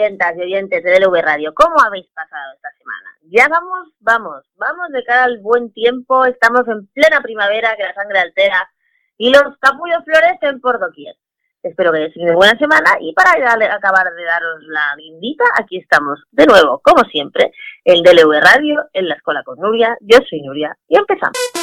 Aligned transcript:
Oyentas 0.00 0.34
y 0.38 0.40
oyentes 0.40 0.82
de 0.82 0.98
DLV 0.98 1.20
Radio, 1.20 1.52
¿cómo 1.54 1.76
habéis 1.84 2.06
pasado 2.14 2.54
esta 2.54 2.70
semana? 2.78 3.10
Ya 3.30 3.48
vamos, 3.48 3.88
vamos, 4.00 4.46
vamos 4.56 4.88
de 4.92 5.04
cara 5.04 5.24
al 5.24 5.40
buen 5.40 5.70
tiempo, 5.74 6.24
estamos 6.24 6.66
en 6.68 6.86
plena 6.86 7.20
primavera 7.20 7.76
que 7.76 7.82
la 7.82 7.92
sangre 7.92 8.18
altera 8.18 8.66
y 9.18 9.30
los 9.30 9.58
capullos 9.60 10.02
florecen 10.06 10.58
por 10.62 10.80
doquier. 10.80 11.16
Espero 11.62 11.92
que 11.92 11.98
hayáis 11.98 12.14
tenido 12.14 12.34
buena 12.34 12.58
semana 12.58 12.96
y 12.98 13.12
para 13.12 13.32
acabar 13.74 14.06
de 14.14 14.24
daros 14.24 14.62
la 14.68 14.96
lindita, 14.96 15.44
aquí 15.58 15.76
estamos 15.76 16.18
de 16.30 16.46
nuevo, 16.46 16.80
como 16.82 17.04
siempre, 17.10 17.52
el 17.84 18.02
DLV 18.02 18.40
Radio 18.40 18.86
en 18.94 19.06
la 19.06 19.16
Escuela 19.16 19.42
con 19.44 19.58
Nuria. 19.58 19.98
Yo 20.00 20.16
soy 20.30 20.40
Nuria 20.40 20.74
y 20.88 20.96
empezamos. 20.96 21.59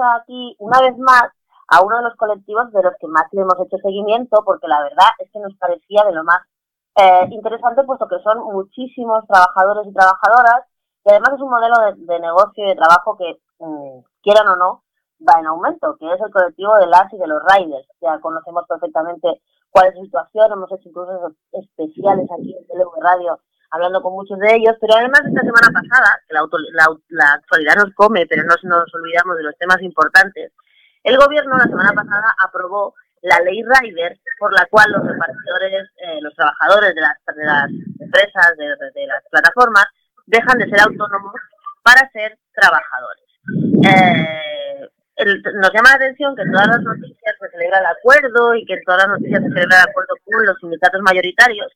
Aquí 0.00 0.56
una 0.58 0.80
vez 0.80 0.96
más 0.98 1.24
a 1.68 1.82
uno 1.82 1.96
de 1.96 2.02
los 2.02 2.16
colectivos 2.16 2.70
de 2.72 2.82
los 2.82 2.94
que 3.00 3.06
más 3.06 3.24
le 3.32 3.42
hemos 3.42 3.58
hecho 3.64 3.78
seguimiento, 3.78 4.42
porque 4.44 4.68
la 4.68 4.82
verdad 4.82 5.08
es 5.18 5.30
que 5.32 5.40
nos 5.40 5.54
parecía 5.56 6.04
de 6.04 6.12
lo 6.12 6.24
más 6.24 6.40
eh, 6.96 7.26
interesante, 7.30 7.84
puesto 7.84 8.06
que 8.08 8.20
son 8.22 8.44
muchísimos 8.52 9.26
trabajadores 9.26 9.86
y 9.86 9.94
trabajadoras, 9.94 10.66
y 11.04 11.10
además 11.10 11.32
es 11.34 11.40
un 11.40 11.50
modelo 11.50 11.76
de, 11.96 12.20
negocio 12.20 12.64
y 12.64 12.68
de 12.68 12.76
trabajo 12.76 13.16
que, 13.16 13.40
mm, 13.58 14.04
quieran 14.22 14.48
o 14.48 14.56
no, 14.56 14.82
va 15.26 15.40
en 15.40 15.46
aumento, 15.46 15.96
que 15.98 16.12
es 16.12 16.20
el 16.20 16.30
colectivo 16.30 16.76
de 16.76 16.86
las 16.86 17.12
y 17.12 17.16
de 17.16 17.26
los 17.26 17.40
riders. 17.44 17.88
Ya 18.00 18.20
conocemos 18.20 18.66
perfectamente 18.68 19.40
cuál 19.70 19.88
es 19.88 19.94
su 19.94 20.04
situación, 20.04 20.52
hemos 20.52 20.70
hecho 20.72 20.88
incluso 20.88 21.32
especiales 21.52 22.28
aquí 22.30 22.54
en 22.56 22.66
Televo 22.66 22.94
Radio 23.00 23.38
hablando 23.72 24.02
con 24.02 24.12
muchos 24.12 24.38
de 24.38 24.54
ellos, 24.54 24.76
pero 24.80 24.94
además 24.96 25.22
esta 25.24 25.40
semana 25.40 25.68
pasada, 25.72 26.20
que 26.28 26.34
la, 26.34 26.44
actualidad 27.34 27.76
nos 27.76 27.94
come, 27.94 28.26
pero 28.26 28.44
no 28.44 28.54
nos 28.62 28.94
olvidamos 28.94 29.36
de 29.36 29.44
los 29.44 29.56
temas 29.56 29.80
importantes, 29.80 30.52
el 31.02 31.16
gobierno 31.16 31.56
la 31.56 31.64
semana 31.64 31.92
pasada 31.92 32.34
aprobó 32.38 32.94
la 33.22 33.40
ley 33.40 33.62
Rider, 33.62 34.18
por 34.38 34.52
la 34.52 34.66
cual 34.66 34.92
los 34.92 35.06
repartidores, 35.06 35.88
eh, 35.96 36.20
los 36.20 36.34
trabajadores 36.34 36.94
de 36.94 37.00
las, 37.00 37.16
de 37.34 37.44
las 37.44 37.70
empresas, 37.98 38.56
de, 38.58 39.06
las 39.06 39.22
plataformas, 39.30 39.86
dejan 40.26 40.58
de 40.58 40.68
ser 40.68 40.80
autónomos 40.80 41.34
para 41.82 42.08
ser 42.10 42.38
trabajadores. 42.52 43.24
Eh, 43.84 44.61
nos 45.24 45.72
llama 45.72 45.90
la 45.90 45.96
atención 45.96 46.36
que 46.36 46.42
en 46.42 46.52
todas 46.52 46.68
las 46.68 46.82
noticias 46.82 47.34
se 47.38 47.48
celebra 47.50 47.78
el 47.78 47.86
acuerdo 47.86 48.54
y 48.54 48.64
que 48.64 48.74
en 48.74 48.84
todas 48.84 49.06
las 49.06 49.18
noticias 49.18 49.42
se 49.42 49.48
celebra 49.48 49.76
el 49.76 49.88
acuerdo 49.90 50.14
con 50.24 50.46
los 50.46 50.58
sindicatos 50.58 51.00
mayoritarios, 51.02 51.72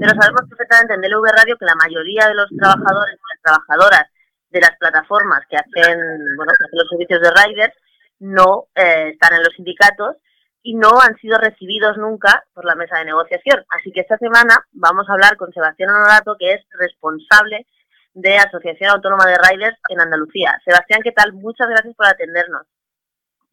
pero 0.00 0.12
sabemos 0.18 0.42
perfectamente 0.48 0.94
en 0.94 1.00
DLV 1.00 1.26
Radio 1.32 1.56
que 1.58 1.64
la 1.64 1.74
mayoría 1.74 2.28
de 2.28 2.34
los 2.34 2.48
trabajadores 2.56 3.16
y 3.16 3.28
las 3.34 3.42
trabajadoras 3.42 4.06
de 4.50 4.60
las 4.60 4.76
plataformas 4.78 5.40
que 5.48 5.56
hacen, 5.56 5.98
bueno, 6.36 6.52
que 6.56 6.64
hacen 6.64 6.78
los 6.78 6.88
servicios 6.88 7.20
de 7.20 7.30
riders 7.30 7.74
no 8.18 8.68
eh, 8.74 9.10
están 9.12 9.34
en 9.34 9.42
los 9.42 9.54
sindicatos 9.54 10.16
y 10.62 10.74
no 10.74 11.00
han 11.00 11.16
sido 11.18 11.38
recibidos 11.38 11.96
nunca 11.96 12.42
por 12.54 12.64
la 12.64 12.74
mesa 12.74 12.98
de 12.98 13.04
negociación. 13.04 13.64
Así 13.70 13.92
que 13.92 14.00
esta 14.00 14.18
semana 14.18 14.64
vamos 14.72 15.08
a 15.08 15.12
hablar 15.12 15.36
con 15.36 15.52
Sebastián 15.52 15.90
Honorato, 15.90 16.36
que 16.38 16.54
es 16.54 16.64
responsable 16.72 17.66
de 18.14 18.36
Asociación 18.38 18.90
Autónoma 18.90 19.26
de 19.26 19.36
Riders 19.36 19.78
en 19.90 20.00
Andalucía. 20.00 20.58
Sebastián, 20.64 21.02
¿qué 21.04 21.12
tal? 21.12 21.34
Muchas 21.34 21.68
gracias 21.68 21.94
por 21.94 22.06
atendernos. 22.06 22.66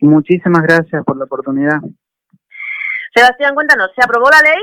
Muchísimas 0.04 0.64
gracias 0.64 1.02
por 1.06 1.16
la 1.16 1.24
oportunidad. 1.24 1.80
Sebastián, 3.16 3.56
cuéntanos, 3.56 3.90
¿se 3.96 4.04
aprobó 4.04 4.30
la 4.30 4.42
ley? 4.42 4.62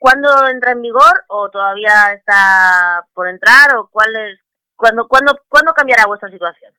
¿Cuándo 0.00 0.28
entra 0.52 0.72
en 0.72 0.82
vigor 0.82 1.24
o 1.28 1.48
todavía 1.48 2.12
está 2.12 3.06
por 3.14 3.28
entrar 3.28 3.76
o 3.76 3.88
cuál 3.88 4.08
es, 4.16 4.40
cuándo, 4.74 5.06
cuándo, 5.06 5.38
cuándo 5.48 5.72
cambiará 5.74 6.06
vuestra 6.06 6.28
situación? 6.28 6.72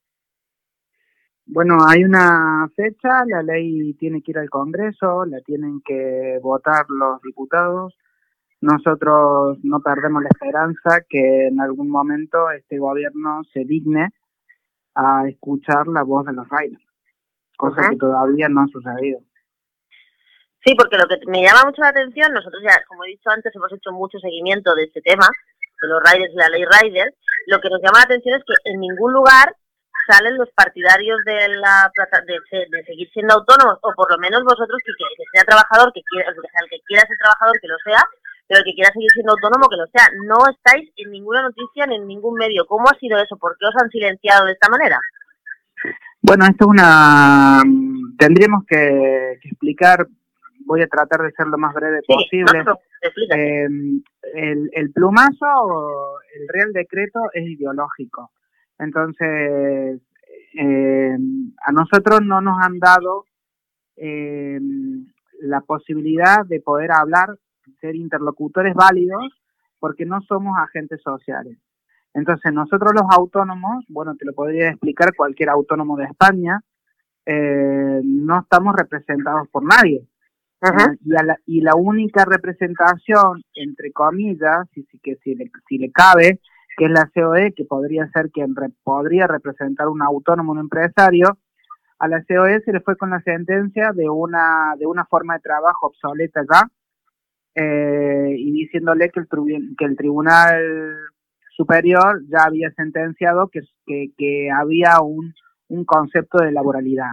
Bueno, 1.46 1.78
hay 1.88 2.04
una 2.04 2.68
fecha, 2.75 3.24
la 3.28 3.44
ley 3.44 3.94
tiene 3.94 4.22
que 4.22 4.31
ir 4.31 4.40
al 4.40 4.50
Congreso, 4.50 5.24
la 5.25 5.40
tienen 5.40 5.81
que 5.86 6.38
votar 6.42 6.86
los 6.90 7.22
diputados. 7.22 7.96
Nosotros 8.60 9.58
no 9.63 9.80
perdemos 9.80 10.22
la 10.22 10.30
esperanza 10.30 11.06
que 11.08 11.48
en 11.48 11.62
algún 11.62 11.90
momento 11.90 12.52
este 12.52 12.78
gobierno 12.78 13.42
se 13.54 13.63
digne 13.63 14.10
a 14.96 15.30
escuchar 15.30 15.88
la 15.88 16.04
voz 16.04 16.25
de 16.25 16.34
los 16.34 16.50
raíles, 16.50 16.81
cosa 17.62 17.90
que 17.90 17.98
todavía 17.98 18.50
no 18.50 18.62
ha 18.62 18.68
sucedido. 18.68 19.19
Sí, 20.63 20.75
porque 20.75 20.98
lo 20.98 21.08
que 21.08 21.18
me 21.25 21.42
llama 21.42 21.66
mucho 21.66 21.81
la 21.81 21.90
atención, 21.90 22.34
nosotros 22.34 22.62
ya, 22.62 22.78
como 22.88 23.04
he 23.04 23.13
dicho 23.13 23.30
antes, 23.30 23.54
hemos 23.56 23.72
hecho 23.74 23.92
mucho 23.92 24.19
seguimiento 24.19 24.75
de 24.75 24.84
este 24.84 25.02
tema, 25.02 25.25
de 25.81 25.88
los 25.88 26.02
riders 26.06 26.34
y 26.34 26.38
la 26.38 26.50
ley 26.50 26.66
riders. 26.66 27.16
Lo 27.48 27.60
que 27.60 27.69
nos 27.69 27.81
llama 27.81 28.06
la 28.06 28.10
atención 28.10 28.38
es 28.38 28.46
que 28.46 28.54
en 28.69 28.80
ningún 28.80 29.13
lugar 29.13 29.56
salen 30.06 30.38
los 30.38 30.50
partidarios 30.54 31.18
de 31.25 31.50
la 31.58 31.90
de, 32.25 32.66
de 32.69 32.84
seguir 32.86 33.10
siendo 33.10 33.34
autónomos, 33.34 33.78
o 33.81 33.94
por 33.96 34.12
lo 34.12 34.18
menos 34.19 34.44
vosotros 34.44 34.78
que, 34.86 34.94
que 34.94 35.25
sea 35.34 35.44
trabajador, 35.46 35.94
que 35.94 36.02
quiera, 36.06 36.30
el 36.30 36.69
que 36.69 36.81
quiera 36.86 37.08
ser 37.08 37.18
trabajador, 37.18 37.58
que 37.60 37.68
lo 37.68 37.78
sea, 37.84 38.02
pero 38.48 38.60
el 38.60 38.66
que 38.66 38.75
quiera 38.75 38.94
seguir 38.94 39.10
siendo 39.12 39.34
autónomo, 39.34 39.69
que 39.69 39.81
lo 39.81 39.88
sea. 39.90 40.13
No 40.30 40.46
estáis 40.46 40.92
en 40.98 41.10
ninguna 41.10 41.42
noticia 41.42 41.88
ni 41.88 41.96
en 41.96 42.06
ningún 42.06 42.36
medio. 42.36 42.66
¿Cómo 42.68 42.86
ha 42.86 43.00
sido 43.00 43.18
eso? 43.18 43.38
¿Por 43.38 43.58
qué 43.58 43.66
os 43.66 43.75
han 43.81 43.90
silenciado 43.90 44.46
de 44.46 44.54
esta 44.54 44.69
manera? 44.69 45.00
Bueno, 46.31 46.45
esto 46.45 46.63
es 46.63 46.69
una... 46.69 47.62
Tendríamos 48.18 48.63
que 48.66 49.33
explicar 49.44 50.07
voy 50.66 50.81
a 50.81 50.88
tratar 50.88 51.24
de 51.24 51.31
ser 51.33 51.48
lo 51.48 51.57
más 51.57 51.74
breve 51.74 52.00
posible. 52.07 52.63
Em, 53.31 54.01
el, 54.33 54.69
el 54.72 54.94
plumazo, 54.94 56.22
el 56.33 56.48
Real 56.48 56.72
Decreto 56.72 57.19
es 57.33 57.45
ideológico. 57.45 58.31
Entonces, 58.80 60.00
em, 60.54 61.51
a 61.66 61.74
nosotros 61.74 62.22
no 62.24 62.39
nos 62.39 62.66
han 62.66 62.80
dado 62.80 63.25
em, 63.98 65.07
la 65.42 65.60
posibilidad 65.60 66.45
de 66.45 66.62
poder 66.62 66.94
hablar, 66.94 67.36
ser 67.81 67.98
interlocutores 67.98 68.74
válidos, 68.74 69.38
porque 69.80 70.06
no 70.06 70.22
somos 70.22 70.57
agentes 70.57 71.01
sociales. 71.01 71.57
Entonces, 72.13 72.52
nosotros 72.54 72.92
los 72.94 73.06
autónomos, 73.10 73.86
bueno, 73.88 74.16
te 74.16 74.25
lo 74.25 74.34
podría 74.34 74.69
explicar 74.69 75.16
cualquier 75.16 75.50
autónomo 75.50 75.96
de 75.98 76.06
España, 76.06 76.62
eh, 77.25 78.02
no 78.04 78.42
estamos 78.42 78.75
representados 78.75 79.48
por 79.50 79.63
nadie. 79.63 80.06
Y, 81.04 81.10
la, 81.10 81.40
y, 81.48 81.62
la, 81.62 81.75
única 81.75 82.24
representación, 82.24 83.42
entre 83.56 83.92
comillas, 83.92 84.68
si, 84.74 84.84
si, 84.84 85.00
que 85.00 85.16
si 85.24 85.34
le, 85.34 85.50
si 85.68 85.80
le 85.80 85.92
cabe, 85.92 86.40
que 86.78 86.86
es 86.86 86.92
la 86.92 87.10
COE, 87.13 87.54
que 87.54 87.66
podría 87.66 88.08
ser 88.10 88.30
quien 88.30 88.54
podría 88.84 89.25
representar 89.25 89.88
un 89.88 90.04
autónomo, 90.04 90.52
un 90.52 90.60
empresario, 90.60 91.38
a 91.98 92.08
la 92.08 92.24
COE 92.24 92.62
se 92.62 92.74
le 92.74 92.81
fue 92.81 92.96
con 92.96 93.10
la 93.10 93.22
sentencia 93.22 93.92
de 93.92 94.08
una, 94.08 94.75
de 94.78 94.86
una 94.86 95.06
forma 95.06 95.36
de 95.36 95.42
trabajo 95.42 95.88
obsoleta 95.88 96.42
ya, 96.52 96.68
eh, 97.56 98.36
y 98.38 98.52
diciéndole 98.52 99.10
que 99.10 99.19
el, 99.19 99.28
que 99.78 99.86
el 99.86 99.98
Tribunal 99.98 100.96
Superior 101.62 102.24
ya 102.28 102.46
había 102.46 102.72
sentenciado 102.72 103.48
que, 103.50 103.62
que, 104.18 104.50
había 104.50 105.00
un, 105.02 105.31
un, 105.68 105.86
concepto 105.86 106.40
de 106.40 106.52
laboralidad. 106.52 107.12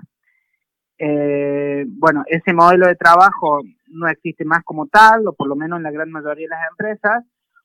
Eh, 0.99 1.85
bueno, 1.87 2.25
ese 2.27 2.55
modelo 2.55 2.87
de 2.87 2.95
trabajo 2.95 3.61
no 3.89 4.09
existe 4.09 4.47
más 4.47 4.65
como 4.65 4.87
tal, 4.87 5.29
o 5.29 5.35
por 5.35 5.49
lo 5.49 5.55
menos 5.55 5.77
en 5.77 5.83
la 5.83 5.91
gran 5.91 6.11
mayoría 6.11 6.47
de 6.47 6.55
las 6.57 6.71
empresas, 6.71 7.25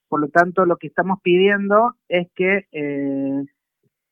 por 0.10 0.20
lo 0.20 0.28
tanto 0.28 0.66
lo 0.66 0.76
que 0.76 0.88
estamos 0.88 1.20
pidiendo 1.24 1.96
es 2.10 2.28
que 2.36 2.68
eh, 2.74 3.46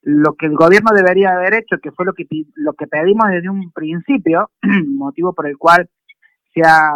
lo 0.02 0.36
que 0.36 0.46
el 0.46 0.56
gobierno 0.56 0.92
debería 0.96 1.34
haber 1.34 1.56
hecho, 1.56 1.78
que 1.84 1.92
fue 1.92 2.06
lo 2.06 2.14
que, 2.14 2.26
lo 2.56 2.72
que 2.72 2.88
pedimos 2.88 3.28
desde 3.30 3.50
un 3.50 3.70
principio, 3.74 4.50
motivo 4.88 5.34
por 5.34 5.46
el 5.46 5.58
cual 5.58 5.90
se 6.54 6.62
ha, 6.62 6.96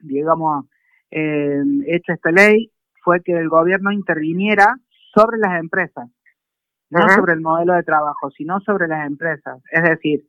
digamos, 0.00 0.66
eh, 1.10 1.62
hecho 1.86 2.12
esta 2.12 2.30
ley, 2.30 2.70
fue 3.02 3.22
que 3.22 3.32
el 3.32 3.48
gobierno 3.48 3.92
interviniera 3.92 4.76
sobre 5.14 5.38
las 5.38 5.60
empresas, 5.60 6.08
no 6.90 7.08
sobre 7.08 7.34
el 7.34 7.40
modelo 7.40 7.74
de 7.74 7.82
trabajo, 7.82 8.30
sino 8.30 8.60
sobre 8.60 8.88
las 8.88 9.06
empresas. 9.06 9.62
Es 9.70 9.82
decir, 9.82 10.24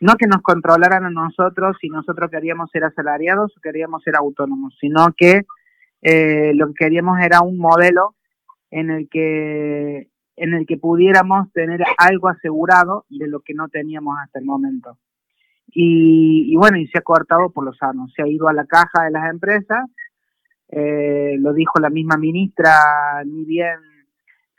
no 0.00 0.16
que 0.16 0.26
nos 0.26 0.42
controlaran 0.42 1.04
a 1.04 1.10
nosotros 1.10 1.76
si 1.80 1.88
nosotros 1.88 2.30
queríamos 2.30 2.70
ser 2.70 2.84
asalariados 2.84 3.56
o 3.56 3.60
queríamos 3.60 4.02
ser 4.02 4.16
autónomos, 4.16 4.76
sino 4.80 5.12
que 5.16 5.42
eh, 6.02 6.52
lo 6.54 6.68
que 6.68 6.84
queríamos 6.84 7.20
era 7.20 7.42
un 7.42 7.58
modelo 7.58 8.14
en 8.70 8.90
el 8.90 9.08
que 9.08 10.08
en 10.36 10.54
el 10.54 10.66
que 10.66 10.78
pudiéramos 10.78 11.52
tener 11.52 11.82
algo 11.98 12.28
asegurado 12.28 13.04
de 13.10 13.28
lo 13.28 13.40
que 13.40 13.52
no 13.52 13.68
teníamos 13.68 14.16
hasta 14.22 14.38
el 14.38 14.46
momento. 14.46 14.96
Y, 15.72 16.56
bueno, 16.56 16.78
y 16.78 16.86
se 16.88 16.98
ha 16.98 17.02
cortado 17.02 17.50
por 17.50 17.64
los 17.64 17.76
años, 17.82 18.10
se 18.16 18.22
ha 18.22 18.26
ido 18.26 18.48
a 18.48 18.54
la 18.54 18.64
caja 18.64 19.04
de 19.04 19.10
las 19.10 19.30
empresas, 19.30 19.84
eh, 20.72 21.36
lo 21.38 21.52
dijo 21.52 21.80
la 21.80 21.90
misma 21.90 22.16
ministra, 22.16 23.24
ni 23.24 23.44
bien 23.44 23.78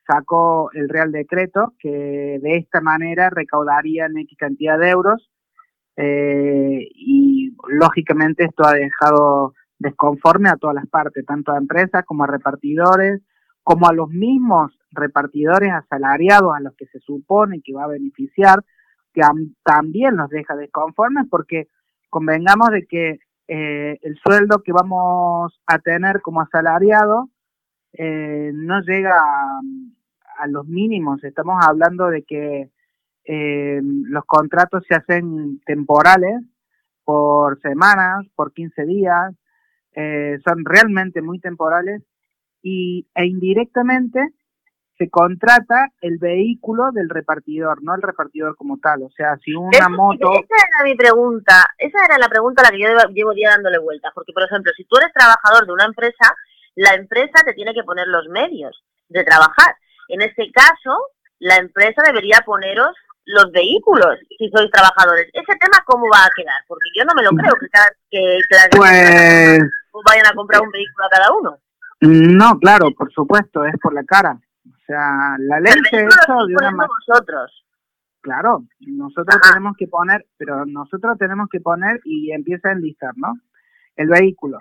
sacó 0.06 0.70
el 0.74 0.90
Real 0.90 1.12
Decreto, 1.12 1.74
que 1.80 2.40
de 2.42 2.58
esta 2.58 2.82
manera 2.82 3.30
recaudarían 3.30 4.18
X 4.18 4.38
cantidad 4.38 4.78
de 4.78 4.90
euros, 4.90 5.30
eh, 5.96 6.88
y 6.94 7.56
lógicamente 7.70 8.44
esto 8.46 8.66
ha 8.66 8.74
dejado 8.74 9.54
desconforme 9.80 10.50
a 10.50 10.58
todas 10.58 10.76
las 10.76 10.88
partes, 10.88 11.26
tanto 11.26 11.54
a 11.54 11.58
empresas 11.58 12.04
como 12.06 12.24
a 12.24 12.28
repartidores, 12.28 13.22
como 13.64 13.88
a 13.88 13.94
los 13.94 14.10
mismos 14.10 14.78
repartidores 14.92 15.72
asalariados 15.72 16.54
a 16.56 16.60
los 16.60 16.76
que 16.76 16.88
se 16.88 17.00
supone 17.00 17.62
que 17.64 17.74
va 17.74 17.86
a 17.86 17.88
beneficiar, 17.88 18.64
que 19.14 19.22
también 19.64 20.18
los 20.18 20.30
deja 20.30 20.56
desconformes 20.56 21.26
porque 21.30 21.68
convengamos 22.10 22.70
de 22.70 22.86
que 22.86 23.20
eh, 23.54 24.00
el 24.04 24.18
sueldo 24.24 24.64
que 24.64 24.72
vamos 24.72 25.52
a 25.66 25.80
tener 25.80 26.22
como 26.22 26.40
asalariado 26.40 27.30
eh, 27.92 28.50
no 28.54 28.80
llega 28.80 29.14
a, 30.38 30.48
los 30.48 30.66
mínimos. 30.68 31.22
Estamos 31.26 31.58
hablando 31.62 32.08
de 32.08 32.24
que 32.24 32.70
eh, 33.26 33.82
los 33.84 34.24
contratos 34.24 34.86
se 34.88 34.96
hacen 34.96 35.60
temporales 35.66 36.42
por 37.04 37.60
semanas, 37.60 38.26
por 38.36 38.54
15 38.54 38.86
días, 38.86 39.36
son 40.46 40.64
realmente 40.64 41.22
muy 41.22 41.40
temporales 41.40 42.02
y, 42.62 43.06
e 43.14 43.26
indirectamente 43.26 44.30
se 45.02 45.10
contrata 45.10 45.90
el 46.02 46.20
vehículo 46.20 46.92
del 46.92 47.10
repartidor, 47.10 47.82
no 47.82 47.96
el 47.96 48.04
repartidor 48.04 48.56
como 48.56 48.78
tal. 48.78 49.02
O 49.02 49.10
sea, 49.10 49.36
si 49.44 49.52
una 49.56 49.90
moto... 49.90 50.32
Esa 50.34 50.62
era 50.62 50.84
mi 50.84 50.96
pregunta, 50.96 51.74
esa 51.80 52.06
era 52.06 52.20
la 52.20 52.30
pregunta 52.30 52.62
a 52.62 52.66
la 52.66 52.72
que 52.72 52.84
yo 52.84 52.88
llevo 53.10 53.34
día 53.34 53.50
dándole 53.50 53.80
vueltas. 53.80 54.12
Porque, 54.14 54.32
por 54.32 54.44
ejemplo, 54.44 54.72
si 54.78 54.86
tú 54.86 54.98
eres 54.98 55.12
trabajador 55.12 55.66
de 55.66 55.74
una 55.74 55.86
empresa, 55.86 56.36
la 56.76 56.94
empresa 56.94 57.42
te 57.44 57.54
tiene 57.54 57.74
que 57.74 57.84
poner 57.84 58.06
los 58.08 58.28
medios 58.30 58.84
de 59.10 59.24
trabajar. 59.24 59.74
En 60.08 60.22
este 60.22 60.52
caso, 60.52 60.94
la 61.40 61.58
empresa 61.58 62.04
debería 62.06 62.44
poneros 62.46 62.96
los 63.26 63.52
vehículos 63.52 64.20
si 64.38 64.52
sois 64.52 64.70
trabajadores. 64.70 65.30
¿Ese 65.34 65.58
tema 65.58 65.82
cómo 65.86 66.06
va 66.14 66.26
a 66.26 66.36
quedar? 66.36 66.62
Porque 66.68 66.90
yo 66.96 67.06
no 67.06 67.14
me 67.16 67.24
lo 67.24 67.32
creo 67.32 67.56
que, 67.60 67.70
cada, 67.70 67.90
que, 68.12 68.38
que 68.50 68.78
pues... 68.78 69.60
vayan 70.06 70.28
a 70.28 70.36
comprar 70.36 70.62
un 70.62 70.70
vehículo 70.70 71.06
a 71.08 71.10
cada 71.10 71.34
uno. 71.34 71.58
No, 72.02 72.60
claro, 72.60 72.92
por 72.96 73.12
supuesto, 73.12 73.66
es 73.66 73.74
por 73.82 73.94
la 73.96 74.04
cara. 74.04 74.38
Sea, 74.92 75.38
la 75.40 75.60
ley 75.62 75.72
se 75.90 76.02
hecho 76.02 76.46
de 76.48 76.54
una 76.54 76.72
nosotros. 77.08 77.66
Claro, 78.20 78.66
nosotros 78.82 79.40
tenemos 79.50 79.78
que 79.78 79.88
poner, 79.88 80.26
pero 80.36 80.66
nosotros 80.66 81.18
tenemos 81.18 81.48
que 81.50 81.62
poner 81.62 82.02
y 82.04 82.32
empieza 82.32 82.70
a 82.70 82.74
enlistar, 82.74 83.14
¿no? 83.16 83.34
El 83.96 84.10
vehículo, 84.10 84.58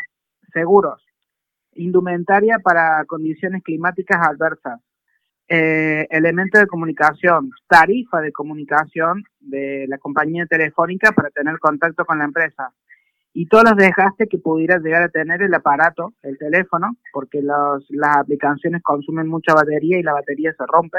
seguros, 0.52 1.04
indumentaria 1.72 2.60
para 2.60 3.04
condiciones 3.06 3.64
climáticas 3.64 4.24
adversas, 4.24 4.80
eh, 5.48 6.06
elemento 6.10 6.60
de 6.60 6.68
comunicación, 6.68 7.50
tarifa 7.66 8.20
de 8.20 8.30
comunicación 8.30 9.24
de 9.40 9.86
la 9.88 9.98
compañía 9.98 10.46
telefónica 10.46 11.10
para 11.10 11.30
tener 11.30 11.58
contacto 11.58 12.04
con 12.04 12.18
la 12.18 12.24
empresa, 12.24 12.72
y 13.32 13.46
todos 13.46 13.64
los 13.64 13.76
desgastes 13.76 14.28
que 14.28 14.38
pudiera 14.38 14.78
llegar 14.78 15.02
a 15.02 15.08
tener 15.08 15.42
el 15.42 15.54
aparato, 15.54 16.14
el 16.22 16.36
teléfono, 16.36 16.96
porque 17.12 17.40
los, 17.42 17.86
las 17.90 18.16
aplicaciones 18.16 18.82
consumen 18.82 19.28
mucha 19.28 19.54
batería 19.54 19.98
y 19.98 20.02
la 20.02 20.14
batería 20.14 20.52
se 20.52 20.64
rompe 20.66 20.98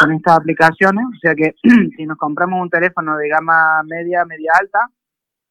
con 0.00 0.12
estas 0.12 0.38
aplicaciones. 0.38 1.04
O 1.06 1.18
sea 1.20 1.34
que 1.34 1.54
si 1.96 2.04
nos 2.04 2.18
compramos 2.18 2.60
un 2.60 2.70
teléfono 2.70 3.16
de 3.16 3.28
gama 3.28 3.82
media, 3.84 4.24
media 4.24 4.52
alta, 4.60 4.90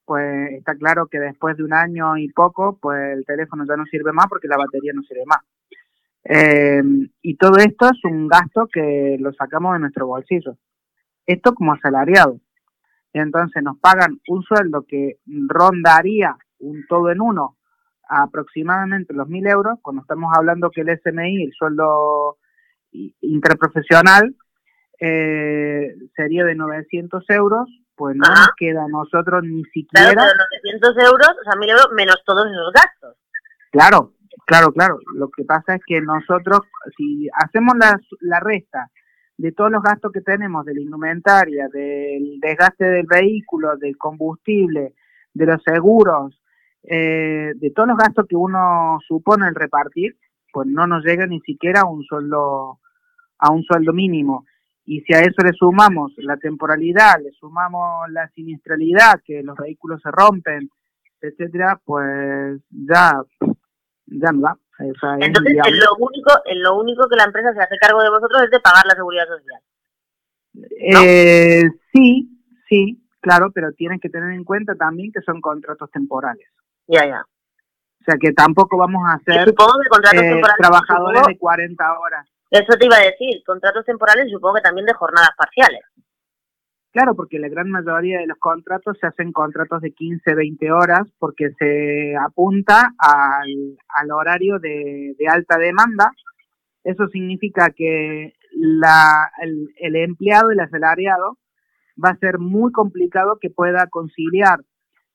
pues 0.04 0.52
está 0.52 0.76
claro 0.76 1.08
que 1.08 1.20
después 1.20 1.56
de 1.58 1.64
un 1.64 1.74
año 1.74 2.18
y 2.18 2.30
poco, 2.30 2.78
pues 2.82 3.18
el 3.18 3.26
teléfono 3.26 3.66
ya 3.68 3.78
no 3.78 3.86
sirve 3.86 4.12
más 4.12 4.28
porque 4.28 4.48
la 4.48 4.58
batería 4.58 4.92
no 4.94 5.02
sirve 5.04 5.24
más. 5.26 5.40
Eh, 6.26 6.82
y 7.22 7.38
todo 7.38 7.58
esto 7.58 7.86
es 7.86 8.04
un 8.04 8.28
gasto 8.28 8.68
que 8.72 9.16
lo 9.20 9.32
sacamos 9.34 9.74
de 9.74 9.80
nuestro 9.80 10.08
bolsillo. 10.08 10.58
Esto 11.26 11.54
como 11.54 11.74
asalariado 11.74 12.40
entonces 13.20 13.64
nos 13.64 13.78
pagan 13.80 14.20
un 14.28 14.44
sueldo 14.44 14.86
que 14.88 15.20
rondaría 15.48 16.36
un 16.60 16.86
todo 16.88 17.12
en 17.12 17.22
uno 17.22 17.58
aproximadamente 18.08 19.14
los 19.14 19.28
mil 19.28 19.48
euros, 19.48 19.80
cuando 19.82 20.02
estamos 20.02 20.32
hablando 20.36 20.70
que 20.70 20.82
el 20.82 21.00
SMI, 21.00 21.46
el 21.46 21.54
sueldo 21.54 22.38
interprofesional, 23.22 24.36
eh, 25.00 25.94
sería 26.16 26.46
de 26.46 26.56
900 26.56 27.24
euros, 27.30 27.68
pues 27.96 28.16
no 28.16 28.28
nos 28.28 28.50
queda 28.58 28.84
a 28.84 28.90
nosotros 28.90 29.44
ni 29.44 29.64
siquiera... 29.66 30.14
Claro, 30.14 30.32
900 30.64 31.04
euros, 31.06 31.30
o 31.30 31.44
sea, 31.44 31.60
mil 31.60 31.70
euros 31.70 31.88
menos 31.96 32.22
todos 32.26 32.46
esos 32.46 32.72
gastos. 32.74 33.18
Claro, 33.72 34.14
claro, 34.46 34.72
claro. 34.72 35.00
Lo 35.16 35.30
que 35.30 35.44
pasa 35.44 35.76
es 35.76 35.82
que 35.86 36.02
nosotros, 36.02 36.62
si 36.98 37.28
hacemos 37.34 37.76
la, 37.78 38.00
la 38.22 38.40
resta 38.40 38.90
de 39.38 39.52
todos 39.52 39.72
los 39.72 39.84
gastos 39.84 40.12
que 40.12 40.22
tenemos, 40.22 40.66
de 40.66 40.76
la 40.76 40.82
indumentaria, 40.82 41.68
del 41.68 42.40
desgaste 42.40 42.86
del 42.86 43.06
vehículo, 43.06 43.76
del 43.78 43.98
combustible, 43.98 44.94
de 45.34 45.46
los 45.46 45.62
seguros, 45.64 46.42
eh, 46.84 47.52
de 47.56 47.72
todos 47.72 47.90
los 47.90 47.98
gastos 47.98 48.26
que 48.28 48.36
uno 48.36 49.00
supone 49.06 49.48
el 49.48 49.56
repartir, 49.56 50.16
pues 50.52 50.68
no 50.68 50.88
nos 50.88 51.04
llega 51.04 51.26
ni 51.26 51.42
siquiera 51.42 51.82
a 51.82 51.86
un 51.86 52.04
sueldo, 52.04 52.80
a 53.40 53.52
un 53.52 53.64
sueldo 53.64 53.92
mínimo. 53.92 54.46
Y 54.86 55.02
si 55.02 55.14
a 55.14 55.20
eso 55.20 55.44
le 55.44 55.52
sumamos 55.52 56.14
la 56.18 56.38
temporalidad, 56.38 57.16
le 57.22 57.32
sumamos 57.32 58.10
la 58.12 58.30
siniestralidad, 58.30 59.20
que 59.26 59.42
los 59.44 59.58
vehículos 59.58 60.02
se 60.02 60.12
rompen, 60.12 60.70
etcétera, 61.20 61.82
pues 61.84 62.62
ya, 62.70 63.22
ya 64.06 64.32
no 64.32 64.42
va. 64.42 64.58
Entonces, 64.78 65.56
lo 65.56 65.96
único, 66.00 66.32
lo 66.56 66.80
único 66.80 67.08
que 67.08 67.16
la 67.16 67.26
empresa 67.26 67.54
se 67.54 67.62
hace 67.62 67.78
cargo 67.80 68.02
de 68.02 68.10
vosotros 68.10 68.44
es 68.44 68.52
de 68.52 68.60
pagar 68.60 68.86
la 68.86 68.96
seguridad 68.96 69.26
social. 69.28 69.62
Eh, 70.80 71.64
sí, 71.94 72.30
sí, 72.68 73.08
claro, 73.22 73.52
pero 73.54 73.72
tienen 73.72 74.00
que 74.00 74.10
tener 74.10 74.32
en 74.32 74.44
cuenta 74.44 74.76
también 74.76 75.12
que 75.12 75.22
son 75.22 75.42
contratos 75.42 75.90
temporales. 75.92 76.48
Ya, 76.88 77.06
ya. 77.06 77.22
O 77.22 78.04
sea 78.06 78.16
que 78.20 78.34
tampoco 78.34 78.78
vamos 78.78 79.02
a 79.08 79.14
hacer 79.14 79.50
eh, 79.50 80.42
trabajadores 80.58 81.24
de 81.28 81.38
40 81.38 82.00
horas. 82.00 82.28
Eso 82.52 82.78
te 82.78 82.86
iba 82.86 82.98
a 82.98 83.02
decir, 83.02 83.44
contratos 83.46 83.84
temporales 83.86 84.32
supongo 84.32 84.56
que 84.56 84.62
también 84.62 84.86
de 84.86 84.94
jornadas 84.94 85.32
parciales. 85.36 85.82
Claro, 86.96 87.14
porque 87.14 87.40
la 87.40 87.50
gran 87.50 87.70
mayoría 87.70 88.20
de 88.20 88.26
los 88.26 88.38
contratos 88.38 88.98
se 89.02 89.06
hacen 89.06 89.34
contratos 89.34 89.82
de 89.82 89.92
15, 89.92 90.34
20 90.34 90.72
horas 90.72 91.02
porque 91.20 91.50
se 91.60 92.16
apunta 92.16 92.94
al, 92.98 93.78
al 93.90 94.12
horario 94.12 94.60
de, 94.60 95.14
alta 95.30 95.58
demanda. 95.58 96.14
Eso 96.86 97.10
significa 97.10 97.72
que 97.76 98.32
la, 98.54 99.30
el, 99.42 99.74
el 99.76 99.98
empleado, 99.98 100.52
el 100.52 100.60
asalariado, 100.62 101.38
va 102.02 102.12
a 102.12 102.18
ser 102.18 102.40
muy 102.40 102.72
complicado 102.72 103.40
que 103.42 103.50
pueda 103.50 103.88
conciliar 103.88 104.62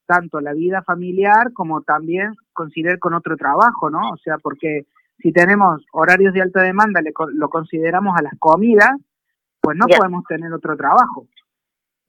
tanto 0.04 0.40
la 0.40 0.52
vida 0.52 0.82
familiar 0.82 1.54
como 1.54 1.80
también 1.80 2.34
conciliar 2.52 2.98
con 2.98 3.14
otro 3.14 3.38
trabajo, 3.38 3.88
¿no? 3.88 4.10
O 4.10 4.18
sea, 4.18 4.36
porque 4.36 4.82
si 5.16 5.32
tenemos 5.32 5.82
horarios 5.94 6.34
de 6.34 6.42
alta 6.42 6.60
demanda, 6.60 7.00
le, 7.00 7.14
lo 7.32 7.48
consideramos 7.48 8.18
a 8.18 8.22
las 8.22 8.34
comidas, 8.38 8.90
pues 9.62 9.78
no 9.78 9.86
podemos 9.86 10.24
tener 10.28 10.52
otro 10.52 10.76
trabajo. 10.76 11.26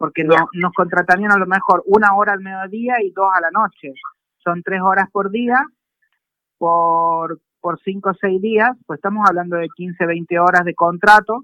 Porque 0.02 0.24
no, 0.24 0.50
nos 0.54 0.74
contratarían 0.74 1.32
a 1.32 1.38
lo 1.38 1.46
mejor 1.46 1.84
una 1.86 2.16
hora 2.16 2.34
al 2.34 2.40
mediodía 2.40 2.96
y 3.04 3.12
dos 3.12 3.30
a 3.32 3.40
la 3.40 3.52
noche. 3.52 3.94
Son 4.44 4.64
tres 4.64 4.82
horas 4.82 5.08
por 5.12 5.30
día, 5.30 5.64
por, 6.58 7.40
por 7.60 7.80
cinco 7.84 8.10
o 8.10 8.14
seis 8.16 8.42
días, 8.42 8.72
pues 8.88 8.98
estamos 8.98 9.30
hablando 9.30 9.58
de 9.58 9.70
15, 9.70 10.04
20 10.04 10.40
horas 10.40 10.66
de 10.66 10.74
contrato, 10.74 11.44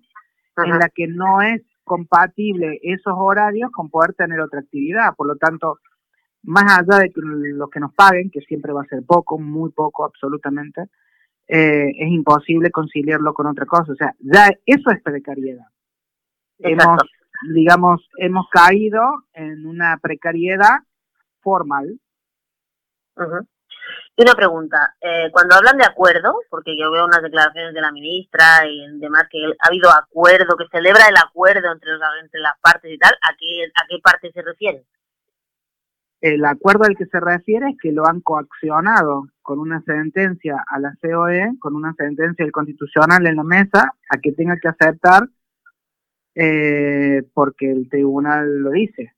en 0.58 0.72
la 0.80 0.90
que 0.90 1.06
no 1.06 1.40
es 1.44 1.62
compatible 1.84 2.80
esos 2.82 3.14
horarios 3.16 3.70
con 3.72 3.92
poder 3.92 4.16
tener 4.16 4.40
otra 4.40 4.62
actividad. 4.62 5.14
Por 5.16 5.28
lo 5.28 5.36
tanto, 5.36 5.78
más 6.42 6.80
allá 6.80 7.04
de 7.04 7.12
que 7.12 7.22
lo 7.22 7.70
que 7.70 7.80
nos 7.80 7.94
paguen, 7.94 8.32
que 8.32 8.42
siempre 8.42 8.74
va 8.74 8.82
a 8.82 8.88
ser 8.88 9.04
poco, 9.06 9.38
muy 9.38 9.70
poco, 9.70 10.04
absolutamente, 10.04 10.82
eh, 11.48 11.92
es 11.96 12.10
imposible 12.10 12.72
conciliarlo 12.72 13.36
con 13.36 13.46
otra 13.46 13.68
cosa. 13.68 13.92
O 13.92 13.96
sea, 13.96 14.16
ya 14.18 14.50
eso 14.66 14.90
es 14.90 15.04
precariedad. 15.04 15.68
Hemos, 16.58 16.98
digamos, 17.53 18.08
hemos 18.17 18.48
caído 18.50 19.01
en 19.34 19.65
una 19.65 19.98
precariedad 20.01 20.79
formal. 21.41 22.00
Y 24.15 24.24
una 24.24 24.34
pregunta, 24.34 24.96
eh, 25.00 25.29
cuando 25.32 25.56
hablan 25.56 25.77
de 25.77 25.86
acuerdo, 25.86 26.39
porque 26.50 26.75
yo 26.77 26.91
veo 26.91 27.06
unas 27.06 27.22
declaraciones 27.22 27.74
de 27.74 27.82
la 27.82 27.91
ministra 27.91 28.65
y 28.67 29.00
demás 29.00 29.27
que 29.29 29.38
ha 29.46 29.67
habido 29.67 29.89
acuerdo, 29.91 30.58
que 30.58 30.67
celebra 30.72 31.08
el 31.08 31.15
acuerdo 31.17 31.72
entre, 31.72 31.91
los, 31.91 32.01
entre 32.22 32.39
las 32.41 32.60
partes 32.60 32.91
y 32.91 32.98
tal, 32.98 33.13
¿a 33.13 33.36
qué, 33.38 33.65
¿a 33.65 33.86
qué 33.88 34.00
parte 34.03 34.32
se 34.32 34.41
refiere? 34.41 34.86
El 36.20 36.44
acuerdo 36.46 36.86
al 36.86 36.98
que 36.98 37.06
se 37.06 37.20
refiere 37.20 37.70
es 37.70 37.77
que 37.79 37.91
lo 37.91 38.08
han 38.08 38.22
coaccionado 38.22 39.27
con 39.44 39.60
una 39.60 39.82
sentencia 39.84 40.63
a 40.67 40.79
la 40.79 40.96
COE, 41.00 41.53
con 41.60 41.75
una 41.75 41.94
sentencia 41.94 42.44
del 42.44 42.51
Constitucional 42.51 43.25
en 43.27 43.36
la 43.36 43.44
mesa, 43.44 43.94
a 44.10 44.17
que 44.17 44.32
tenga 44.32 44.58
que 44.60 44.67
aceptar 44.67 45.29
eh, 46.39 47.24
porque 47.34 47.72
el 47.72 47.89
tribunal 47.89 48.60
lo 48.60 48.70
dice. 48.72 49.13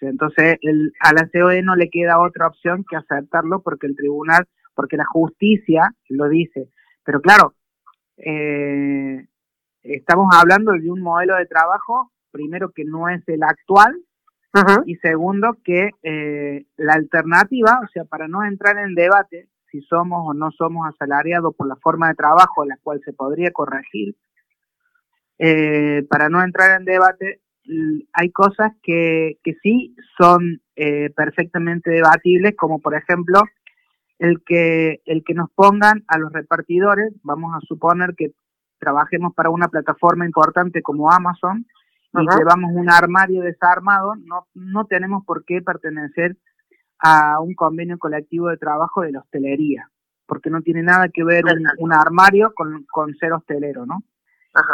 Entonces 0.00 0.58
el, 0.60 0.92
a 1.00 1.12
la 1.12 1.28
COE 1.28 1.62
no 1.62 1.74
le 1.74 1.88
queda 1.88 2.20
otra 2.20 2.46
opción 2.46 2.84
que 2.88 2.96
aceptarlo 2.96 3.62
porque 3.62 3.86
el 3.86 3.96
tribunal, 3.96 4.46
porque 4.74 4.96
la 4.96 5.06
justicia 5.06 5.94
lo 6.10 6.28
dice. 6.28 6.68
Pero 7.04 7.20
claro, 7.20 7.54
eh, 8.18 9.26
estamos 9.82 10.28
hablando 10.34 10.72
de 10.72 10.90
un 10.90 11.00
modelo 11.00 11.36
de 11.36 11.46
trabajo, 11.46 12.12
primero 12.30 12.70
que 12.70 12.84
no 12.84 13.08
es 13.08 13.26
el 13.28 13.42
actual, 13.42 13.96
y 14.86 14.96
segundo 14.96 15.56
que 15.62 15.90
eh, 16.02 16.66
la 16.76 16.94
alternativa, 16.94 17.80
o 17.84 17.88
sea, 17.92 18.04
para 18.04 18.26
no 18.26 18.44
entrar 18.44 18.76
en 18.78 18.94
debate 18.94 19.48
si 19.70 19.80
somos 19.82 20.22
o 20.26 20.34
no 20.34 20.50
somos 20.50 20.88
asalariados 20.88 21.54
por 21.54 21.68
la 21.68 21.76
forma 21.76 22.08
de 22.08 22.14
trabajo 22.14 22.64
la 22.64 22.76
cual 22.82 23.00
se 23.04 23.12
podría 23.12 23.52
corregir, 23.52 24.16
eh, 25.38 26.04
para 26.08 26.28
no 26.28 26.42
entrar 26.42 26.78
en 26.80 26.84
debate, 26.84 27.40
hay 28.12 28.30
cosas 28.30 28.72
que, 28.82 29.38
que 29.44 29.54
sí 29.62 29.94
son 30.16 30.62
eh, 30.74 31.10
perfectamente 31.14 31.90
debatibles, 31.90 32.54
como 32.56 32.80
por 32.80 32.94
ejemplo 32.94 33.42
el 34.18 34.42
que, 34.44 35.00
el 35.04 35.22
que 35.24 35.34
nos 35.34 35.50
pongan 35.50 36.04
a 36.08 36.18
los 36.18 36.32
repartidores, 36.32 37.12
vamos 37.22 37.54
a 37.54 37.60
suponer 37.66 38.14
que 38.16 38.32
trabajemos 38.78 39.34
para 39.34 39.50
una 39.50 39.68
plataforma 39.68 40.24
importante 40.24 40.82
como 40.82 41.10
Amazon 41.10 41.66
y 42.14 42.26
llevamos 42.36 42.70
un 42.74 42.90
armario 42.90 43.42
desarmado, 43.42 44.14
no, 44.16 44.46
no 44.54 44.86
tenemos 44.86 45.24
por 45.24 45.44
qué 45.44 45.60
pertenecer 45.62 46.36
a 46.98 47.40
un 47.40 47.54
convenio 47.54 47.98
colectivo 47.98 48.48
de 48.48 48.56
trabajo 48.56 49.02
de 49.02 49.12
la 49.12 49.20
hostelería, 49.20 49.90
porque 50.26 50.50
no 50.50 50.62
tiene 50.62 50.82
nada 50.82 51.10
que 51.10 51.22
ver 51.22 51.44
un, 51.78 51.92
armario 51.92 52.52
con, 52.54 52.84
con 52.90 53.14
ser 53.16 53.32
hostelero, 53.32 53.86
¿no? 53.86 54.02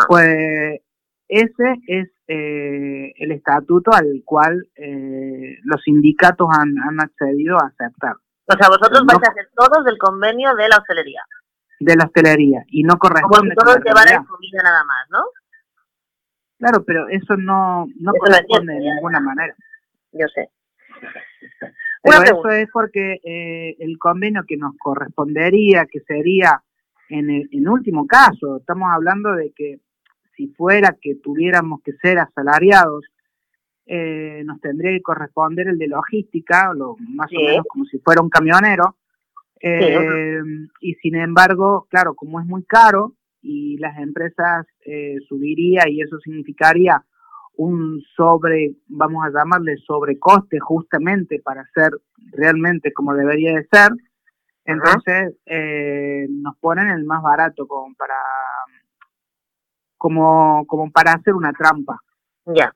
Pues 0.08 0.80
ese 1.28 1.74
es 1.86 2.08
eh, 2.28 3.12
el 3.16 3.32
estatuto 3.32 3.92
al 3.92 4.22
cual 4.24 4.66
eh, 4.76 5.58
los 5.64 5.82
sindicatos 5.82 6.48
han, 6.50 6.74
han, 6.78 7.00
accedido 7.00 7.56
a 7.58 7.66
aceptar. 7.66 8.16
O 8.46 8.56
sea, 8.56 8.68
vosotros 8.68 9.04
vais 9.06 9.28
a 9.28 9.30
hacer 9.30 9.48
todos 9.54 9.84
del 9.84 9.98
convenio 9.98 10.54
de 10.54 10.68
la 10.68 10.76
hostelería. 10.78 11.22
De 11.80 11.96
la 11.96 12.04
hostelería, 12.04 12.64
y 12.68 12.82
no 12.82 12.98
corresponde. 12.98 13.54
Como 13.54 13.72
todos 13.72 13.84
llevar 13.84 14.26
comida 14.26 14.62
nada 14.62 14.84
más, 14.84 15.06
¿no? 15.10 15.24
Claro, 16.58 16.84
pero 16.84 17.08
eso 17.08 17.36
no, 17.36 17.86
no 17.98 18.12
corresponde 18.12 18.74
de 18.74 18.80
ninguna 18.80 19.20
manera. 19.20 19.54
Yo 20.12 20.26
sé. 20.28 20.50
Pero 22.02 22.22
eso 22.22 22.48
es 22.50 22.68
porque 22.70 23.20
eh, 23.24 23.76
el 23.78 23.98
convenio 23.98 24.44
que 24.46 24.56
nos 24.56 24.74
correspondería, 24.78 25.86
que 25.90 26.00
sería 26.00 26.62
en 27.08 27.30
el 27.30 27.48
en 27.52 27.68
último 27.68 28.06
caso, 28.06 28.58
estamos 28.58 28.88
hablando 28.92 29.32
de 29.34 29.52
que 29.54 29.80
si 30.36 30.48
fuera 30.48 30.96
que 31.00 31.16
tuviéramos 31.16 31.82
que 31.82 31.92
ser 31.94 32.18
asalariados, 32.18 33.04
eh, 33.86 34.42
nos 34.44 34.60
tendría 34.60 34.92
que 34.92 35.02
corresponder 35.02 35.68
el 35.68 35.78
de 35.78 35.88
logística, 35.88 36.72
lo, 36.74 36.96
más 36.98 37.30
o 37.32 37.40
menos 37.40 37.66
como 37.68 37.84
si 37.84 37.98
fuera 37.98 38.22
un 38.22 38.30
camionero. 38.30 38.96
Eh, 39.60 40.40
y 40.80 40.94
sin 40.94 41.16
embargo, 41.16 41.86
claro, 41.88 42.14
como 42.14 42.40
es 42.40 42.46
muy 42.46 42.64
caro 42.64 43.14
y 43.40 43.78
las 43.78 43.98
empresas 43.98 44.66
eh, 44.84 45.16
subiría 45.28 45.88
y 45.88 46.00
eso 46.00 46.18
significaría 46.20 47.02
un 47.56 48.02
sobre, 48.16 48.74
vamos 48.88 49.24
a 49.24 49.30
llamarle 49.30 49.76
sobrecoste 49.76 50.58
justamente 50.58 51.40
para 51.40 51.64
ser 51.74 51.92
realmente 52.32 52.92
como 52.92 53.14
debería 53.14 53.54
de 53.54 53.66
ser, 53.70 53.90
entonces 54.64 55.34
eh, 55.46 56.26
nos 56.30 56.56
ponen 56.58 56.88
el 56.88 57.04
más 57.04 57.22
barato 57.22 57.66
como 57.66 57.94
para 57.94 58.16
como, 59.96 60.66
como 60.66 60.90
para 60.90 61.12
hacer 61.12 61.32
una 61.32 61.52
trampa. 61.52 61.98
Ya. 62.44 62.70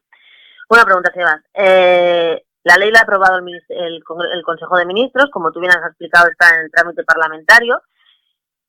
Una 0.70 0.84
pregunta, 0.84 1.10
Sebas. 1.12 1.42
Eh, 1.52 2.42
la 2.64 2.76
ley 2.76 2.90
la 2.90 3.00
ha 3.00 3.02
aprobado 3.02 3.38
el, 3.38 3.48
el, 3.68 4.02
el, 4.34 4.42
Consejo 4.42 4.76
de 4.76 4.86
Ministros, 4.86 5.30
como 5.30 5.52
tú 5.52 5.60
bien 5.60 5.72
has 5.72 5.86
explicado, 5.88 6.28
está 6.28 6.54
en 6.54 6.64
el 6.64 6.70
trámite 6.70 7.04
parlamentario. 7.04 7.80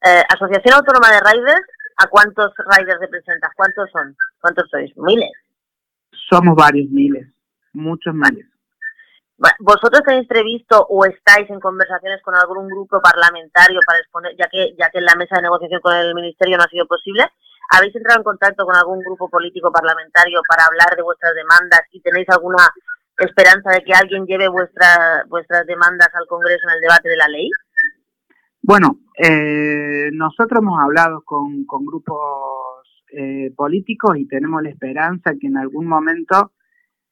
Eh, 0.01 0.23
Asociación 0.29 0.75
Autónoma 0.75 1.11
de 1.11 1.19
Riders, 1.19 1.65
¿a 1.97 2.07
cuántos 2.07 2.53
riders 2.77 2.99
representas? 2.99 3.51
¿Cuántos 3.55 3.89
son? 3.91 4.15
¿Cuántos 4.39 4.69
sois? 4.69 4.91
¿Miles? 4.97 5.31
Somos 6.29 6.55
varios 6.55 6.89
miles, 6.89 7.27
muchos 7.73 8.13
miles. 8.13 8.45
¿Vosotros 9.59 10.01
tenéis 10.05 10.27
previsto 10.27 10.85
o 10.89 11.05
estáis 11.05 11.49
en 11.49 11.59
conversaciones 11.59 12.21
con 12.21 12.35
algún 12.35 12.67
grupo 12.67 13.01
parlamentario 13.01 13.79
para 13.85 13.99
exponer, 13.99 14.35
ya 14.37 14.47
que, 14.51 14.75
ya 14.77 14.89
que 14.89 14.99
en 14.99 15.05
la 15.05 15.15
mesa 15.15 15.37
de 15.37 15.43
negociación 15.43 15.81
con 15.81 15.95
el 15.95 16.13
Ministerio 16.13 16.57
no 16.57 16.63
ha 16.63 16.69
sido 16.69 16.85
posible, 16.85 17.25
¿Habéis 17.69 17.95
entrado 17.95 18.19
en 18.19 18.23
contacto 18.23 18.65
con 18.65 18.75
algún 18.75 18.99
grupo 18.99 19.29
político 19.29 19.71
parlamentario 19.71 20.41
para 20.47 20.65
hablar 20.65 20.95
de 20.95 21.03
vuestras 21.03 21.35
demandas 21.35 21.81
y 21.91 22.01
tenéis 22.01 22.27
alguna 22.29 22.65
esperanza 23.17 23.69
de 23.69 23.83
que 23.83 23.93
alguien 23.93 24.25
lleve 24.25 24.47
vuestra, 24.47 25.23
vuestras 25.27 25.67
demandas 25.67 26.09
al 26.13 26.25
Congreso 26.27 26.67
en 26.67 26.75
el 26.75 26.81
debate 26.81 27.09
de 27.09 27.17
la 27.17 27.27
ley? 27.27 27.49
Bueno, 28.63 28.97
eh, 29.15 30.09
nosotros 30.13 30.61
hemos 30.61 30.79
hablado 30.81 31.21
con, 31.23 31.65
con 31.65 31.85
grupos 31.85 32.81
eh, 33.11 33.53
políticos 33.55 34.17
y 34.17 34.27
tenemos 34.27 34.63
la 34.63 34.69
esperanza 34.69 35.33
que 35.39 35.47
en 35.47 35.57
algún 35.57 35.85
momento 35.85 36.53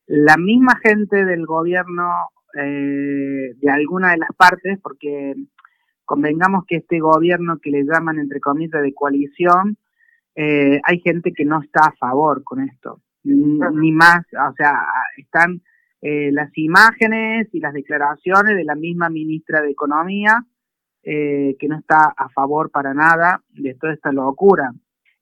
la 0.08 0.38
misma 0.38 0.80
gente 0.82 1.26
del 1.26 1.46
gobierno 1.46 2.10
eh, 2.58 3.54
de 3.56 3.70
alguna 3.70 4.12
de 4.12 4.18
las 4.18 4.30
partes, 4.36 4.80
porque 4.82 5.36
convengamos 6.06 6.64
que 6.66 6.78
este 6.78 7.00
gobierno 7.00 7.60
que 7.62 7.70
le 7.70 7.84
llaman 7.84 8.18
entre 8.18 8.40
comillas 8.40 8.82
de 8.82 8.94
coalición, 8.94 9.78
eh, 10.36 10.80
hay 10.84 11.00
gente 11.02 11.34
que 11.34 11.46
no 11.46 11.62
está 11.62 11.82
a 11.88 11.96
favor 12.00 12.44
con 12.44 12.62
esto, 12.62 13.02
ni, 13.24 13.92
más, 13.92 14.20
o 14.34 14.54
sea, 14.56 14.86
están 15.18 15.62
eh, 16.02 16.32
las 16.32 16.50
imágenes 16.58 17.50
y 17.52 17.60
las 17.60 17.74
declaraciones 17.74 18.56
de 18.56 18.64
la 18.64 18.76
misma 18.76 19.10
ministra 19.10 19.62
de 19.62 19.72
Economía, 19.72 20.46
eh, 21.04 21.56
que 21.60 21.68
no 21.68 21.80
está 21.80 22.14
a 22.16 22.30
favor 22.30 22.70
para 22.72 22.94
nada 22.94 23.42
de 23.50 23.74
toda 23.76 23.94
esta 23.94 24.12
locura. 24.12 24.72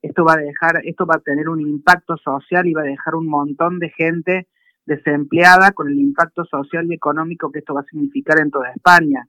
Esto 0.01 0.23
va 0.23 0.33
a 0.33 0.37
dejar, 0.37 0.81
esto 0.83 1.05
va 1.05 1.15
a 1.15 1.19
tener 1.19 1.49
un 1.49 1.61
impacto 1.61 2.17
social 2.17 2.67
y 2.67 2.73
va 2.73 2.81
a 2.81 2.85
dejar 2.85 3.15
un 3.15 3.27
montón 3.27 3.79
de 3.79 3.89
gente 3.89 4.47
desempleada 4.85 5.71
con 5.71 5.89
el 5.89 5.99
impacto 5.99 6.45
social 6.45 6.85
y 6.89 6.93
económico 6.93 7.51
que 7.51 7.59
esto 7.59 7.73
va 7.73 7.81
a 7.81 7.85
significar 7.85 8.39
en 8.39 8.51
toda 8.51 8.71
España 8.71 9.27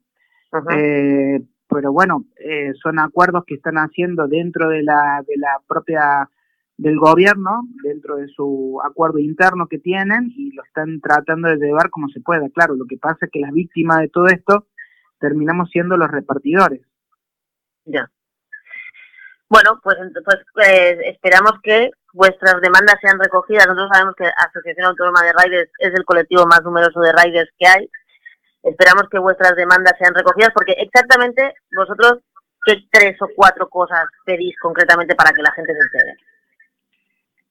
pero 1.68 1.92
bueno, 1.92 2.24
eh, 2.38 2.72
son 2.82 2.98
acuerdos 2.98 3.44
que 3.46 3.54
están 3.54 3.76
haciendo 3.76 4.28
dentro 4.28 4.68
de 4.68 4.82
la, 4.82 5.22
de 5.26 5.36
la 5.36 5.60
propia 5.66 6.30
del 6.76 6.98
gobierno, 6.98 7.62
dentro 7.82 8.16
de 8.16 8.28
su 8.28 8.80
acuerdo 8.84 9.18
interno 9.18 9.66
que 9.66 9.78
tienen 9.78 10.30
y 10.36 10.52
lo 10.52 10.62
están 10.62 11.00
tratando 11.00 11.48
de 11.48 11.56
llevar 11.56 11.90
como 11.90 12.08
se 12.08 12.20
pueda. 12.20 12.48
Claro, 12.50 12.76
lo 12.76 12.84
que 12.84 12.98
pasa 12.98 13.26
es 13.26 13.30
que 13.32 13.40
las 13.40 13.52
víctimas 13.52 14.00
de 14.00 14.08
todo 14.08 14.26
esto 14.26 14.66
terminamos 15.18 15.70
siendo 15.70 15.96
los 15.96 16.10
repartidores. 16.10 16.82
Ya. 17.86 18.10
Bueno, 19.48 19.80
pues, 19.82 19.96
pues 20.24 20.68
eh, 20.68 20.98
esperamos 21.06 21.52
que 21.62 21.90
vuestras 22.12 22.60
demandas 22.60 22.96
sean 23.00 23.18
recogidas. 23.18 23.66
Nosotros 23.66 23.90
sabemos 23.92 24.14
que 24.16 24.26
Asociación 24.26 24.86
Autónoma 24.86 25.22
de 25.22 25.32
Riders 25.32 25.70
es 25.78 25.94
el 25.94 26.04
colectivo 26.04 26.46
más 26.46 26.62
numeroso 26.62 27.00
de 27.00 27.12
riders 27.12 27.50
que 27.58 27.66
hay 27.66 27.88
Esperamos 28.66 29.04
que 29.08 29.20
vuestras 29.20 29.54
demandas 29.54 29.94
sean 29.96 30.12
recogidas 30.12 30.50
porque 30.52 30.72
exactamente 30.72 31.54
vosotros, 31.76 32.18
¿qué 32.64 32.74
tres 32.90 33.16
o 33.22 33.28
cuatro 33.36 33.68
cosas 33.68 34.06
pedís 34.24 34.58
concretamente 34.60 35.14
para 35.14 35.30
que 35.30 35.42
la 35.42 35.52
gente 35.52 35.72
se 35.72 35.78
entere? 35.86 36.16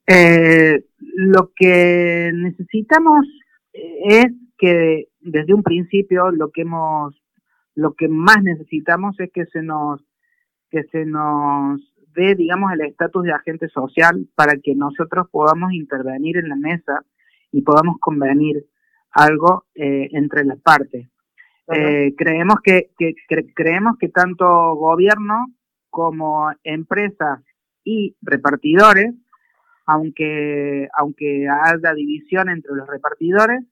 Eh, 0.07 0.85
lo 0.99 1.51
que 1.55 2.31
necesitamos 2.33 3.25
es 3.71 4.25
que 4.57 5.07
desde 5.21 5.53
un 5.53 5.63
principio 5.63 6.31
lo 6.31 6.51
que 6.51 6.61
hemos 6.61 7.15
lo 7.75 7.93
que 7.93 8.09
más 8.09 8.43
necesitamos 8.43 9.17
es 9.19 9.31
que 9.33 9.45
se 9.45 9.61
nos 9.61 10.01
que 10.75 10.83
se 10.91 11.05
nos 11.05 11.79
dé 12.13 12.35
digamos 12.35 12.71
el 12.73 12.81
estatus 12.81 13.23
de 13.23 13.31
agente 13.31 13.69
social 13.69 14.27
para 14.35 14.57
que 14.57 14.75
nosotros 14.75 15.27
podamos 15.31 15.71
intervenir 15.71 16.37
en 16.37 16.49
la 16.49 16.57
mesa 16.57 17.05
y 17.51 17.61
podamos 17.61 17.97
convenir 17.99 18.65
algo 19.11 19.63
eh, 19.75 20.09
entre 20.11 20.43
las 20.43 20.59
partes. 20.59 21.07
Eh, 21.73 22.13
creemos 22.17 22.57
que, 22.61 22.91
creemos 23.55 23.97
que 23.97 24.09
tanto 24.09 24.75
gobierno 24.75 25.47
como 25.89 26.51
empresas 26.63 27.39
y 27.83 28.15
repartidores 28.21 29.15
aunque 29.87 30.87
aunque 30.95 31.47
haya 31.47 31.93
división 31.93 32.49
entre 32.49 32.75
los 32.75 32.87
repartidores 32.87 33.63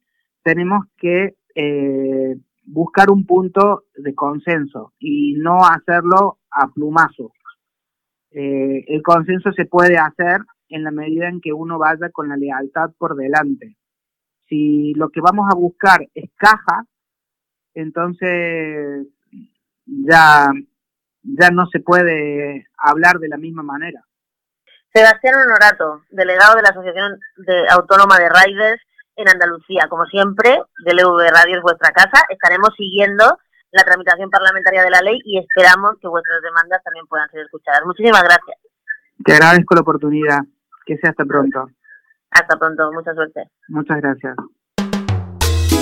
tenemos 0.43 0.86
que 0.98 1.36
eh, 1.55 2.36
buscar 2.65 3.10
un 3.10 3.25
punto 3.25 3.86
de 3.96 4.15
consenso 4.15 4.93
y 5.00 5.36
no 5.38 5.65
hacerlo 5.65 6.39
a 6.51 6.67
plumazo. 6.67 7.34
Eh, 8.32 8.86
el 8.88 9.01
consenso 9.03 9.51
se 9.53 9.65
puede 9.65 9.98
hacer 9.98 10.41
en 10.70 10.84
la 10.84 10.91
medida 10.91 11.27
en 11.27 11.39
que 11.39 11.53
uno 11.53 11.77
vaya 11.77 12.10
con 12.12 12.29
la 12.29 12.38
lealtad 12.38 12.91
por 12.98 13.15
delante. 13.15 13.77
Si 14.48 14.93
lo 14.96 15.10
que 15.10 15.22
vamos 15.22 15.48
a 15.51 15.55
buscar 15.55 16.08
es 16.13 16.32
caja, 16.36 16.86
entonces 17.74 19.08
ya, 19.86 20.51
ya 21.22 21.50
no 21.51 21.67
se 21.67 21.79
puede 21.79 22.65
hablar 22.77 23.20
de 23.20 23.29
la 23.29 23.38
misma 23.38 23.63
manera. 23.63 24.03
Sebastián 24.93 25.36
Honorato, 25.36 26.03
delegado 26.12 26.55
de 26.55 26.62
la 26.62 26.70
Asociación 26.70 27.20
de 27.38 27.67
Autónoma 27.70 28.17
de 28.20 28.29
Riders, 28.29 28.82
en 29.15 29.29
Andalucía. 29.29 29.88
Como 29.89 30.05
siempre, 30.05 30.62
DLV 30.86 31.29
Radio 31.29 31.58
es 31.58 31.62
vuestra 31.62 31.91
casa. 31.91 32.24
Estaremos 32.29 32.70
siguiendo 32.77 33.25
la 33.72 33.84
tramitación 33.84 34.29
parlamentaria 34.29 34.84
de 34.84 34.89
la 34.89 35.01
ley 35.01 35.20
y 35.25 35.39
esperamos 35.39 35.96
que 36.01 36.08
vuestras 36.08 36.42
demandas 36.42 36.81
también 36.83 37.07
puedan 37.07 37.29
ser 37.29 37.42
escuchadas. 37.42 37.81
Muchísimas 37.85 38.24
gracias. 38.24 38.57
Te 39.24 39.33
agradezco 39.33 39.75
la 39.75 39.81
oportunidad. 39.81 40.40
Que 40.85 40.98
sea 40.98 41.11
hasta 41.11 41.24
pronto. 41.24 41.70
Hasta 42.29 42.57
pronto. 42.57 42.92
Mucha 42.92 43.14
suerte. 43.14 43.50
Muchas 43.70 44.01
gracias. 44.01 44.35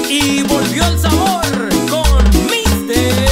Y 0.07 0.43
volvió 0.43 0.83
el 0.85 0.97
sabor 0.99 1.41
con 1.89 2.23
Mister 2.45 3.30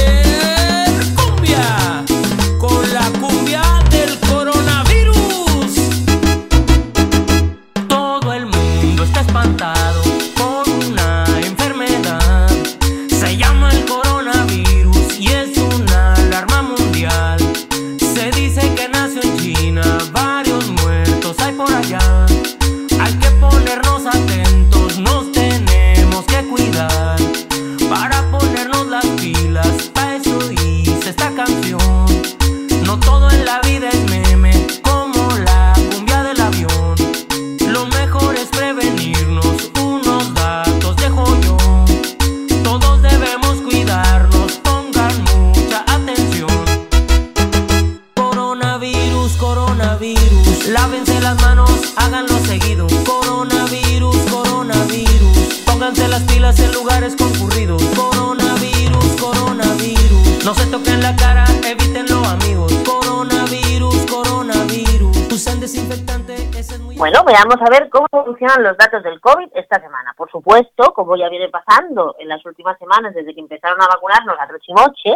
Bueno, 66.96 67.24
veamos 67.24 67.56
a 67.60 67.70
ver 67.70 67.88
cómo 67.90 68.06
funcionan 68.10 68.62
los 68.62 68.76
datos 68.76 69.02
del 69.02 69.20
COVID 69.20 69.50
esta 69.54 69.80
semana. 69.80 70.12
Por 70.16 70.30
supuesto, 70.30 70.92
como 70.92 71.16
ya 71.16 71.28
viene 71.28 71.48
pasando 71.48 72.16
en 72.18 72.28
las 72.28 72.44
últimas 72.44 72.76
semanas 72.78 73.14
desde 73.14 73.34
que 73.34 73.40
empezaron 73.40 73.80
a 73.80 73.86
vacunarnos 73.86 74.36
a 74.38 74.48
Trochimoche, 74.48 75.12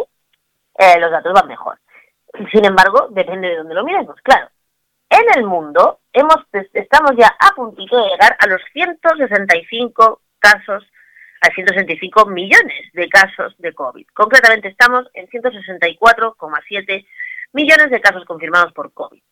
eh, 0.79 1.01
los 1.01 1.11
datos 1.11 1.33
van 1.33 1.49
mejor. 1.49 1.79
Sin 2.53 2.65
embargo, 2.65 3.09
depende 3.11 3.49
de 3.49 3.57
dónde 3.57 3.75
lo 3.75 3.85
miremos, 3.85 4.17
claro. 4.23 4.49
En 5.11 5.39
el 5.39 5.45
mundo 5.45 6.01
hemos 6.13 6.37
estamos 6.73 7.13
ya 7.17 7.35
a 7.39 7.55
puntito 7.55 7.97
de 7.97 8.11
llegar 8.11 8.37
a 8.39 8.47
los 8.47 8.61
165 8.73 10.21
casos, 10.39 10.85
a 11.41 11.49
165 11.53 12.27
millones 12.27 12.93
de 12.93 13.09
casos 13.09 13.55
de 13.59 13.73
COVID. 13.75 14.07
Concretamente 14.15 14.69
estamos 14.69 15.05
en 15.15 15.27
164,7 15.27 17.07
millones 17.53 17.91
de 17.91 18.01
casos 18.01 18.25
confirmados 18.25 18.73
por 18.73 18.93
COVID 18.93 19.23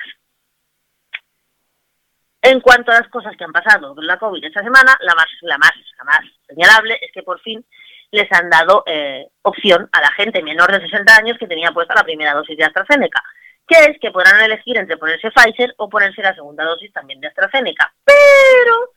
En 2.45 2.59
cuanto 2.59 2.91
a 2.91 2.99
las 2.99 3.07
cosas 3.07 3.37
que 3.37 3.45
han 3.45 3.53
pasado 3.53 3.95
con 3.95 4.05
la 4.05 4.17
COVID 4.17 4.43
esta 4.43 4.61
semana, 4.61 4.97
la 4.99 5.15
más, 5.15 5.27
la 5.43 5.57
más, 5.57 5.71
la 5.97 6.03
más 6.03 6.19
señalable 6.45 6.99
es 7.01 7.09
que 7.13 7.23
por 7.23 7.39
fin 7.39 7.65
les 8.11 8.29
han 8.33 8.49
dado 8.49 8.83
eh, 8.85 9.29
opción 9.43 9.87
a 9.93 10.01
la 10.01 10.11
gente 10.11 10.43
menor 10.43 10.69
de 10.69 10.81
60 10.81 11.15
años 11.15 11.37
que 11.39 11.47
tenía 11.47 11.71
puesta 11.71 11.95
la 11.95 12.03
primera 12.03 12.33
dosis 12.33 12.57
de 12.57 12.65
AstraZeneca, 12.65 13.23
que 13.65 13.77
es 13.85 13.97
que 14.01 14.11
podrán 14.11 14.41
elegir 14.41 14.77
entre 14.77 14.97
ponerse 14.97 15.31
Pfizer 15.31 15.73
o 15.77 15.87
ponerse 15.87 16.21
la 16.21 16.35
segunda 16.35 16.65
dosis 16.65 16.91
también 16.91 17.21
de 17.21 17.27
AstraZeneca. 17.27 17.93
Pero 18.03 18.91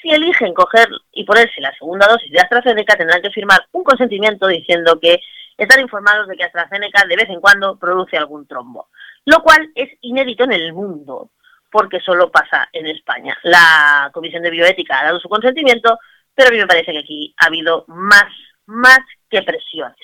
si 0.00 0.08
eligen 0.08 0.54
coger 0.54 0.88
y 1.12 1.24
ponerse 1.24 1.60
la 1.60 1.74
segunda 1.74 2.06
dosis 2.06 2.32
de 2.32 2.40
AstraZeneca, 2.40 2.96
tendrán 2.96 3.20
que 3.20 3.30
firmar 3.30 3.60
un 3.72 3.84
consentimiento 3.84 4.46
diciendo 4.46 4.98
que 4.98 5.20
están 5.58 5.80
informados 5.80 6.28
de 6.28 6.36
que 6.36 6.44
AstraZeneca 6.44 7.04
de 7.06 7.16
vez 7.16 7.28
en 7.28 7.42
cuando 7.42 7.78
produce 7.78 8.16
algún 8.16 8.46
trombo, 8.46 8.88
lo 9.26 9.42
cual 9.42 9.70
es 9.74 9.90
inédito 10.00 10.44
en 10.44 10.52
el 10.52 10.72
mundo 10.72 11.28
porque 11.70 12.00
solo 12.00 12.30
pasa 12.30 12.68
en 12.72 12.86
España. 12.86 13.36
La 13.42 14.10
Comisión 14.12 14.42
de 14.42 14.50
Bioética 14.50 15.00
ha 15.00 15.04
dado 15.04 15.20
su 15.20 15.28
consentimiento, 15.28 15.98
pero 16.34 16.48
a 16.48 16.52
mí 16.52 16.58
me 16.58 16.66
parece 16.66 16.92
que 16.92 16.98
aquí 16.98 17.34
ha 17.38 17.46
habido 17.46 17.84
más, 17.88 18.26
más 18.66 19.00
que 19.28 19.42
presiones. 19.42 19.96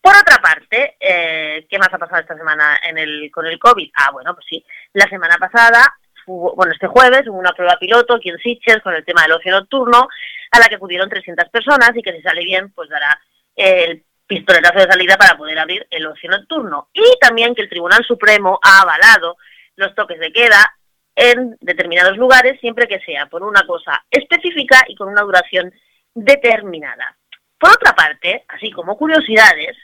Por 0.00 0.16
otra 0.16 0.38
parte, 0.38 0.96
eh, 1.00 1.66
¿qué 1.68 1.78
más 1.78 1.92
ha 1.92 1.98
pasado 1.98 2.20
esta 2.20 2.36
semana 2.36 2.78
en 2.82 2.98
el, 2.98 3.30
con 3.32 3.46
el 3.46 3.58
COVID? 3.58 3.90
Ah, 3.94 4.10
bueno, 4.12 4.34
pues 4.34 4.46
sí, 4.48 4.64
la 4.92 5.08
semana 5.08 5.36
pasada, 5.38 5.94
bueno, 6.26 6.72
este 6.72 6.86
jueves 6.86 7.26
hubo 7.26 7.38
una 7.38 7.52
prueba 7.52 7.76
piloto 7.78 8.14
aquí 8.14 8.28
en 8.28 8.38
Sitges 8.38 8.80
con 8.82 8.94
el 8.94 9.04
tema 9.04 9.22
del 9.22 9.32
ocio 9.32 9.52
nocturno, 9.52 10.08
a 10.50 10.58
la 10.58 10.66
que 10.66 10.76
acudieron 10.76 11.08
300 11.08 11.48
personas 11.50 11.92
y 11.94 12.02
que 12.02 12.12
si 12.12 12.22
sale 12.22 12.42
bien, 12.44 12.72
pues 12.72 12.88
dará 12.88 13.20
el 13.56 14.04
pistoletazo 14.26 14.78
de 14.78 14.92
salida 14.92 15.16
para 15.16 15.36
poder 15.36 15.58
abrir 15.58 15.86
el 15.90 16.06
ocio 16.06 16.30
nocturno. 16.30 16.88
Y 16.92 17.18
también 17.20 17.54
que 17.54 17.62
el 17.62 17.68
Tribunal 17.68 18.04
Supremo 18.04 18.60
ha 18.62 18.82
avalado 18.82 19.36
los 19.76 19.94
toques 19.94 20.18
de 20.20 20.32
queda 20.32 20.77
en 21.18 21.56
determinados 21.60 22.16
lugares, 22.16 22.60
siempre 22.60 22.86
que 22.86 23.00
sea 23.00 23.26
por 23.26 23.42
una 23.42 23.66
cosa 23.66 24.04
específica 24.08 24.84
y 24.86 24.94
con 24.94 25.08
una 25.08 25.22
duración 25.22 25.72
determinada. 26.14 27.16
Por 27.58 27.70
otra 27.70 27.92
parte, 27.92 28.44
así 28.46 28.70
como 28.70 28.96
curiosidades, 28.96 29.76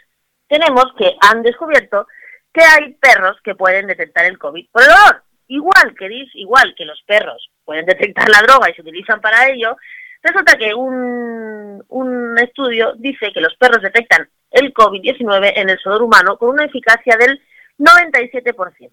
tenemos 0.47 0.87
que 0.97 1.17
han 1.21 1.43
descubierto 1.43 2.07
que 2.53 2.63
hay 2.63 2.95
perros 2.95 3.37
que 3.43 3.57
pueden 3.57 3.89
detectar 3.89 4.25
el 4.27 4.39
COVID 4.39 4.69
por 4.71 4.83
el 4.85 4.91
olor. 4.91 5.25
Igual 5.49 5.95
que, 5.99 6.09
igual 6.35 6.73
que 6.77 6.85
los 6.85 7.03
perros 7.03 7.51
pueden 7.65 7.85
detectar 7.85 8.29
la 8.29 8.43
droga 8.43 8.71
y 8.71 8.75
se 8.75 8.83
utilizan 8.83 9.21
para 9.21 9.49
ello, 9.49 9.77
resulta 10.23 10.57
que 10.57 10.73
un, 10.73 11.85
un 11.89 12.39
estudio 12.39 12.95
dice 12.97 13.33
que 13.33 13.41
los 13.41 13.57
perros 13.57 13.83
detectan 13.83 14.29
el 14.53 14.73
COVID-19 14.73 15.53
en 15.57 15.69
el 15.69 15.79
sudor 15.81 16.03
humano 16.03 16.39
con 16.39 16.51
una 16.51 16.65
eficacia 16.65 17.17
del 17.17 17.43
97%. 17.77 18.91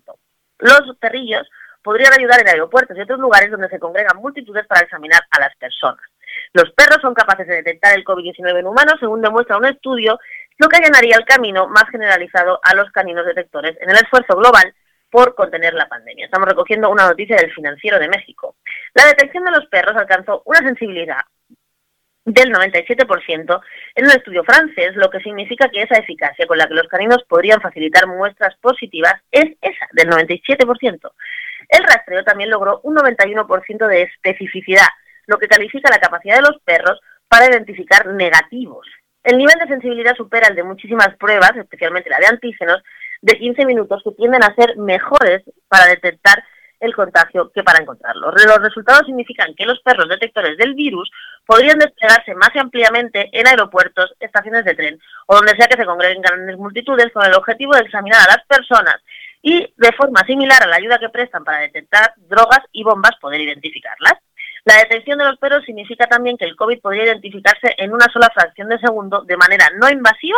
Los 0.57 0.97
perrillos 0.97 1.47
podrían 1.83 2.13
ayudar 2.13 2.41
en 2.41 2.49
aeropuertos 2.49 2.97
y 2.97 3.01
otros 3.01 3.19
lugares 3.19 3.51
donde 3.51 3.69
se 3.69 3.79
congregan 3.79 4.17
multitudes 4.17 4.65
para 4.67 4.81
examinar 4.81 5.21
a 5.29 5.39
las 5.39 5.55
personas. 5.55 6.01
Los 6.53 6.71
perros 6.71 6.99
son 7.01 7.13
capaces 7.13 7.47
de 7.47 7.55
detectar 7.55 7.95
el 7.95 8.03
COVID-19 8.03 8.59
en 8.59 8.67
humanos, 8.67 8.95
según 8.99 9.21
demuestra 9.21 9.57
un 9.57 9.65
estudio, 9.65 10.19
lo 10.57 10.67
que 10.67 10.77
allanaría 10.77 11.17
el 11.17 11.25
camino 11.25 11.67
más 11.67 11.85
generalizado 11.89 12.59
a 12.63 12.75
los 12.75 12.91
caninos 12.91 13.25
detectores 13.25 13.77
en 13.81 13.89
el 13.89 13.95
esfuerzo 13.95 14.35
global 14.35 14.73
por 15.09 15.35
contener 15.35 15.73
la 15.73 15.89
pandemia. 15.89 16.25
Estamos 16.25 16.47
recogiendo 16.47 16.89
una 16.89 17.07
noticia 17.07 17.35
del 17.35 17.51
Financiero 17.53 17.99
de 17.99 18.07
México. 18.07 18.55
La 18.93 19.05
detección 19.05 19.43
de 19.43 19.51
los 19.51 19.65
perros 19.67 19.95
alcanzó 19.97 20.41
una 20.45 20.59
sensibilidad 20.59 21.21
del 22.23 22.53
97% 22.53 23.61
en 23.95 24.05
un 24.05 24.11
estudio 24.11 24.43
francés, 24.43 24.95
lo 24.95 25.09
que 25.09 25.19
significa 25.19 25.69
que 25.69 25.81
esa 25.81 25.95
eficacia 25.95 26.45
con 26.45 26.57
la 26.57 26.67
que 26.67 26.75
los 26.75 26.87
caninos 26.87 27.23
podrían 27.27 27.61
facilitar 27.61 28.07
muestras 28.07 28.55
positivas 28.61 29.15
es 29.31 29.57
esa, 29.61 29.87
del 29.91 30.09
97%. 30.09 31.11
El 31.69 31.83
rastreo 31.83 32.23
también 32.23 32.49
logró 32.49 32.81
un 32.83 32.95
91% 32.95 33.87
de 33.87 34.03
especificidad, 34.03 34.87
lo 35.27 35.37
que 35.37 35.47
califica 35.47 35.89
la 35.89 35.99
capacidad 35.99 36.35
de 36.35 36.41
los 36.41 36.59
perros 36.63 36.99
para 37.27 37.47
identificar 37.47 38.07
negativos. 38.07 38.87
El 39.23 39.37
nivel 39.37 39.55
de 39.59 39.67
sensibilidad 39.67 40.15
supera 40.15 40.47
el 40.47 40.55
de 40.55 40.63
muchísimas 40.63 41.15
pruebas, 41.17 41.55
especialmente 41.55 42.09
la 42.09 42.19
de 42.19 42.27
antígenos, 42.27 42.81
de 43.21 43.37
15 43.37 43.65
minutos 43.65 44.01
que 44.03 44.11
tienden 44.11 44.43
a 44.43 44.55
ser 44.55 44.77
mejores 44.77 45.43
para 45.67 45.85
detectar 45.85 46.43
el 46.81 46.95
contagio 46.95 47.51
que 47.53 47.63
para 47.63 47.79
encontrarlo. 47.79 48.31
Los 48.31 48.61
resultados 48.61 49.05
significan 49.05 49.53
que 49.55 49.65
los 49.65 49.79
perros 49.81 50.09
detectores 50.09 50.57
del 50.57 50.73
virus 50.73 51.09
podrían 51.45 51.77
desplegarse 51.77 52.33
más 52.33 52.49
ampliamente 52.55 53.29
en 53.31 53.47
aeropuertos, 53.47 54.13
estaciones 54.19 54.65
de 54.65 54.73
tren 54.73 54.99
o 55.27 55.35
donde 55.35 55.55
sea 55.55 55.67
que 55.67 55.77
se 55.77 55.85
congreguen 55.85 56.23
grandes 56.23 56.57
multitudes 56.57 57.11
con 57.13 57.23
el 57.23 57.35
objetivo 57.35 57.73
de 57.73 57.81
examinar 57.81 58.19
a 58.21 58.35
las 58.35 58.45
personas 58.47 58.95
y 59.41 59.73
de 59.75 59.91
forma 59.93 60.25
similar 60.25 60.63
a 60.63 60.67
la 60.67 60.75
ayuda 60.75 60.99
que 60.99 61.09
prestan 61.09 61.43
para 61.43 61.59
detectar 61.59 62.13
drogas 62.17 62.61
y 62.71 62.83
bombas 62.83 63.15
poder 63.19 63.41
identificarlas. 63.41 64.13
La 64.63 64.77
detección 64.77 65.17
de 65.17 65.25
los 65.25 65.37
perros 65.37 65.63
significa 65.65 66.05
también 66.05 66.37
que 66.37 66.45
el 66.45 66.55
COVID 66.55 66.81
podría 66.81 67.05
identificarse 67.05 67.73
en 67.77 67.93
una 67.93 68.05
sola 68.13 68.29
fracción 68.33 68.69
de 68.69 68.79
segundo 68.79 69.23
de 69.23 69.37
manera 69.37 69.69
no 69.79 69.89
invasiva 69.89 70.37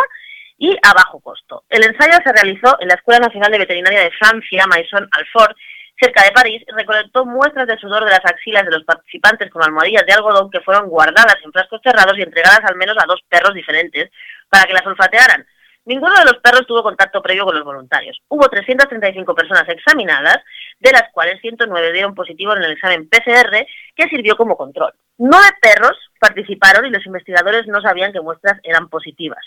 y 0.58 0.78
a 0.82 0.94
bajo 0.94 1.20
costo. 1.20 1.64
El 1.70 1.84
ensayo 1.84 2.18
se 2.24 2.32
realizó 2.32 2.78
en 2.80 2.88
la 2.88 2.94
Escuela 2.94 3.20
Nacional 3.20 3.52
de 3.52 3.60
Veterinaria 3.60 4.02
de 4.02 4.12
Francia, 4.12 4.66
Maison 4.68 5.08
Alfort, 5.12 5.58
cerca 6.00 6.24
de 6.24 6.32
París, 6.32 6.64
recolectó 6.68 7.26
muestras 7.26 7.68
de 7.68 7.78
sudor 7.78 8.06
de 8.06 8.12
las 8.12 8.24
axilas 8.24 8.64
de 8.66 8.72
los 8.72 8.84
participantes 8.84 9.50
con 9.50 9.64
almohadillas 9.64 10.06
de 10.06 10.14
algodón 10.14 10.50
que 10.50 10.62
fueron 10.62 10.88
guardadas 10.88 11.38
en 11.44 11.52
frascos 11.52 11.82
cerrados 11.84 12.18
y 12.18 12.22
entregadas 12.22 12.62
al 12.64 12.76
menos 12.76 12.96
a 12.98 13.06
dos 13.06 13.22
perros 13.28 13.54
diferentes 13.54 14.10
para 14.50 14.66
que 14.66 14.74
las 14.74 14.86
olfatearan. 14.86 15.46
Ninguno 15.86 16.14
de 16.18 16.26
los 16.26 16.38
perros 16.42 16.66
tuvo 16.66 16.82
contacto 16.82 17.22
previo 17.22 17.46
con 17.46 17.56
los 17.56 17.66
voluntarios. 17.66 18.22
Hubo 18.30 18.48
335 18.48 19.36
personas 19.36 19.68
examinadas, 19.68 20.38
de 20.80 20.92
las 20.92 21.12
cuales 21.12 21.42
109 21.42 21.92
dieron 21.92 22.16
positivo 22.16 22.56
en 22.56 22.64
el 22.64 22.72
examen 22.72 23.10
PCR, 23.10 23.66
que 23.96 24.08
sirvió 24.10 24.38
como 24.38 24.56
control. 24.56 24.94
Nueve 25.18 25.50
perros 25.62 25.98
participaron 26.20 26.86
y 26.86 26.90
los 26.90 27.06
investigadores 27.06 27.68
no 27.68 27.82
sabían 27.82 28.14
que 28.14 28.22
muestras 28.22 28.60
eran 28.64 28.88
positivas. 28.90 29.46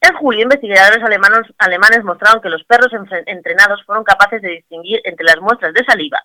En 0.00 0.16
julio, 0.16 0.42
investigadores 0.42 1.02
alemanes, 1.02 1.42
alemanes 1.58 2.04
mostraron 2.04 2.40
que 2.40 2.48
los 2.48 2.64
perros 2.64 2.88
entrenados 3.26 3.84
fueron 3.84 4.04
capaces 4.04 4.40
de 4.42 4.50
distinguir 4.50 5.00
entre 5.04 5.26
las 5.26 5.40
muestras 5.40 5.74
de 5.74 5.84
saliva 5.84 6.22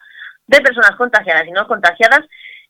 de 0.48 0.62
personas 0.62 0.96
contagiadas 0.98 1.48
y 1.48 1.52
no 1.52 1.68
contagiadas 1.68 2.22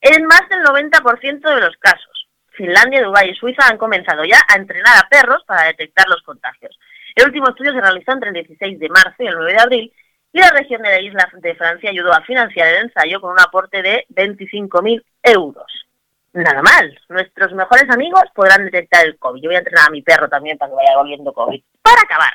en 0.01 0.25
más 0.25 0.41
del 0.49 0.63
90% 0.63 1.55
de 1.55 1.61
los 1.61 1.75
casos. 1.77 2.10
Finlandia, 2.51 3.03
Dubái 3.03 3.29
y 3.29 3.35
Suiza 3.35 3.67
han 3.67 3.77
comenzado 3.77 4.23
ya 4.25 4.39
a 4.47 4.55
entrenar 4.55 4.97
a 4.97 5.07
perros 5.09 5.43
para 5.45 5.67
detectar 5.67 6.07
los 6.07 6.21
contagios. 6.23 6.77
El 7.15 7.25
último 7.25 7.49
estudio 7.49 7.73
se 7.73 7.81
realizó 7.81 8.11
entre 8.11 8.29
el 8.29 8.35
16 8.35 8.79
de 8.79 8.89
marzo 8.89 9.15
y 9.19 9.27
el 9.27 9.35
9 9.35 9.53
de 9.53 9.59
abril 9.59 9.93
y 10.33 10.39
la 10.39 10.49
región 10.51 10.81
de 10.81 10.89
la 10.89 11.01
isla 11.01 11.29
de 11.33 11.55
Francia 11.55 11.89
ayudó 11.89 12.13
a 12.13 12.21
financiar 12.21 12.67
el 12.69 12.85
ensayo 12.85 13.19
con 13.19 13.31
un 13.31 13.39
aporte 13.39 13.81
de 13.81 14.05
25.000 14.09 15.03
euros. 15.23 15.87
Nada 16.33 16.61
mal, 16.61 16.97
nuestros 17.09 17.51
mejores 17.53 17.89
amigos 17.89 18.23
podrán 18.33 18.63
detectar 18.63 19.05
el 19.05 19.17
COVID. 19.17 19.41
Yo 19.41 19.49
voy 19.49 19.55
a 19.55 19.59
entrenar 19.59 19.87
a 19.87 19.91
mi 19.91 20.01
perro 20.01 20.29
también 20.29 20.57
para 20.57 20.69
que 20.69 20.75
vaya 20.75 20.97
volviendo 20.97 21.33
COVID. 21.33 21.61
Para 21.81 22.01
acabar, 22.01 22.31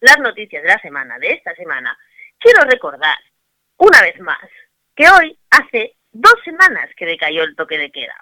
las 0.00 0.18
noticias 0.18 0.62
de 0.62 0.68
la 0.68 0.80
semana, 0.80 1.18
de 1.18 1.32
esta 1.32 1.54
semana, 1.54 1.96
quiero 2.38 2.64
recordar 2.64 3.18
una 3.76 4.00
vez 4.00 4.18
más 4.20 4.38
que 4.94 5.04
hoy 5.10 5.38
hace 5.50 5.96
dos 6.12 6.36
semanas 6.44 6.88
que 6.96 7.04
decayó 7.04 7.42
el 7.42 7.54
toque 7.54 7.76
de 7.76 7.90
queda 7.90 8.14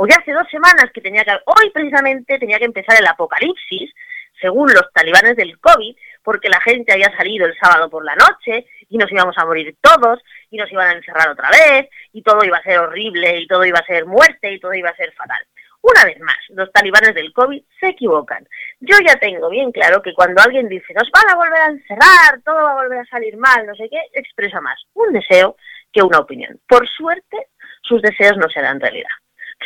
o 0.00 0.06
ya 0.06 0.14
hace 0.16 0.32
dos 0.32 0.48
semanas 0.48 0.90
que 0.94 1.00
tenía 1.00 1.24
que, 1.24 1.32
hoy 1.46 1.70
precisamente 1.70 2.38
tenía 2.38 2.58
que 2.58 2.66
empezar 2.66 2.96
el 3.00 3.06
apocalipsis, 3.06 3.92
según 4.40 4.72
los 4.72 4.92
talibanes 4.94 5.34
del 5.34 5.58
COVID, 5.58 5.96
porque 6.22 6.48
la 6.48 6.60
gente 6.60 6.92
había 6.92 7.14
salido 7.16 7.46
el 7.46 7.58
sábado 7.58 7.90
por 7.90 8.04
la 8.04 8.14
noche 8.14 8.66
y 8.88 8.96
nos 8.96 9.10
íbamos 9.10 9.36
a 9.36 9.44
morir 9.44 9.76
todos 9.80 10.20
y 10.50 10.56
nos 10.56 10.70
iban 10.70 10.88
a 10.88 10.92
encerrar 10.92 11.30
otra 11.30 11.50
vez 11.50 11.88
y 12.12 12.22
todo 12.22 12.44
iba 12.44 12.58
a 12.58 12.62
ser 12.62 12.78
horrible 12.78 13.40
y 13.40 13.48
todo 13.48 13.64
iba 13.64 13.80
a 13.80 13.86
ser 13.86 14.06
muerte 14.06 14.52
y 14.52 14.60
todo 14.60 14.72
iba 14.72 14.90
a 14.90 14.96
ser 14.96 15.12
fatal. 15.14 15.44
Una 15.80 16.04
vez 16.04 16.20
más, 16.20 16.38
los 16.50 16.70
talibanes 16.70 17.16
del 17.16 17.32
COVID 17.32 17.60
se 17.80 17.88
equivocan. 17.88 18.46
Yo 18.78 18.96
ya 19.04 19.16
tengo 19.16 19.50
bien 19.50 19.72
claro 19.72 20.00
que 20.00 20.14
cuando 20.14 20.40
alguien 20.40 20.68
dice 20.68 20.94
nos 20.94 21.10
van 21.10 21.28
a 21.28 21.34
volver 21.34 21.60
a 21.60 21.70
encerrar, 21.70 22.40
todo 22.44 22.62
va 22.62 22.70
a 22.70 22.82
volver 22.82 23.00
a 23.00 23.06
salir 23.06 23.36
mal, 23.36 23.66
no 23.66 23.74
sé 23.74 23.88
qué, 23.90 24.00
expresa 24.12 24.60
más 24.60 24.80
un 24.94 25.12
deseo 25.12 25.56
que 25.92 26.02
una 26.02 26.20
opinión. 26.20 26.60
Por 26.68 26.86
suerte, 26.88 27.48
sus 27.82 28.00
deseos 28.00 28.36
no 28.36 28.48
se 28.48 28.60
dan 28.60 28.78
realidad. 28.78 29.10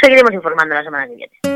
Seguiremos 0.00 0.33
informando 0.33 0.74
la 0.74 0.85
semana 0.85 1.07
que 1.07 1.14
viene. 1.14 1.51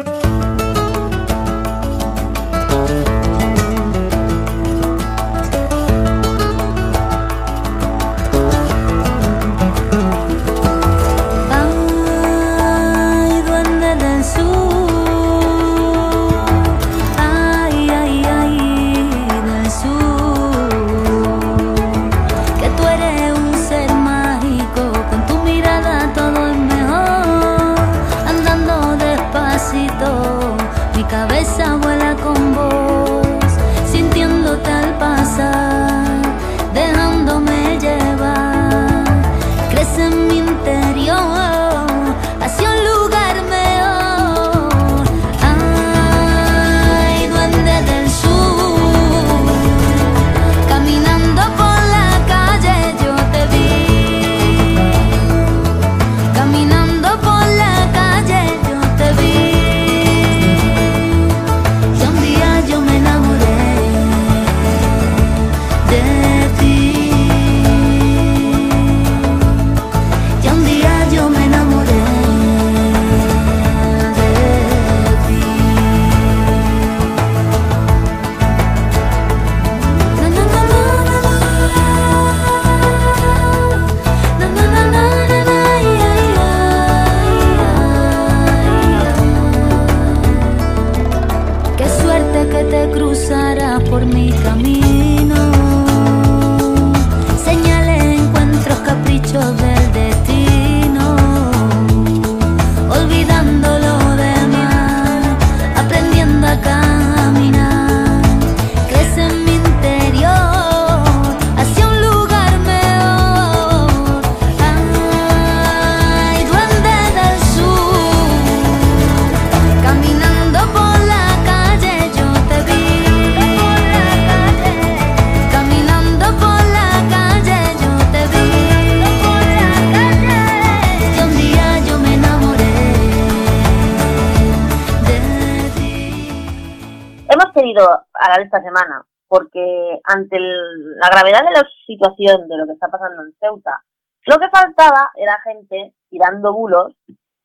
La 140.96 141.09
gravedad 141.11 141.44
de 141.44 141.50
la 141.50 141.68
situación 141.87 142.48
de 142.48 142.56
lo 142.56 142.66
que 142.66 142.72
está 142.72 142.88
pasando 142.88 143.22
en 143.22 143.35
Ceuta, 143.38 143.82
lo 144.26 144.38
que 144.38 144.48
faltaba 144.48 145.11
era 145.14 145.40
gente 145.42 145.94
tirando 146.09 146.52
bulos, 146.52 146.94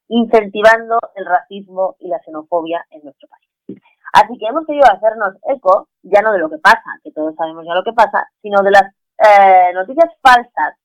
incentivando 0.07 0.97
el 1.15 1.25
racismo 1.25 1.95
y 1.99 2.07
la 2.07 2.19
xenofobia 2.19 2.85
en 2.91 3.03
nuestro 3.03 3.27
país. 3.27 3.81
Así 4.13 4.37
que 4.37 4.47
hemos 4.47 4.65
querido 4.65 4.85
hacernos 4.85 5.35
eco, 5.47 5.89
ya 6.03 6.21
no 6.21 6.31
de 6.31 6.39
lo 6.39 6.49
que 6.49 6.57
pasa, 6.57 6.99
que 7.03 7.11
todos 7.11 7.35
sabemos 7.35 7.65
ya 7.65 7.75
lo 7.75 7.83
que 7.83 7.93
pasa, 7.93 8.27
sino 8.41 8.61
de 8.61 8.71
las 8.71 8.83
eh, 9.17 9.73
noticias 9.73 10.09
falsas 10.21 10.75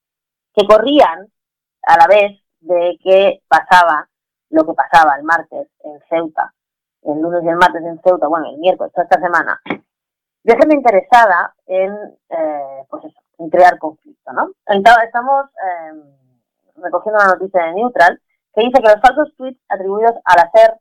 que 0.55 0.66
corrían 0.66 1.26
a 1.83 1.96
la 1.96 2.07
vez 2.09 2.40
de 2.61 2.98
que 3.02 3.42
pasaba 3.48 4.09
lo 4.50 4.64
que 4.64 4.74
pasaba 4.74 5.16
el 5.16 5.24
martes 5.24 5.68
en 5.85 6.00
Ceuta, 6.09 6.52
el 7.02 7.20
lunes 7.20 7.42
y 7.44 7.48
el 7.48 7.57
martes 7.57 7.83
en 7.83 8.00
Ceuta, 8.02 8.29
bueno, 8.29 8.48
el 8.50 8.59
miércoles, 8.59 8.92
toda 8.92 9.05
esta 9.05 9.20
semana, 9.20 9.61
yo 10.46 10.54
interesada 10.70 11.54
en, 11.66 11.92
eh, 12.30 12.85
pues 12.88 13.04
eso, 13.04 13.20
en 13.38 13.50
crear 13.50 13.78
conflicto, 13.78 14.32
¿no? 14.32 14.50
Estamos 14.66 15.46
em, 15.90 16.02
recogiendo 16.76 17.20
una 17.20 17.35
noticia 17.35 17.64
de 17.64 17.74
Neutral 17.74 18.20
que 18.54 18.62
dice 18.62 18.80
que 18.80 18.88
los 18.88 19.00
falsos 19.00 19.35
tweets 19.37 19.61
atribuidos 19.68 20.14
al 20.24 20.46
hacer 20.46 20.78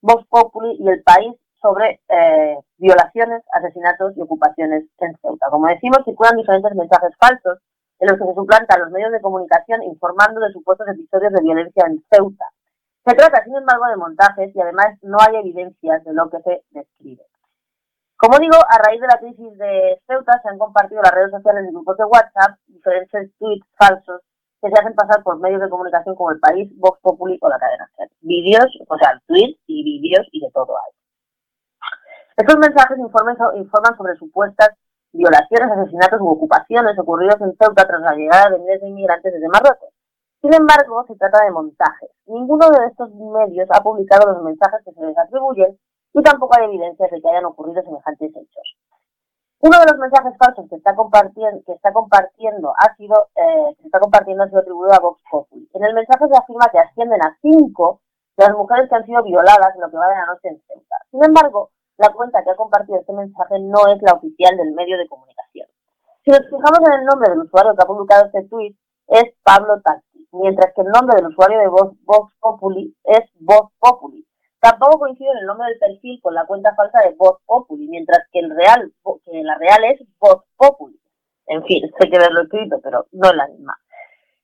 Vox 0.00 0.26
Populi 0.28 0.76
y 0.80 0.88
el 0.88 1.02
país 1.02 1.34
sobre 1.60 2.00
eh, 2.08 2.58
violaciones, 2.78 3.42
asesinatos 3.52 4.16
y 4.16 4.22
ocupaciones 4.22 4.84
en 4.98 5.16
Ceuta. 5.18 5.46
Como 5.50 5.68
decimos, 5.68 6.00
circulan 6.04 6.36
diferentes 6.36 6.74
mensajes 6.74 7.14
falsos 7.20 7.58
en 8.00 8.08
los 8.08 8.18
que 8.18 8.26
se 8.26 8.34
suplantan 8.34 8.80
los 8.80 8.90
medios 8.90 9.12
de 9.12 9.20
comunicación 9.20 9.82
informando 9.84 10.40
de 10.40 10.52
supuestos 10.52 10.88
episodios 10.88 11.32
de 11.32 11.42
violencia 11.42 11.84
en 11.86 12.02
Ceuta. 12.10 12.46
Se 13.06 13.14
trata, 13.14 13.44
sin 13.44 13.56
embargo, 13.56 13.86
de 13.86 13.96
montajes 13.96 14.56
y 14.56 14.60
además 14.60 14.98
no 15.02 15.18
hay 15.20 15.36
evidencias 15.36 16.02
de 16.02 16.12
lo 16.14 16.30
que 16.30 16.40
se 16.42 16.64
describe. 16.70 17.22
Como 18.22 18.38
digo, 18.38 18.54
a 18.54 18.78
raíz 18.78 19.00
de 19.00 19.08
la 19.08 19.18
crisis 19.18 19.58
de 19.58 20.00
Ceuta 20.06 20.38
se 20.40 20.48
han 20.48 20.56
compartido 20.56 21.02
las 21.02 21.10
redes 21.10 21.32
sociales 21.32 21.66
y 21.66 21.72
grupos 21.72 21.96
de 21.96 22.04
WhatsApp 22.04 22.54
diferentes 22.68 23.36
tweets 23.36 23.66
falsos 23.76 24.22
que 24.62 24.70
se 24.70 24.78
hacen 24.78 24.94
pasar 24.94 25.24
por 25.24 25.40
medios 25.40 25.60
de 25.60 25.68
comunicación 25.68 26.14
como 26.14 26.30
El 26.30 26.38
País, 26.38 26.70
Vox 26.78 27.00
Populi 27.00 27.36
o 27.42 27.48
la 27.48 27.58
cadena 27.58 27.90
SER. 27.96 28.10
Vídeos, 28.20 28.70
o 28.86 28.96
sea, 28.96 29.20
tweets 29.26 29.58
y 29.66 29.82
vídeos 29.82 30.24
y 30.30 30.38
de 30.38 30.52
todo 30.52 30.70
hay. 30.70 30.92
Estos 32.36 32.58
mensajes 32.58 32.96
informan, 32.96 33.96
sobre 33.96 34.14
supuestas 34.14 34.70
violaciones, 35.12 35.72
asesinatos 35.72 36.20
u 36.20 36.28
ocupaciones 36.28 36.96
ocurridos 37.00 37.40
en 37.40 37.56
Ceuta 37.58 37.88
tras 37.88 38.02
la 38.02 38.14
llegada 38.14 38.50
de 38.50 38.60
miles 38.60 38.80
de 38.82 38.88
inmigrantes 38.88 39.32
desde 39.32 39.48
Marruecos. 39.48 39.90
Sin 40.40 40.54
embargo, 40.54 41.04
se 41.08 41.16
trata 41.16 41.44
de 41.44 41.50
montajes. 41.50 42.10
Ninguno 42.26 42.70
de 42.70 42.86
estos 42.86 43.12
medios 43.12 43.66
ha 43.72 43.82
publicado 43.82 44.32
los 44.32 44.44
mensajes 44.44 44.78
que 44.84 44.92
se 44.92 45.06
les 45.06 45.18
atribuyen 45.18 45.76
y 46.14 46.22
tampoco 46.22 46.56
hay 46.56 46.66
evidencias 46.66 47.10
de 47.10 47.20
que 47.20 47.28
hayan 47.28 47.44
ocurrido 47.46 47.82
semejantes 47.82 48.30
hechos. 48.30 48.76
Uno 49.60 49.78
de 49.78 49.86
los 49.86 49.98
mensajes 49.98 50.34
falsos 50.38 50.68
que 50.68 50.76
está 50.76 50.94
compartiendo, 50.94 51.62
que 51.64 51.72
ha 51.72 52.96
sido, 52.96 53.28
eh, 53.36 53.76
está 53.84 54.00
compartiendo 54.00 54.42
ha 54.42 54.48
sido 54.48 54.60
atribuido 54.60 54.92
a 54.92 54.98
Vox 54.98 55.22
Populi. 55.30 55.68
En 55.72 55.84
el 55.84 55.94
mensaje 55.94 56.26
se 56.26 56.36
afirma 56.36 56.68
que 56.72 56.80
ascienden 56.80 57.22
a 57.22 57.38
cinco 57.40 58.00
las 58.36 58.52
mujeres 58.56 58.88
que 58.88 58.96
han 58.96 59.06
sido 59.06 59.22
violadas 59.22 59.74
en 59.74 59.80
lo 59.80 59.90
que 59.90 59.96
va 59.96 60.08
de 60.08 60.14
la 60.14 60.26
noche 60.26 60.48
en 60.48 60.60
Ceuta. 60.66 60.96
Sin 61.10 61.24
embargo, 61.24 61.70
la 61.96 62.12
cuenta 62.12 62.42
que 62.42 62.50
ha 62.50 62.56
compartido 62.56 62.98
este 62.98 63.12
mensaje 63.12 63.60
no 63.60 63.86
es 63.86 64.02
la 64.02 64.14
oficial 64.14 64.56
del 64.56 64.72
medio 64.72 64.98
de 64.98 65.06
comunicación. 65.06 65.68
Si 66.24 66.30
nos 66.30 66.42
fijamos 66.42 66.80
en 66.86 67.00
el 67.00 67.04
nombre 67.04 67.30
del 67.30 67.42
usuario 67.42 67.74
que 67.76 67.82
ha 67.82 67.86
publicado 67.86 68.26
este 68.26 68.42
tweet, 68.48 68.74
es 69.08 69.24
Pablo 69.44 69.80
Taxi, 69.82 70.26
mientras 70.32 70.72
que 70.74 70.82
el 70.82 70.88
nombre 70.88 71.16
del 71.16 71.26
usuario 71.26 71.58
de 71.58 71.68
Vox, 71.68 71.96
Vox 72.04 72.34
Populi 72.40 72.96
es 73.04 73.30
Vox 73.40 73.72
Populi. 73.78 74.26
Tampoco 74.62 75.00
coincide 75.00 75.28
en 75.32 75.38
el 75.38 75.46
nombre 75.46 75.66
del 75.66 75.78
perfil 75.80 76.20
con 76.22 76.34
la 76.34 76.46
cuenta 76.46 76.72
falsa 76.76 77.00
de 77.00 77.16
Vox 77.18 77.42
Populi, 77.46 77.88
mientras 77.88 78.20
que 78.30 78.38
el 78.38 78.54
real, 78.54 78.92
que 79.24 79.42
la 79.42 79.58
real 79.58 79.82
es 79.90 80.06
Vox 80.20 80.46
Populi. 80.56 81.00
En 81.46 81.64
fin, 81.64 81.90
sé 81.98 82.08
que 82.08 82.16
verlo 82.16 82.42
escrito, 82.42 82.78
pero 82.80 83.06
no 83.10 83.28
es 83.28 83.34
la 83.34 83.48
misma. 83.48 83.76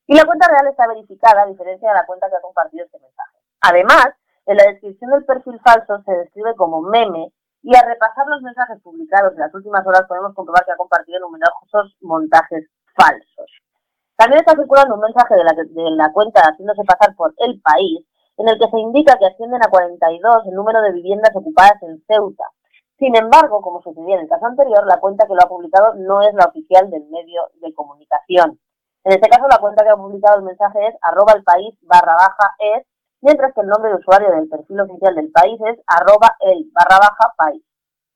Y 0.08 0.16
la 0.16 0.24
cuenta 0.24 0.48
real 0.48 0.66
está 0.66 0.88
verificada, 0.88 1.42
a 1.42 1.46
diferencia 1.46 1.88
de 1.88 1.94
la 1.94 2.04
cuenta 2.04 2.28
que 2.28 2.34
ha 2.34 2.40
compartido 2.40 2.84
este 2.84 2.98
mensaje. 2.98 3.38
Además, 3.60 4.08
en 4.46 4.56
la 4.56 4.64
descripción 4.64 5.12
del 5.12 5.24
perfil 5.24 5.60
falso 5.62 6.02
se 6.04 6.10
describe 6.10 6.56
como 6.56 6.82
meme 6.82 7.30
y 7.62 7.76
al 7.76 7.86
repasar 7.86 8.26
los 8.26 8.42
mensajes 8.42 8.82
publicados 8.82 9.34
en 9.34 9.38
las 9.38 9.54
últimas 9.54 9.86
horas 9.86 10.02
podemos 10.08 10.34
comprobar 10.34 10.64
que 10.64 10.72
ha 10.72 10.76
compartido 10.76 11.20
numerosos 11.20 11.94
montajes 12.00 12.66
falsos. 12.96 13.50
También 14.16 14.40
está 14.40 14.56
circulando 14.56 14.96
un 14.96 15.02
mensaje 15.02 15.36
de 15.36 15.44
la, 15.44 15.52
de 15.52 15.90
la 15.94 16.10
cuenta 16.12 16.42
haciéndose 16.42 16.82
pasar 16.82 17.14
por 17.14 17.34
El 17.38 17.60
País, 17.60 18.07
en 18.38 18.48
el 18.48 18.58
que 18.58 18.70
se 18.70 18.78
indica 18.78 19.18
que 19.18 19.26
ascienden 19.26 19.62
a 19.62 19.68
42 19.68 20.46
el 20.46 20.54
número 20.54 20.80
de 20.80 20.92
viviendas 20.92 21.34
ocupadas 21.34 21.82
en 21.82 22.02
Ceuta. 22.06 22.44
Sin 22.98 23.14
embargo, 23.16 23.60
como 23.60 23.82
sucedía 23.82 24.14
en 24.14 24.22
el 24.22 24.28
caso 24.28 24.46
anterior, 24.46 24.86
la 24.86 25.00
cuenta 25.00 25.26
que 25.26 25.34
lo 25.34 25.42
ha 25.42 25.48
publicado 25.48 25.94
no 25.94 26.22
es 26.22 26.34
la 26.34 26.46
oficial 26.46 26.90
del 26.90 27.06
medio 27.10 27.42
de 27.60 27.74
comunicación. 27.74 28.58
En 29.04 29.12
este 29.12 29.28
caso, 29.28 29.46
la 29.48 29.58
cuenta 29.58 29.84
que 29.84 29.90
ha 29.90 29.96
publicado 29.96 30.38
el 30.38 30.44
mensaje 30.44 30.86
es 30.86 30.94
arroba 31.02 31.32
el 31.34 31.42
país 31.44 31.74
barra 31.82 32.14
baja 32.14 32.54
es, 32.58 32.86
mientras 33.20 33.52
que 33.54 33.60
el 33.60 33.68
nombre 33.68 33.90
de 33.90 33.96
usuario 33.98 34.30
del 34.30 34.48
perfil 34.48 34.80
oficial 34.80 35.14
del 35.14 35.30
país 35.30 35.60
es 35.66 35.78
arroba 35.86 36.36
el 36.40 36.70
barra 36.72 36.98
baja 36.98 37.34
país. 37.36 37.62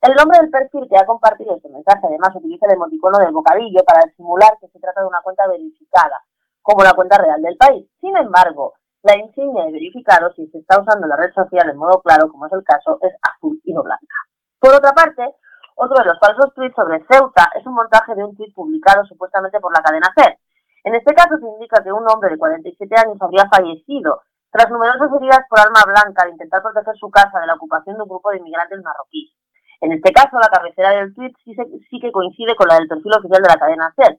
El 0.03 0.15
nombre 0.15 0.39
del 0.41 0.51
perfil 0.51 0.89
que 0.91 0.99
ha 0.99 1.07
compartido 1.07 1.55
este 1.55 1.69
mensaje 1.69 2.07
además 2.07 2.35
utiliza 2.35 2.67
el 2.67 2.75
emoticono 2.75 3.19
del 3.19 3.33
bocadillo 3.33 3.85
para 3.87 4.03
simular 4.17 4.59
que 4.61 4.67
se 4.69 4.81
trata 4.81 5.01
de 5.01 5.07
una 5.07 5.21
cuenta 5.23 5.47
verificada, 5.47 6.19
como 6.61 6.83
la 6.83 6.93
cuenta 6.95 7.19
real 7.19 7.41
del 7.41 7.57
país. 7.57 7.89
Sin 8.01 8.17
embargo, 8.17 8.75
la 9.03 9.17
insignia 9.17 9.65
de 9.67 9.73
verificado, 9.73 10.33
si 10.35 10.47
se 10.49 10.59
está 10.59 10.81
usando 10.81 11.07
la 11.07 11.17
red 11.17 11.33
social 11.35 11.69
en 11.69 11.77
modo 11.77 12.01
claro, 12.03 12.29
como 12.29 12.47
es 12.47 12.53
el 12.53 12.63
caso, 12.63 12.99
es 13.03 13.13
azul 13.23 13.61
y 13.65 13.73
no 13.73 13.83
blanca. 13.83 14.17
Por 14.61 14.75
otra 14.75 14.93
parte, 14.93 15.23
otro 15.75 15.99
de 15.99 16.05
los 16.05 16.19
falsos 16.21 16.55
tweets 16.55 16.75
sobre 16.77 17.05
Ceuta 17.11 17.51
es 17.59 17.67
un 17.67 17.75
montaje 17.75 18.15
de 18.15 18.25
un 18.25 18.37
tweet 18.37 18.53
publicado 18.55 19.05
supuestamente 19.07 19.59
por 19.59 19.73
la 19.75 19.83
cadena 19.83 20.07
SER. 20.15 20.39
En 20.85 20.95
este 20.95 21.15
caso 21.15 21.37
se 21.39 21.47
indica 21.47 21.83
que 21.83 21.93
un 21.93 22.07
hombre 22.09 22.31
de 22.31 22.39
47 22.39 22.95
años 22.97 23.17
habría 23.21 23.49
fallecido 23.49 24.23
tras 24.51 24.71
numerosas 24.71 25.11
heridas 25.17 25.41
por 25.49 25.59
arma 25.59 25.83
blanca 25.87 26.23
al 26.23 26.31
intentar 26.31 26.63
proteger 26.63 26.95
su 26.97 27.11
casa 27.11 27.41
de 27.41 27.47
la 27.47 27.55
ocupación 27.55 27.97
de 27.97 28.03
un 28.03 28.09
grupo 28.09 28.31
de 28.31 28.39
inmigrantes 28.39 28.83
marroquíes. 28.83 29.33
En 29.81 29.93
este 29.93 30.13
caso, 30.13 30.39
la 30.39 30.49
cabecera 30.49 30.91
del 30.91 31.15
tweet 31.15 31.33
sí, 31.43 31.99
que 32.01 32.13
coincide 32.13 32.55
con 32.55 32.69
la 32.69 32.77
del 32.77 32.87
perfil 32.87 33.13
oficial 33.19 33.43
de 33.43 33.49
la 33.49 33.59
cadena 33.59 33.93
SER, 33.97 34.19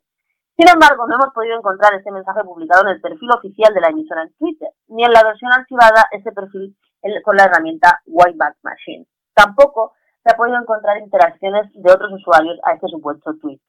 sin 0.55 0.69
embargo, 0.69 1.07
no 1.07 1.15
hemos 1.15 1.33
podido 1.33 1.57
encontrar 1.57 1.93
este 1.95 2.11
mensaje 2.11 2.43
publicado 2.43 2.83
en 2.83 2.89
el 2.89 3.01
perfil 3.01 3.31
oficial 3.31 3.73
de 3.73 3.81
la 3.81 3.89
emisora 3.89 4.21
en 4.23 4.33
Twitter, 4.33 4.69
ni 4.87 5.03
en 5.03 5.11
la 5.11 5.23
versión 5.23 5.51
archivada 5.51 6.05
este 6.11 6.31
perfil 6.31 6.77
con 7.23 7.35
la 7.35 7.45
herramienta 7.45 8.01
Whiteback 8.05 8.57
Machine. 8.61 9.07
Tampoco 9.33 9.93
se 10.23 10.31
ha 10.31 10.37
podido 10.37 10.57
encontrar 10.57 10.97
interacciones 10.99 11.71
de 11.73 11.91
otros 11.91 12.13
usuarios 12.13 12.59
a 12.63 12.73
este 12.73 12.87
supuesto 12.87 13.33
tweet. 13.41 13.59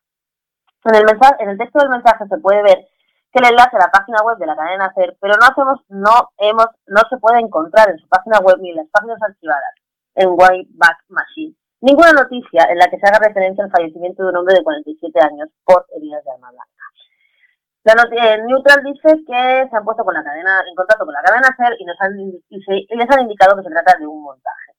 En 0.85 0.95
el, 0.95 1.05
en 1.39 1.49
el 1.49 1.59
texto 1.59 1.79
del 1.79 1.89
mensaje 1.89 2.27
se 2.29 2.39
puede 2.39 2.63
ver 2.63 2.87
que 3.33 3.41
el 3.41 3.47
enlace 3.47 3.77
a 3.77 3.87
la 3.87 3.91
página 3.91 4.23
web 4.23 4.37
de 4.37 4.47
la 4.47 4.55
cadena 4.55 4.93
CER, 4.95 5.17
pero 5.21 5.35
no 5.37 5.47
hacemos, 5.47 5.81
no 5.89 6.31
hemos, 6.37 6.67
no 6.87 7.01
se 7.09 7.17
puede 7.17 7.41
encontrar 7.41 7.89
en 7.91 7.99
su 7.99 8.07
página 8.09 8.39
web 8.41 8.59
ni 8.61 8.71
en 8.71 8.77
las 8.77 8.89
páginas 8.89 9.19
archivadas 9.23 9.75
en 10.15 10.29
Whiteback 10.29 10.99
Machine 11.09 11.57
ninguna 11.85 12.13
noticia 12.13 12.65
en 12.71 12.79
la 12.79 12.89
que 12.89 12.99
se 12.99 13.07
haga 13.07 13.29
referencia 13.29 13.63
al 13.63 13.71
fallecimiento 13.71 14.25
de 14.25 14.31
un 14.31 14.37
hombre 14.37 14.57
de 14.57 14.65
47 14.65 15.21
años 15.21 15.49
por 15.65 15.85
heridas 15.95 16.25
de 16.25 16.31
arma 16.33 16.51
blanca. 16.51 16.85
La 17.85 17.93
noticia, 17.93 18.39
Neutral 18.41 18.81
dice 18.83 19.21
que 19.29 19.69
se 19.69 19.77
han 19.77 19.85
puesto 19.85 20.03
con 20.03 20.15
la 20.15 20.25
cadena, 20.25 20.65
en 20.67 20.75
contacto 20.75 21.05
con 21.05 21.13
la 21.13 21.21
cadena 21.21 21.53
SER 21.53 21.77
y, 21.79 21.85
nos 21.85 22.01
han, 22.01 22.17
y 22.17 22.97
les 22.97 23.11
han 23.13 23.21
indicado 23.21 23.57
que 23.57 23.69
se 23.69 23.69
trata 23.69 23.99
de 24.01 24.07
un 24.07 24.23
montaje. 24.23 24.73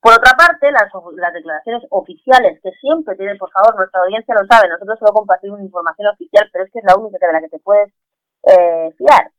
Por 0.00 0.14
otra 0.14 0.34
parte, 0.34 0.72
las, 0.72 0.90
las, 1.14 1.32
declaraciones 1.32 1.86
oficiales, 1.90 2.58
que 2.62 2.72
siempre 2.80 3.14
tienen, 3.14 3.38
por 3.38 3.52
favor, 3.52 3.76
nuestra 3.76 4.00
audiencia 4.00 4.34
lo 4.34 4.42
sabe, 4.50 4.68
nosotros 4.68 4.98
solo 4.98 5.12
compartimos 5.12 5.60
información 5.60 6.08
oficial, 6.08 6.48
pero 6.52 6.64
es 6.64 6.72
que 6.72 6.80
es 6.80 6.84
la 6.84 6.96
única 6.96 7.24
de 7.24 7.32
la 7.32 7.40
que 7.40 7.50
te 7.50 7.60
puedes 7.60 7.92
eh, 8.42 8.90
fiar. 8.98 9.30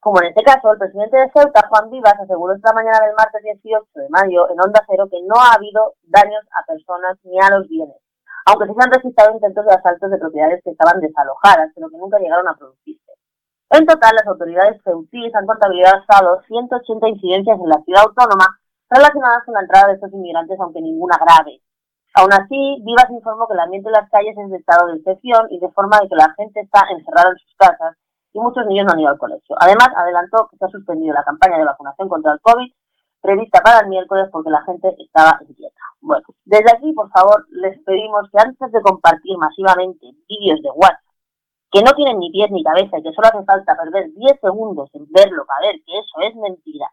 Como 0.00 0.22
en 0.22 0.28
este 0.28 0.44
caso, 0.44 0.70
el 0.70 0.78
presidente 0.78 1.16
de 1.16 1.30
Ceuta, 1.34 1.66
Juan 1.68 1.90
Vivas, 1.90 2.14
aseguró 2.14 2.54
esta 2.54 2.72
mañana 2.72 3.02
del 3.02 3.18
martes 3.18 3.42
18 3.42 3.82
de 3.94 4.08
mayo 4.10 4.48
en 4.48 4.60
Onda 4.60 4.86
Cero 4.86 5.08
que 5.10 5.18
no 5.26 5.34
ha 5.34 5.58
habido 5.58 5.94
daños 6.04 6.46
a 6.54 6.62
personas 6.70 7.18
ni 7.24 7.34
a 7.40 7.50
los 7.50 7.66
bienes, 7.66 7.98
aunque 8.46 8.70
se 8.70 8.78
han 8.78 8.92
registrado 8.94 9.34
intentos 9.34 9.66
de 9.66 9.74
asaltos 9.74 10.10
de 10.10 10.18
propiedades 10.18 10.62
que 10.62 10.70
estaban 10.70 11.00
desalojadas, 11.00 11.72
pero 11.74 11.90
que 11.90 11.98
nunca 11.98 12.18
llegaron 12.18 12.46
a 12.46 12.54
producirse. 12.54 13.10
En 13.70 13.84
total, 13.86 14.14
las 14.14 14.26
autoridades 14.28 14.80
ceutíes 14.84 15.34
han 15.34 15.46
contabilizado 15.46 16.42
180 16.46 17.08
incidencias 17.08 17.58
en 17.58 17.68
la 17.68 17.82
ciudad 17.82 18.06
autónoma 18.06 18.54
relacionadas 18.88 19.44
con 19.44 19.54
la 19.54 19.66
entrada 19.66 19.88
de 19.88 19.94
estos 19.94 20.12
inmigrantes, 20.12 20.60
aunque 20.60 20.80
ninguna 20.80 21.18
grave. 21.18 21.60
Aún 22.14 22.32
así, 22.32 22.82
Vivas 22.86 23.10
informó 23.10 23.48
que 23.48 23.54
el 23.54 23.66
ambiente 23.66 23.88
en 23.88 23.98
las 23.98 24.08
calles 24.10 24.38
es 24.38 24.50
de 24.50 24.56
estado 24.58 24.86
de 24.86 24.98
excepción 24.98 25.48
y 25.50 25.58
de 25.58 25.68
forma 25.72 25.98
de 25.98 26.08
que 26.08 26.16
la 26.16 26.32
gente 26.38 26.60
está 26.60 26.86
encerrada 26.88 27.30
en 27.30 27.38
sus 27.38 27.54
casas 27.58 27.98
y 28.32 28.40
muchos 28.40 28.66
niños 28.66 28.86
no 28.86 28.92
han 28.92 29.00
ido 29.00 29.10
al 29.10 29.18
colegio. 29.18 29.56
Además, 29.58 29.88
adelantó 29.96 30.48
que 30.50 30.56
se 30.56 30.64
ha 30.64 30.68
suspendido 30.68 31.14
la 31.14 31.24
campaña 31.24 31.58
de 31.58 31.64
vacunación 31.64 32.08
contra 32.08 32.32
el 32.32 32.40
COVID 32.40 32.72
prevista 33.20 33.60
para 33.60 33.80
el 33.80 33.88
miércoles 33.88 34.28
porque 34.30 34.50
la 34.50 34.62
gente 34.62 34.94
estaba 34.98 35.38
inquieta. 35.48 35.80
Bueno, 36.00 36.24
desde 36.44 36.70
aquí, 36.70 36.92
por 36.92 37.10
favor, 37.10 37.46
les 37.50 37.82
pedimos 37.82 38.30
que 38.30 38.38
antes 38.40 38.72
de 38.72 38.80
compartir 38.80 39.36
masivamente 39.38 40.06
vídeos 40.28 40.62
de 40.62 40.70
WhatsApp 40.70 41.08
que 41.70 41.82
no 41.82 41.92
tienen 41.92 42.18
ni 42.18 42.30
pies 42.30 42.50
ni 42.50 42.62
cabeza 42.64 42.98
y 42.98 43.02
que 43.02 43.12
solo 43.12 43.28
hace 43.28 43.44
falta 43.44 43.76
perder 43.76 44.10
10 44.14 44.40
segundos 44.40 44.88
en 44.94 45.06
verlo 45.10 45.44
para 45.46 45.68
ver 45.68 45.76
que 45.84 45.98
eso 45.98 46.20
es 46.22 46.34
mentira, 46.36 46.88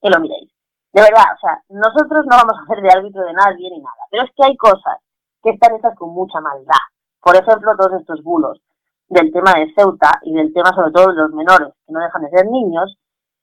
que 0.00 0.08
lo 0.08 0.20
miréis. 0.20 0.50
De 0.92 1.02
verdad, 1.02 1.36
o 1.36 1.38
sea, 1.38 1.62
nosotros 1.68 2.24
no 2.24 2.36
vamos 2.36 2.56
a 2.56 2.62
hacer 2.62 2.82
de 2.82 2.90
árbitro 2.90 3.22
de 3.24 3.34
nadie 3.34 3.70
ni 3.70 3.80
nada, 3.80 4.08
pero 4.10 4.24
es 4.24 4.30
que 4.34 4.44
hay 4.44 4.56
cosas 4.56 4.96
que 5.42 5.50
están 5.50 5.76
hechas 5.76 5.94
con 5.98 6.10
mucha 6.10 6.40
maldad. 6.40 6.80
Por 7.20 7.36
ejemplo, 7.36 7.76
todos 7.76 8.00
estos 8.00 8.22
bulos 8.22 8.62
del 9.08 9.32
tema 9.32 9.52
de 9.54 9.72
Ceuta 9.74 10.18
y 10.22 10.34
del 10.34 10.52
tema 10.52 10.70
sobre 10.74 10.92
todo 10.92 11.08
de 11.08 11.22
los 11.22 11.32
menores, 11.32 11.72
que 11.86 11.92
no 11.92 12.00
dejan 12.00 12.22
de 12.22 12.30
ser 12.30 12.46
niños 12.46 12.96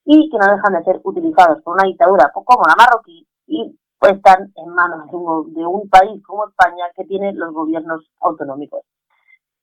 y 0.06 0.30
que 0.30 0.38
no 0.38 0.45
dejan 0.45 0.73
de 0.73 0.84
ser 0.84 1.02
utilizados 1.04 1.62
por 1.63 1.76
una 1.76 1.88
dictadura 1.88 2.32
como 2.34 2.63
la 2.67 2.76
marroquí 2.76 3.26
y 3.47 3.80
pues 3.97 4.13
están 4.13 4.52
en 4.56 4.69
manos 4.69 5.10
de 5.54 5.65
un, 5.65 5.89
país 5.89 6.21
como 6.26 6.45
España 6.47 6.86
que 6.95 7.06
tiene 7.06 7.32
los 7.34 7.54
gobiernos 7.54 8.02
autonómicos 8.19 8.82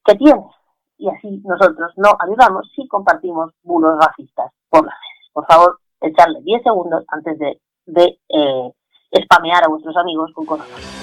que 0.05 0.15
tiene. 0.15 0.43
Y 0.97 1.09
así 1.11 1.43
nosotros 1.45 1.93
no 1.97 2.17
ayudamos 2.19 2.71
si 2.75 2.89
compartimos 2.89 3.53
bulos 3.63 3.99
racistas 4.01 4.51
por 4.71 4.85
las 4.85 4.95
redes. 4.95 5.31
Por 5.33 5.47
favor, 5.47 5.79
echarle 6.01 6.41
10 6.43 6.63
segundos 6.63 7.05
antes 7.09 7.39
de 7.39 7.61
de 7.87 8.19
eh, 8.29 8.73
spamear 9.25 9.65
a 9.65 9.69
vuestros 9.69 9.97
amigos 9.97 10.31
con 10.35 10.47
cosas. 10.47 11.00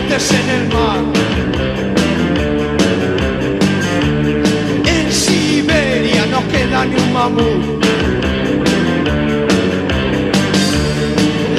En 0.00 0.50
el 0.50 0.68
mar. 0.68 1.02
En 4.86 5.12
Siberia 5.12 6.26
no 6.26 6.40
queda 6.48 6.84
ni 6.84 6.96
un 6.96 7.12
mamut. 7.12 7.84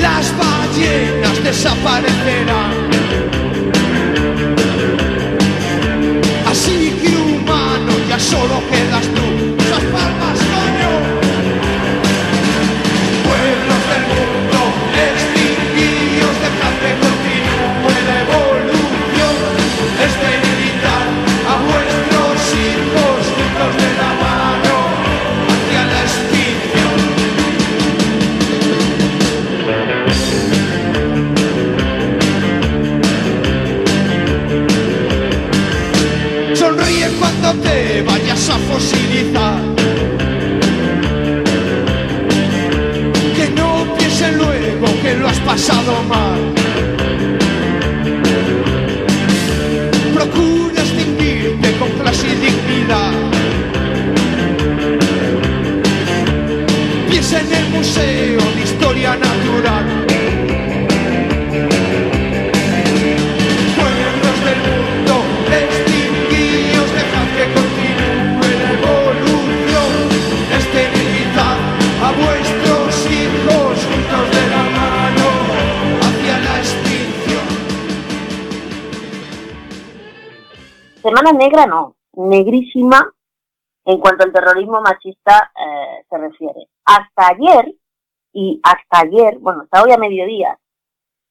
Las 0.02 0.26
ballenas 0.38 1.44
desaparecerán. 1.44 2.55
Semana 81.16 81.32
negra 81.32 81.66
no, 81.66 81.96
negrísima 82.12 83.10
en 83.86 84.00
cuanto 84.00 84.26
al 84.26 84.34
terrorismo 84.34 84.82
machista 84.82 85.50
eh, 85.56 86.04
se 86.10 86.18
refiere. 86.18 86.68
Hasta 86.84 87.30
ayer, 87.30 87.74
y 88.34 88.60
hasta 88.62 89.08
ayer, 89.08 89.38
bueno, 89.40 89.62
hasta 89.62 89.82
hoy 89.82 89.94
a 89.94 89.98
mediodía, 89.98 90.60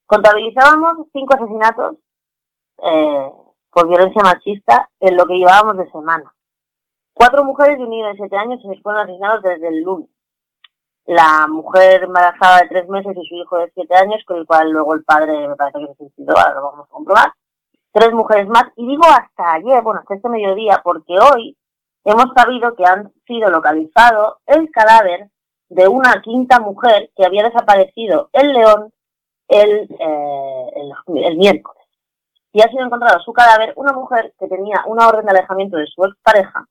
contabilizábamos 0.07 1.07
cinco 1.13 1.35
asesinatos 1.35 1.99
eh, 2.83 3.31
por 3.71 3.89
violencia 3.89 4.23
machista 4.23 4.89
en 5.01 5.19
lo 5.19 5.27
que 5.27 5.35
llevábamos 5.35 5.77
de 5.77 5.91
semana. 5.91 6.33
Cuatro 7.13 7.45
mujeres 7.45 7.79
y 7.79 7.83
un 7.83 7.91
niño 7.91 8.07
de 8.07 8.17
siete 8.17 8.39
años 8.39 8.63
se 8.63 8.81
fueron 8.81 9.03
asesinados 9.03 9.43
desde 9.43 9.69
el 9.69 9.83
lunes. 9.83 10.09
La 11.05 11.47
mujer 11.47 12.05
embarazada 12.05 12.63
de 12.63 12.69
tres 12.69 12.89
meses 12.89 13.15
y 13.15 13.29
su 13.29 13.35
hijo 13.35 13.59
de 13.59 13.71
siete 13.75 13.95
años, 13.97 14.25
con 14.27 14.39
el 14.39 14.47
cual 14.47 14.71
luego 14.71 14.95
el 14.95 15.05
padre 15.05 15.47
me 15.47 15.57
parece 15.57 15.81
que 15.81 15.89
se 15.89 15.95
suicidó, 15.97 16.39
ahora 16.39 16.55
lo 16.55 16.63
vamos 16.71 16.87
a 16.87 16.91
comprobar. 16.91 17.33
Tres 17.95 18.13
mujeres 18.13 18.49
más, 18.49 18.65
y 18.75 18.89
digo 18.89 19.05
hasta 19.05 19.53
ayer, 19.53 19.81
bueno, 19.81 20.01
hasta 20.01 20.17
este 20.17 20.29
mediodía, 20.29 20.81
porque 20.83 21.17
hoy 21.17 21.57
hemos 22.05 22.27
sabido 22.37 22.75
que 22.75 22.85
han 22.85 23.13
sido 23.25 23.49
localizado 23.51 24.41
el 24.47 24.69
cadáver 24.73 25.31
de 25.69 25.87
una 25.87 26.21
quinta 26.21 26.59
mujer 26.59 27.13
que 27.15 27.25
había 27.25 27.45
desaparecido 27.45 28.31
en 28.33 28.53
León 28.53 28.93
el, 29.47 29.89
eh, 30.01 30.93
el, 31.07 31.37
miércoles 31.37 31.85
y 32.53 32.63
ha 32.63 32.69
sido 32.69 32.85
encontrado 32.85 33.21
su 33.21 33.33
cadáver 33.33 33.73
una 33.77 33.93
mujer 33.93 34.35
que 34.41 34.49
tenía 34.49 34.83
una 34.87 35.07
orden 35.07 35.27
de 35.27 35.31
alejamiento 35.31 35.77
de 35.77 35.87
su 35.87 36.05
expareja 36.05 36.67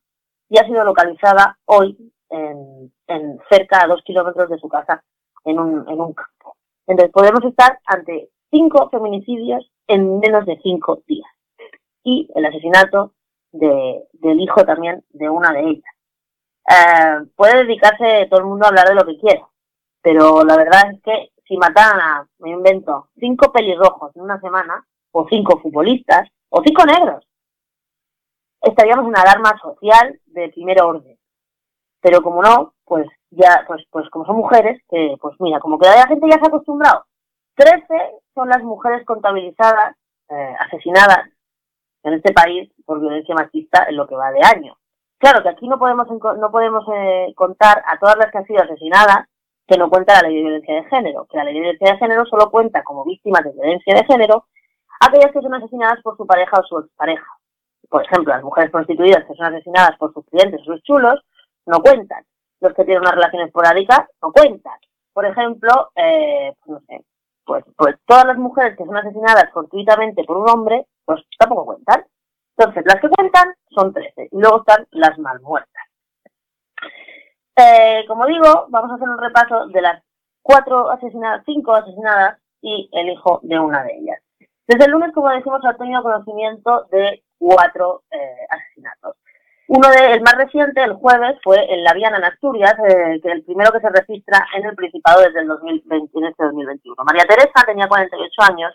y 0.50 0.60
ha 0.60 0.66
sido 0.66 0.84
localizada 0.84 1.58
hoy 1.66 2.14
en, 2.32 2.92
en 3.08 3.40
cerca 3.50 3.82
a 3.82 3.88
dos 3.88 4.02
kilómetros 4.04 4.50
de 4.50 4.58
su 4.58 4.68
casa 4.68 5.02
en 5.46 5.58
un, 5.58 5.90
en 5.90 6.02
un 6.02 6.14
campo. 6.14 6.58
Entonces 6.86 7.14
podemos 7.14 7.46
estar 7.46 7.80
ante 7.86 8.30
cinco 8.52 8.90
feminicidios 8.90 9.73
en 9.88 10.20
menos 10.20 10.46
de 10.46 10.60
cinco 10.62 11.02
días 11.08 11.30
y 12.04 12.30
el 12.36 12.46
asesinato 12.46 13.14
de, 13.52 14.04
del 14.14 14.40
hijo 14.40 14.64
también 14.66 15.04
de 15.10 15.30
una 15.30 15.52
de 15.54 15.62
ellas. 15.62 15.94
Eh, 16.70 17.28
puede 17.36 17.64
dedicarse 17.64 18.28
todo 18.30 18.40
el 18.40 18.46
mundo 18.46 18.66
a 18.66 18.70
hablar 18.70 18.88
de 18.88 18.96
lo 18.96 19.06
que 19.06 19.18
quiera, 19.18 19.48
pero 20.02 20.44
la 20.44 20.58
verdad 20.58 20.92
es 20.92 21.02
que 21.02 21.30
si 21.48 21.58
mataran 21.58 22.00
a, 22.00 22.28
me 22.40 22.52
invento, 22.52 23.10
cinco 23.20 23.52
pelirrojos 23.52 24.16
en 24.16 24.24
una 24.24 24.40
semana, 24.40 24.86
o 25.12 25.28
cinco 25.30 25.60
futbolistas, 25.60 26.30
o 26.50 26.62
cinco 26.66 26.86
negros, 26.86 27.28
estaríamos 28.62 29.04
en 29.04 29.10
una 29.10 29.22
alarma 29.22 29.60
social 29.62 30.20
de 30.28 30.50
primer 30.50 30.82
orden. 30.82 31.18
Pero 32.02 32.22
como 32.22 32.42
no, 32.42 32.74
pues 32.86 33.08
ya, 33.30 33.64
pues, 33.68 33.84
pues 33.90 34.10
como 34.10 34.26
son 34.26 34.38
mujeres, 34.38 34.82
que 34.90 35.16
pues 35.22 35.36
mira, 35.40 35.60
como 35.60 35.78
que 35.78 35.88
la 35.88 36.08
gente 36.08 36.28
ya 36.30 36.38
se 36.38 36.46
ha 36.46 36.48
acostumbrado. 36.48 37.06
Trece 37.56 38.23
son 38.34 38.50
las 38.50 38.64
mujeres 38.64 39.06
contabilizadas, 39.06 39.96
eh, 40.30 40.56
asesinadas 40.60 41.30
en 42.04 42.14
este 42.14 42.34
país 42.34 42.70
por 42.86 43.00
violencia 43.00 43.36
machista 43.36 43.86
en 43.88 43.98
lo 43.98 44.08
que 44.08 44.16
va 44.16 44.32
de 44.32 44.42
año. 44.44 44.78
Claro 45.18 45.42
que 45.42 45.50
aquí 45.50 45.68
no 45.68 45.80
podemos, 45.80 46.08
no 46.10 46.52
podemos 46.52 46.86
eh, 46.94 47.34
contar 47.36 47.82
a 47.86 47.98
todas 47.98 48.18
las 48.18 48.30
que 48.32 48.40
han 48.40 48.46
sido 48.46 48.62
asesinadas 48.62 49.28
que 49.66 49.78
no 49.78 49.90
cuenta 49.90 50.22
la 50.22 50.28
ley 50.28 50.36
de 50.36 50.42
violencia 50.42 50.76
de 50.76 50.84
género, 50.86 51.26
que 51.30 51.38
la 51.38 51.46
ley 51.46 51.54
de 51.54 51.62
violencia 51.62 51.94
de 51.94 51.98
género 51.98 52.26
solo 52.26 52.52
cuenta 52.52 52.84
como 52.84 53.06
víctimas 53.06 53.44
de 53.44 53.54
violencia 53.54 53.96
de 53.96 54.04
género 54.06 54.46
aquellas 55.00 55.32
que 55.32 55.42
son 55.42 55.54
asesinadas 55.54 56.02
por 56.02 56.18
su 56.18 56.26
pareja 56.26 56.60
o 56.60 56.64
su 56.64 56.80
expareja. 56.80 57.28
Por 57.90 58.04
ejemplo, 58.04 58.34
las 58.34 58.44
mujeres 58.44 58.72
prostituidas 58.72 59.26
que 59.26 59.36
son 59.36 59.46
asesinadas 59.54 59.98
por 59.98 60.14
sus 60.14 60.26
clientes 60.26 60.62
o 60.62 60.66
sus 60.66 60.84
chulos 60.84 61.22
no 61.66 61.80
cuentan. 61.80 62.26
Los 62.60 62.74
que 62.74 62.86
tienen 62.86 63.02
una 63.02 63.12
relación 63.12 63.44
esporádica 63.44 64.08
no 64.22 64.32
cuentan. 64.32 64.80
Por 65.14 65.26
ejemplo, 65.26 65.92
eh, 65.96 66.54
pues 66.60 66.70
no 66.70 66.80
sé, 66.88 67.06
pues, 67.46 67.64
pues 67.78 67.96
todas 68.06 68.26
las 68.26 68.38
mujeres 68.38 68.78
que 68.78 68.86
son 68.86 68.96
asesinadas 68.96 69.52
fortuitamente 69.54 70.24
por 70.24 70.38
un 70.38 70.50
hombre, 70.50 70.88
pues 71.06 71.22
tampoco 71.38 71.66
cuentan. 71.66 72.06
Entonces, 72.58 72.84
las 72.86 73.02
que 73.02 73.10
cuentan 73.10 73.54
son 73.70 73.94
13 73.94 74.30
y 74.32 74.40
luego 74.40 74.60
están 74.60 74.88
las 74.92 75.18
mal 75.18 75.40
muertas. 75.42 75.84
Eh, 77.56 78.06
como 78.08 78.26
digo, 78.26 78.66
vamos 78.70 78.92
a 78.92 78.96
hacer 78.96 79.10
un 79.10 79.18
repaso 79.18 79.68
de 79.68 79.82
las 79.82 80.04
cuatro 80.42 80.90
asesinadas, 80.90 81.44
cinco 81.46 81.76
asesinadas 81.76 82.40
y 82.62 82.90
el 82.92 83.10
hijo 83.10 83.40
de 83.44 83.60
una 83.60 83.84
de 83.84 83.96
ellas. 83.96 84.20
Desde 84.68 84.86
el 84.86 84.92
lunes, 84.92 85.12
como 85.14 85.30
decimos, 85.30 85.62
ha 85.66 85.76
tenido 85.76 86.02
conocimiento 86.02 86.86
de 86.92 87.24
cuatro 87.38 88.04
eh, 88.12 88.48
asesinatos. 88.50 89.18
Uno 89.68 89.88
de, 89.90 90.14
el 90.14 90.22
más 90.22 90.36
reciente, 90.36 90.84
el 90.84 90.94
jueves, 90.94 91.38
fue 91.42 91.58
en 91.74 91.84
La 91.84 91.94
Viana, 91.94 92.18
en 92.18 92.26
Asturias, 92.26 92.76
eh, 92.86 93.20
que 93.22 93.32
el 93.32 93.44
primero 93.44 93.72
que 93.72 93.80
se 93.80 93.90
registra 93.90 94.46
en 94.56 94.66
el 94.66 94.76
Principado 94.76 95.22
desde 95.22 95.40
el 95.40 95.48
2020, 95.48 96.20
en 96.20 96.26
este 96.26 96.44
2021. 96.44 97.04
María 97.06 97.24
Teresa 97.24 97.64
tenía 97.66 97.88
48 97.88 98.52
años 98.52 98.74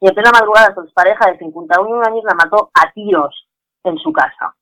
y 0.00 0.08
en 0.08 0.14
plena 0.14 0.30
madrugada 0.32 0.74
su 0.74 0.86
pareja 0.94 1.30
de 1.30 1.38
51 1.38 2.02
años 2.04 2.24
la 2.24 2.34
mató 2.34 2.70
a 2.74 2.92
tiros 2.92 3.48
en 3.84 3.98
su 3.98 4.12
casa. 4.12 4.54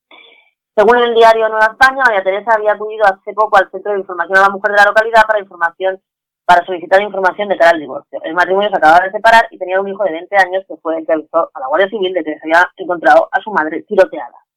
Según 0.75 0.97
el 0.99 1.15
diario 1.15 1.49
Nueva 1.49 1.73
España, 1.73 2.03
María 2.07 2.23
Teresa 2.23 2.55
había 2.55 2.73
acudido 2.73 3.05
hace 3.05 3.35
poco 3.35 3.59
al 3.59 3.71
Centro 3.71 3.93
de 3.93 3.99
Información 3.99 4.39
a 4.39 4.43
la 4.43 4.51
Mujer 4.51 4.71
de 4.71 4.79
la 4.79 4.85
localidad 4.85 5.27
para 5.27 5.41
información 5.41 6.01
para 6.47 6.65
solicitar 6.65 7.03
información 7.03 7.51
de 7.51 7.59
cara 7.59 7.73
al 7.73 7.81
divorcio. 7.81 8.21
El 8.23 8.33
matrimonio 8.33 8.71
se 8.71 8.77
acababa 8.77 9.05
de 9.05 9.13
separar 9.13 9.47
y 9.51 9.59
tenía 9.59 9.83
un 9.83 9.89
hijo 9.89 10.03
de 10.03 10.13
20 10.13 10.35
años 10.39 10.65
que 10.67 10.77
fue 10.79 10.97
el 10.97 11.05
que 11.05 11.13
avisó 11.13 11.51
a 11.53 11.61
la 11.61 11.67
Guardia 11.67 11.91
Civil 11.91 12.15
de 12.15 12.25
que 12.25 12.39
se 12.39 12.41
había 12.45 12.71
encontrado 12.79 13.29
a 13.31 13.41
su 13.43 13.51
madre 13.51 13.83
tiroteada. 13.83 14.48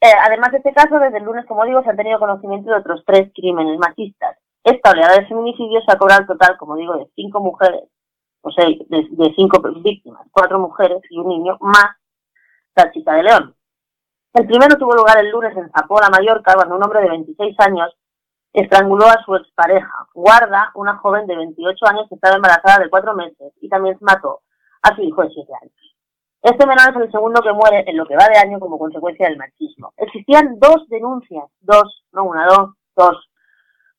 Eh, 0.00 0.12
además 0.22 0.52
de 0.52 0.58
este 0.58 0.72
caso, 0.72 0.98
desde 0.98 1.18
el 1.18 1.24
lunes, 1.24 1.44
como 1.46 1.64
digo, 1.64 1.82
se 1.82 1.90
han 1.90 1.96
tenido 1.96 2.20
conocimiento 2.20 2.70
de 2.70 2.76
otros 2.76 3.02
tres 3.04 3.30
crímenes 3.34 3.78
machistas. 3.78 4.38
Esta 4.62 4.90
oleada 4.90 5.16
de 5.16 5.26
feminicidios 5.26 5.84
se 5.84 5.92
ha 5.92 5.98
cobrado 5.98 6.20
al 6.20 6.26
total, 6.26 6.56
como 6.56 6.76
digo, 6.76 6.96
de 6.96 7.10
cinco 7.16 7.40
mujeres, 7.40 7.84
o 8.42 8.50
sea, 8.52 8.66
de, 8.66 9.34
cinco 9.34 9.60
víctimas, 9.82 10.26
cuatro 10.30 10.58
mujeres 10.60 11.02
y 11.10 11.18
un 11.18 11.28
niño, 11.28 11.56
más 11.60 11.96
la 12.76 12.92
chica 12.92 13.14
de 13.14 13.24
León. 13.24 13.56
El 14.34 14.46
primero 14.46 14.76
tuvo 14.76 14.94
lugar 14.94 15.18
el 15.18 15.30
lunes 15.30 15.56
en 15.56 15.70
Zapola, 15.70 16.10
Mallorca, 16.10 16.54
cuando 16.54 16.76
un 16.76 16.84
hombre 16.84 17.00
de 17.00 17.08
26 17.08 17.56
años 17.58 17.96
estranguló 18.52 19.06
a 19.06 19.22
su 19.24 19.34
expareja, 19.34 20.06
Guarda, 20.14 20.70
una 20.74 20.96
joven 20.98 21.26
de 21.26 21.36
28 21.36 21.86
años 21.86 22.06
que 22.08 22.14
estaba 22.14 22.36
embarazada 22.36 22.84
de 22.84 22.90
cuatro 22.90 23.14
meses, 23.14 23.52
y 23.60 23.68
también 23.68 23.96
mató 24.00 24.42
a 24.82 24.94
su 24.94 25.02
hijo 25.02 25.22
de 25.22 25.30
7 25.30 25.52
años. 25.60 25.87
Este 26.42 26.66
menor 26.66 26.90
es 26.90 26.96
el 26.96 27.10
segundo 27.10 27.42
que 27.42 27.52
muere 27.52 27.84
en 27.86 27.96
lo 27.96 28.06
que 28.06 28.16
va 28.16 28.28
de 28.28 28.38
año 28.38 28.60
como 28.60 28.78
consecuencia 28.78 29.28
del 29.28 29.38
machismo. 29.38 29.92
Existían 29.96 30.58
dos 30.58 30.88
denuncias, 30.88 31.44
dos, 31.60 32.04
no 32.12 32.24
una, 32.24 32.46
dos, 32.46 32.74
dos, 32.96 33.28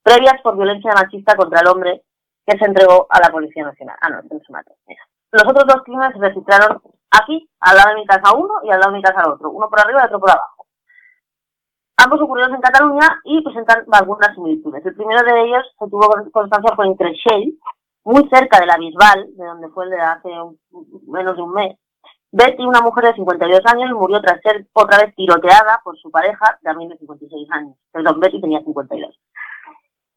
previas 0.01 0.41
por 0.41 0.55
violencia 0.55 0.91
machista 0.95 1.35
contra 1.35 1.59
el 1.59 1.67
hombre 1.67 2.03
que 2.45 2.57
se 2.57 2.65
entregó 2.65 3.07
a 3.09 3.19
la 3.19 3.29
Policía 3.29 3.63
Nacional. 3.63 3.97
Ah, 4.01 4.09
no, 4.09 4.21
se 4.21 4.51
mató. 4.53 4.73
Los 5.31 5.43
otros 5.43 5.65
dos 5.67 5.83
crímenes 5.83 6.13
se 6.13 6.19
registraron 6.19 6.81
aquí, 7.11 7.47
al 7.59 7.75
lado 7.75 7.89
de 7.89 7.95
mi 7.95 8.05
casa 8.05 8.35
uno 8.35 8.53
y 8.63 8.71
al 8.71 8.79
lado 8.79 8.91
de 8.91 8.97
mi 8.97 9.03
casa 9.03 9.29
otro, 9.29 9.51
uno 9.51 9.69
por 9.69 9.79
arriba 9.79 10.01
y 10.01 10.05
otro 10.05 10.19
por 10.19 10.31
abajo. 10.31 10.65
Ambos 11.97 12.21
ocurrieron 12.21 12.55
en 12.55 12.61
Cataluña 12.61 13.21
y 13.25 13.43
presentan 13.43 13.85
algunas 13.91 14.33
similitudes. 14.33 14.85
El 14.85 14.95
primero 14.95 15.21
de 15.21 15.41
ellos 15.41 15.75
se 15.77 15.89
tuvo 15.89 16.07
constancia 16.31 16.73
fue 16.73 16.87
en 16.87 16.95
muy 18.05 18.27
cerca 18.29 18.59
de 18.61 18.65
la 18.65 18.77
Bisbal, 18.77 19.35
de 19.35 19.45
donde 19.45 19.67
fue 19.69 19.83
el 19.83 19.91
de 19.91 19.99
hace 19.99 20.29
menos 21.07 21.35
de 21.35 21.41
un 21.41 21.51
mes, 21.51 21.77
Betty, 22.32 22.63
una 22.63 22.82
mujer 22.82 23.05
de 23.05 23.13
52 23.15 23.61
años, 23.65 23.91
murió 23.91 24.21
tras 24.21 24.39
ser 24.41 24.67
otra 24.73 24.99
vez 24.99 25.15
tiroteada 25.15 25.82
por 25.84 25.97
su 25.97 26.11
pareja, 26.11 26.59
también 26.61 26.89
de 26.89 26.97
56 26.97 27.51
años. 27.51 27.75
Perdón, 27.91 28.19
Betty 28.19 28.39
tenía 28.39 28.59
52. 28.59 29.19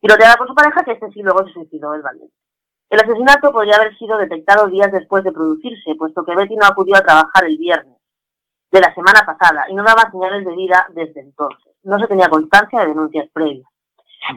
Tiroteada 0.00 0.36
por 0.36 0.48
su 0.48 0.54
pareja, 0.54 0.84
que 0.84 0.92
este 0.92 1.10
sí 1.10 1.22
luego 1.22 1.46
se 1.46 1.52
suicidó 1.52 1.94
el 1.94 2.02
valiente. 2.02 2.34
El 2.90 3.00
asesinato 3.00 3.52
podría 3.52 3.76
haber 3.76 3.96
sido 3.96 4.18
detectado 4.18 4.68
días 4.68 4.92
después 4.92 5.24
de 5.24 5.32
producirse, 5.32 5.94
puesto 5.94 6.24
que 6.24 6.36
Betty 6.36 6.56
no 6.56 6.66
acudió 6.66 6.96
a 6.96 7.00
trabajar 7.00 7.44
el 7.46 7.56
viernes 7.56 7.96
de 8.70 8.80
la 8.80 8.92
semana 8.94 9.24
pasada 9.24 9.64
y 9.70 9.74
no 9.74 9.82
daba 9.82 10.10
señales 10.10 10.44
de 10.44 10.54
vida 10.54 10.86
desde 10.90 11.20
entonces. 11.20 11.72
No 11.84 11.98
se 11.98 12.06
tenía 12.06 12.28
constancia 12.28 12.80
de 12.80 12.88
denuncias 12.88 13.28
previas. 13.32 13.66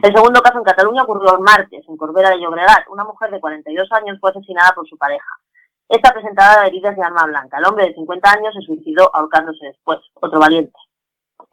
El 0.02 0.14
segundo 0.14 0.40
caso 0.40 0.58
en 0.58 0.64
Cataluña 0.64 1.02
ocurrió 1.02 1.36
el 1.36 1.42
martes, 1.42 1.84
en 1.86 1.96
Corbera 1.96 2.30
de 2.30 2.40
Llobregat. 2.40 2.88
Una 2.88 3.04
mujer 3.04 3.30
de 3.30 3.40
42 3.40 3.92
años 3.92 4.18
fue 4.20 4.30
asesinada 4.30 4.72
por 4.74 4.86
su 4.88 4.96
pareja. 4.98 5.28
Esta 5.88 6.12
presentaba 6.12 6.66
heridas 6.66 6.96
de 6.96 7.02
arma 7.02 7.26
blanca. 7.26 7.58
El 7.58 7.66
hombre 7.66 7.86
de 7.86 7.94
50 7.94 8.30
años 8.30 8.54
se 8.54 8.62
suicidó 8.62 9.14
ahorcándose 9.14 9.66
después, 9.66 9.98
otro 10.14 10.40
valiente. 10.40 10.78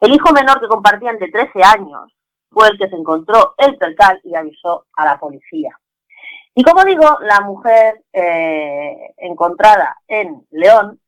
El 0.00 0.12
hijo 0.12 0.32
menor 0.32 0.60
que 0.60 0.66
compartían 0.66 1.18
de 1.18 1.28
13 1.28 1.62
años 1.62 2.12
fue 2.50 2.68
el 2.68 2.78
que 2.78 2.88
se 2.88 2.96
encontró 2.96 3.54
el 3.58 3.76
percal 3.76 4.20
y 4.24 4.34
avisó 4.34 4.86
a 4.94 5.04
la 5.04 5.18
policía. 5.18 5.78
Y 6.54 6.62
como 6.62 6.84
digo, 6.84 7.18
la 7.20 7.40
mujer 7.40 8.02
eh, 8.12 9.14
encontrada 9.18 9.98
en 10.06 10.46
León 10.50 11.00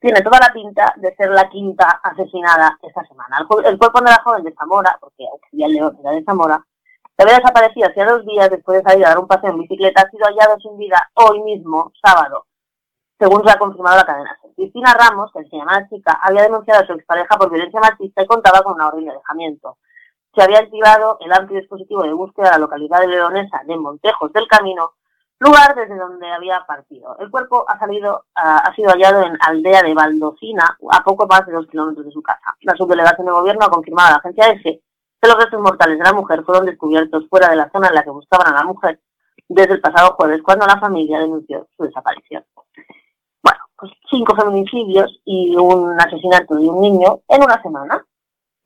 tiene 0.00 0.20
toda 0.22 0.40
la 0.40 0.52
pinta 0.52 0.94
de 0.96 1.14
ser 1.14 1.30
la 1.30 1.48
quinta 1.48 2.00
asesinada 2.02 2.78
esta 2.82 3.04
semana. 3.04 3.38
El, 3.64 3.78
cuerpo 3.78 4.00
de 4.00 4.10
la 4.10 4.22
joven 4.24 4.44
de 4.44 4.54
Zamora, 4.54 4.96
porque 5.00 5.24
el 5.52 5.72
León 5.72 5.96
era 6.00 6.12
de 6.12 6.24
Zamora, 6.24 6.64
se 7.16 7.22
había 7.22 7.36
desaparecido 7.36 7.88
hacía 7.88 8.06
dos 8.06 8.24
días 8.24 8.50
después 8.50 8.82
de 8.82 8.90
salir 8.90 9.04
a 9.04 9.10
dar 9.10 9.18
un 9.18 9.28
paseo 9.28 9.50
en 9.50 9.60
bicicleta, 9.60 10.02
ha 10.02 10.10
sido 10.10 10.24
hallado 10.24 10.58
sin 10.60 10.76
vida 10.78 11.10
hoy 11.14 11.40
mismo, 11.42 11.92
sábado, 12.02 12.46
según 13.20 13.44
se 13.44 13.50
ha 13.52 13.58
confirmado 13.58 13.98
la 13.98 14.06
cadena 14.06 14.38
Cristina 14.56 14.94
Ramos, 14.94 15.30
que 15.32 15.44
se 15.44 15.56
llama 15.56 15.80
la 15.80 15.88
chica, 15.88 16.18
había 16.22 16.42
denunciado 16.42 16.82
a 16.82 16.86
su 16.86 16.94
expareja 16.94 17.36
por 17.36 17.50
violencia 17.50 17.80
machista 17.80 18.22
y 18.22 18.26
contaba 18.26 18.62
con 18.62 18.74
una 18.74 18.88
orden 18.88 19.04
de 19.04 19.10
alejamiento. 19.10 19.76
Se 20.34 20.42
había 20.42 20.60
activado 20.60 21.18
el 21.20 21.32
amplio 21.32 21.60
dispositivo 21.60 22.02
de 22.02 22.12
búsqueda 22.12 22.46
de 22.46 22.52
la 22.52 22.58
localidad 22.58 23.00
de 23.00 23.08
leonesa 23.08 23.60
de 23.66 23.76
Montejos 23.76 24.32
del 24.32 24.46
Camino, 24.48 24.92
lugar 25.38 25.74
desde 25.74 25.96
donde 25.96 26.30
había 26.30 26.64
partido. 26.66 27.16
El 27.18 27.30
cuerpo 27.30 27.64
ha 27.68 27.78
salido, 27.78 28.24
ha 28.34 28.74
sido 28.74 28.90
hallado 28.90 29.22
en 29.22 29.36
aldea 29.40 29.82
de 29.82 29.94
Valdocina, 29.94 30.76
a 30.90 31.02
poco 31.02 31.26
más 31.26 31.46
de 31.46 31.52
dos 31.52 31.66
kilómetros 31.66 32.06
de 32.06 32.12
su 32.12 32.22
casa. 32.22 32.54
La 32.60 32.74
subdelegación 32.76 33.26
de 33.26 33.32
gobierno 33.32 33.64
ha 33.64 33.70
confirmado 33.70 34.08
a 34.08 34.10
la 34.12 34.16
agencia 34.18 34.50
EFE 34.50 34.82
que 35.20 35.28
los 35.28 35.36
restos 35.36 35.60
mortales 35.60 35.98
de 35.98 36.04
la 36.04 36.12
mujer 36.12 36.42
fueron 36.44 36.66
descubiertos 36.66 37.26
fuera 37.28 37.48
de 37.48 37.56
la 37.56 37.70
zona 37.70 37.88
en 37.88 37.94
la 37.94 38.02
que 38.02 38.10
buscaban 38.10 38.48
a 38.48 38.56
la 38.56 38.64
mujer 38.64 39.00
desde 39.48 39.74
el 39.74 39.80
pasado 39.80 40.14
jueves, 40.16 40.42
cuando 40.42 40.66
la 40.66 40.78
familia 40.78 41.18
denunció 41.18 41.66
su 41.76 41.84
desaparición 41.84 42.44
cinco 44.10 44.34
feminicidios 44.34 45.20
y 45.24 45.56
un 45.56 45.98
asesinato 46.00 46.56
de 46.56 46.68
un 46.68 46.80
niño 46.80 47.20
en 47.28 47.42
una 47.42 47.60
semana. 47.62 48.04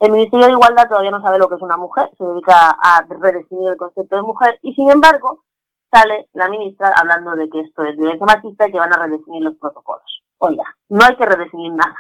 El 0.01 0.13
Ministerio 0.13 0.47
de 0.47 0.53
Igualdad 0.53 0.89
todavía 0.89 1.11
no 1.11 1.23
sabe 1.23 1.39
lo 1.39 1.49
que 1.49 1.55
es 1.55 1.63
una 1.63 1.77
mujer, 1.77 2.11
se 2.19 2.25
dedica 2.25 2.71
a 2.71 3.05
redefinir 3.09 3.71
el 3.71 3.77
concepto 3.77 4.17
de 4.17 4.23
mujer 4.23 4.59
y 4.63 4.75
sin 4.75 4.91
embargo 4.91 5.45
sale 5.91 6.29
la 6.33 6.49
ministra 6.49 6.93
hablando 6.97 7.37
de 7.37 7.49
que 7.49 7.61
esto 7.61 7.85
es 7.85 7.97
violencia 7.97 8.27
machista 8.27 8.69
y 8.69 8.73
que 8.73 8.79
van 8.79 8.93
a 8.93 8.99
redefinir 8.99 9.43
los 9.43 9.57
protocolos. 9.57 10.23
Oiga, 10.39 10.65
no 10.89 11.05
hay 11.05 11.17
que 11.17 11.25
redefinir 11.25 11.73
nada. 11.73 11.97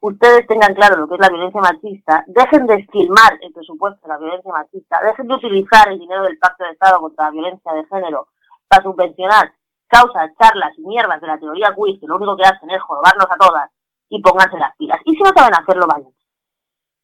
Ustedes 0.00 0.46
tengan 0.46 0.74
claro 0.74 0.96
lo 0.96 1.08
que 1.08 1.14
es 1.14 1.20
la 1.20 1.28
violencia 1.28 1.60
machista, 1.60 2.24
dejen 2.26 2.66
de 2.66 2.74
esquilmar 2.74 3.38
el 3.40 3.52
presupuesto 3.52 4.00
de 4.02 4.08
la 4.08 4.18
violencia 4.18 4.52
machista, 4.52 5.00
dejen 5.02 5.28
de 5.28 5.34
utilizar 5.34 5.88
el 5.88 5.98
dinero 5.98 6.24
del 6.24 6.38
Pacto 6.38 6.64
de 6.64 6.70
Estado 6.70 7.00
contra 7.00 7.26
la 7.26 7.30
violencia 7.30 7.72
de 7.72 7.84
género 7.86 8.28
para 8.68 8.82
subvencionar 8.82 9.52
causas, 9.88 10.30
charlas 10.40 10.72
y 10.78 10.82
mierdas 10.82 11.20
de 11.20 11.26
la 11.26 11.38
teoría 11.38 11.74
quiz, 11.74 12.00
que 12.00 12.06
lo 12.06 12.16
único 12.16 12.36
que 12.36 12.44
hacen 12.44 12.70
es 12.70 12.82
jorobarnos 12.82 13.26
a 13.30 13.36
todas, 13.36 13.70
y 14.08 14.20
pónganse 14.20 14.58
las 14.58 14.76
pilas. 14.76 15.00
Y 15.04 15.14
si 15.14 15.22
no 15.22 15.30
saben 15.34 15.54
hacerlo, 15.54 15.86
vayan. 15.86 16.12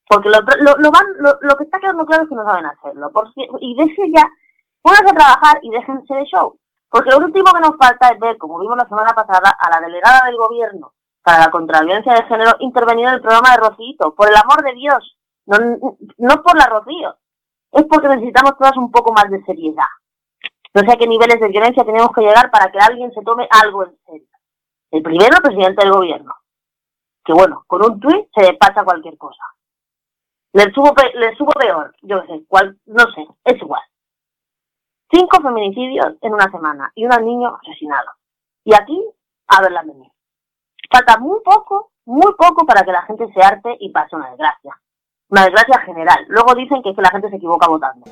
Porque 0.08 0.28
lo, 0.28 0.40
lo, 0.40 0.90
van, 0.90 1.06
lo, 1.40 1.56
que 1.56 1.64
está 1.64 1.78
quedando 1.78 2.04
claro 2.04 2.24
es 2.24 2.28
que 2.28 2.34
no 2.34 2.44
saben 2.44 2.66
hacerlo. 2.66 3.10
Por 3.12 3.30
y 3.60 3.76
dejen 3.76 4.12
ya, 4.12 4.28
pónganse 4.82 5.10
a 5.10 5.14
trabajar 5.14 5.58
y 5.62 5.70
déjense 5.70 6.14
de 6.14 6.24
show. 6.24 6.58
Porque 6.90 7.10
lo 7.10 7.18
último 7.18 7.52
que 7.52 7.60
nos 7.60 7.76
falta 7.76 8.08
es 8.08 8.18
ver, 8.18 8.36
como 8.36 8.58
vimos 8.58 8.76
la 8.76 8.88
semana 8.88 9.12
pasada, 9.12 9.56
a 9.56 9.70
la 9.70 9.80
delegada 9.86 10.26
del 10.26 10.36
gobierno 10.36 10.92
para 11.22 11.44
la 11.44 11.50
contraviolencia 11.50 12.14
de 12.14 12.24
género 12.24 12.56
intervenir 12.60 13.06
en 13.06 13.14
el 13.14 13.20
programa 13.20 13.52
de 13.52 13.58
Rocío. 13.58 14.14
Por 14.16 14.28
el 14.28 14.36
amor 14.36 14.64
de 14.64 14.72
Dios, 14.74 15.16
no, 15.46 15.58
no 16.18 16.42
por 16.42 16.56
la 16.56 16.66
Rocío. 16.66 17.16
Es 17.72 17.84
porque 17.84 18.08
necesitamos 18.08 18.58
todas 18.58 18.76
un 18.76 18.90
poco 18.90 19.12
más 19.12 19.30
de 19.30 19.42
seriedad. 19.44 19.86
No 20.74 20.82
sé 20.82 20.92
a 20.92 20.96
qué 20.96 21.06
niveles 21.06 21.40
de 21.40 21.48
violencia 21.48 21.84
tenemos 21.84 22.10
que 22.12 22.20
llegar 22.20 22.50
para 22.50 22.70
que 22.70 22.78
alguien 22.78 23.12
se 23.12 23.22
tome 23.22 23.48
algo 23.50 23.84
en 23.84 23.98
serio. 24.06 24.28
El 24.92 25.02
primero, 25.02 25.36
presidente 25.42 25.84
del 25.84 25.92
gobierno. 25.92 26.34
Que 27.24 27.32
bueno, 27.32 27.64
con 27.66 27.82
un 27.84 28.00
tuit 28.00 28.28
se 28.34 28.54
pasa 28.54 28.84
cualquier 28.84 29.16
cosa. 29.18 29.42
Le 30.52 30.72
subo, 30.72 30.92
le 31.14 31.36
subo 31.36 31.52
peor, 31.52 31.94
yo 32.02 32.22
sé, 32.26 32.44
cual, 32.48 32.78
no 32.86 33.04
sé, 33.14 33.26
es 33.44 33.60
igual. 33.60 33.82
Cinco 35.12 35.40
feminicidios 35.40 36.16
en 36.20 36.34
una 36.34 36.50
semana 36.50 36.90
y 36.94 37.04
un 37.04 37.24
niño 37.24 37.56
asesinado. 37.62 38.10
Y 38.64 38.74
aquí, 38.74 39.00
a 39.48 39.60
verla 39.62 39.82
venir. 39.82 40.10
Falta 40.92 41.18
muy 41.18 41.40
poco, 41.44 41.92
muy 42.04 42.32
poco 42.36 42.66
para 42.66 42.82
que 42.82 42.92
la 42.92 43.02
gente 43.02 43.32
se 43.32 43.42
arte 43.42 43.76
y 43.78 43.90
pase 43.90 44.16
una 44.16 44.30
desgracia. 44.30 44.80
una 45.28 45.44
desgracia 45.44 45.80
general. 45.82 46.24
Luego 46.28 46.54
dicen 46.54 46.82
que, 46.82 46.90
es 46.90 46.96
que 46.96 47.02
la 47.02 47.10
gente 47.10 47.30
se 47.30 47.36
equivoca 47.36 47.68
votando. 47.68 48.06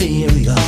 serious. 0.00 0.59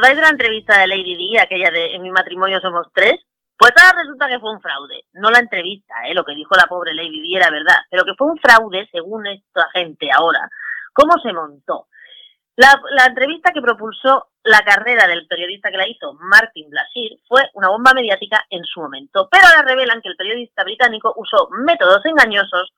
Acordáis 0.00 0.20
la 0.20 0.30
entrevista 0.30 0.78
de 0.78 0.86
Lady 0.86 1.14
Di, 1.14 1.36
aquella 1.36 1.70
de 1.70 1.94
En 1.94 2.02
mi 2.02 2.10
matrimonio 2.10 2.58
somos 2.60 2.86
tres? 2.94 3.20
Pues 3.58 3.72
ahora 3.76 4.00
resulta 4.00 4.28
que 4.28 4.38
fue 4.38 4.50
un 4.50 4.60
fraude. 4.62 5.04
No 5.12 5.30
la 5.30 5.40
entrevista, 5.40 5.94
¿eh? 6.06 6.14
lo 6.14 6.24
que 6.24 6.34
dijo 6.34 6.54
la 6.56 6.66
pobre 6.66 6.94
Lady 6.94 7.20
Di 7.20 7.36
era 7.36 7.50
verdad, 7.50 7.76
pero 7.90 8.04
que 8.04 8.14
fue 8.16 8.28
un 8.28 8.38
fraude 8.38 8.88
según 8.90 9.26
esta 9.26 9.68
gente 9.74 10.08
ahora. 10.10 10.48
¿Cómo 10.94 11.18
se 11.22 11.34
montó? 11.34 11.88
La, 12.56 12.80
la 12.96 13.06
entrevista 13.06 13.52
que 13.52 13.60
propulsó 13.60 14.28
la 14.42 14.60
carrera 14.60 15.06
del 15.06 15.26
periodista 15.26 15.70
que 15.70 15.76
la 15.76 15.86
hizo, 15.86 16.14
Martin 16.14 16.70
Blasir, 16.70 17.18
fue 17.28 17.42
una 17.52 17.68
bomba 17.68 17.92
mediática 17.92 18.42
en 18.48 18.64
su 18.64 18.80
momento, 18.80 19.28
pero 19.30 19.46
ahora 19.46 19.68
revelan 19.68 20.00
que 20.00 20.08
el 20.08 20.16
periodista 20.16 20.64
británico 20.64 21.12
usó 21.16 21.48
métodos 21.50 22.04
engañosos 22.06 22.72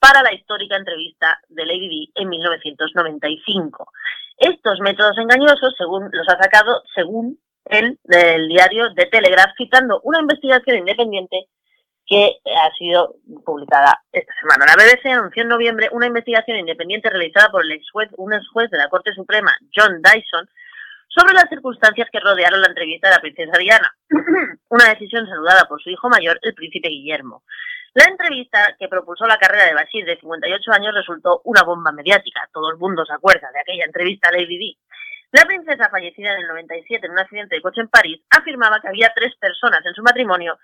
para 0.00 0.22
la 0.22 0.34
histórica 0.34 0.76
entrevista 0.76 1.38
de 1.48 1.64
Lady 1.64 1.88
Di 1.88 2.12
en 2.16 2.28
1995. 2.28 3.88
Estos 4.36 4.80
métodos 4.80 5.16
engañosos, 5.18 5.74
según 5.78 6.08
los 6.12 6.28
ha 6.28 6.42
sacado, 6.42 6.82
según 6.94 7.38
el 7.66 7.98
del 8.04 8.48
diario 8.48 8.92
The 8.94 9.06
Telegraph, 9.06 9.54
citando 9.56 10.00
una 10.02 10.20
investigación 10.20 10.78
independiente 10.78 11.48
que 12.06 12.36
ha 12.44 12.70
sido 12.76 13.16
publicada 13.44 14.02
esta 14.12 14.32
semana. 14.40 14.66
La 14.66 14.76
BBC 14.76 15.06
anunció 15.06 15.42
en 15.42 15.48
noviembre 15.48 15.88
una 15.92 16.06
investigación 16.06 16.58
independiente 16.58 17.08
realizada 17.08 17.50
por 17.50 17.64
el 17.64 17.72
ex 17.72 17.90
juez, 17.90 18.10
un 18.16 18.34
ex 18.34 18.46
juez 18.52 18.70
de 18.70 18.78
la 18.78 18.88
Corte 18.88 19.14
Suprema, 19.14 19.56
John 19.74 20.02
Dyson, 20.02 20.48
sobre 21.08 21.34
las 21.34 21.48
circunstancias 21.48 22.08
que 22.12 22.20
rodearon 22.20 22.60
la 22.60 22.68
entrevista 22.68 23.08
de 23.08 23.14
la 23.14 23.20
princesa 23.20 23.56
Diana, 23.58 23.94
una 24.68 24.88
decisión 24.90 25.26
saludada 25.26 25.64
por 25.66 25.82
su 25.82 25.90
hijo 25.90 26.08
mayor, 26.08 26.38
el 26.42 26.54
príncipe 26.54 26.88
Guillermo. 26.88 27.42
La 27.94 28.06
entrevista 28.06 28.74
que 28.76 28.88
propulsó 28.88 29.24
la 29.24 29.38
carrera 29.38 29.66
de 29.66 29.74
Bashir 29.74 30.04
de 30.04 30.18
58 30.18 30.72
años 30.72 30.94
resultó 30.94 31.42
una 31.44 31.62
bomba 31.62 31.92
mediática. 31.92 32.48
Todo 32.52 32.68
el 32.70 32.76
mundo 32.76 33.06
se 33.06 33.14
acuerda 33.14 33.48
de 33.52 33.60
aquella 33.60 33.84
entrevista 33.84 34.30
a 34.30 34.32
Lady 34.32 34.58
Di. 34.58 34.78
La 35.30 35.44
princesa, 35.44 35.88
fallecida 35.88 36.32
en 36.32 36.42
el 36.42 36.48
97 36.48 37.06
en 37.06 37.12
un 37.12 37.20
accidente 37.20 37.54
de 37.54 37.62
coche 37.62 37.82
en 37.82 37.88
París, 37.88 38.20
afirmaba 38.30 38.80
que 38.80 38.88
había 38.88 39.12
tres 39.14 39.36
personas 39.36 39.80
en 39.86 39.94
su 39.94 40.02
matrimonio 40.02 40.58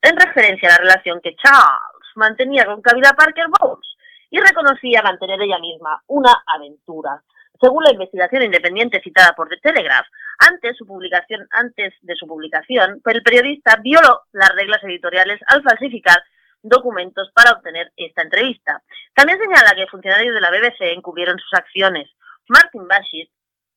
en 0.00 0.16
referencia 0.16 0.68
a 0.68 0.72
la 0.72 0.78
relación 0.78 1.20
que 1.20 1.34
Charles 1.34 2.06
mantenía 2.14 2.64
con 2.66 2.82
Camila 2.82 3.14
Parker 3.14 3.46
Bowles 3.58 3.88
y 4.30 4.38
reconocía 4.38 5.02
mantener 5.02 5.42
ella 5.42 5.58
misma 5.58 6.02
una 6.06 6.44
aventura. 6.46 7.20
Según 7.60 7.82
la 7.82 7.92
investigación 7.92 8.44
independiente 8.44 9.00
citada 9.00 9.32
por 9.32 9.48
The 9.48 9.56
Telegraph, 9.56 10.06
antes, 10.38 10.76
su 10.76 10.86
publicación, 10.86 11.48
antes 11.50 11.94
de 12.02 12.14
su 12.14 12.28
publicación, 12.28 13.00
el 13.04 13.22
periodista 13.24 13.76
violó 13.82 14.22
las 14.32 14.54
reglas 14.54 14.82
editoriales 14.84 15.40
al 15.48 15.62
falsificar 15.62 16.22
documentos 16.64 17.30
para 17.34 17.52
obtener 17.52 17.92
esta 17.96 18.22
entrevista. 18.22 18.82
También 19.14 19.38
señala 19.38 19.74
que 19.76 19.86
funcionarios 19.86 20.34
de 20.34 20.40
la 20.40 20.50
BBC 20.50 20.92
encubrieron 20.92 21.38
sus 21.38 21.54
acciones. 21.54 22.10
Martin 22.48 22.88
Bashir 22.88 23.28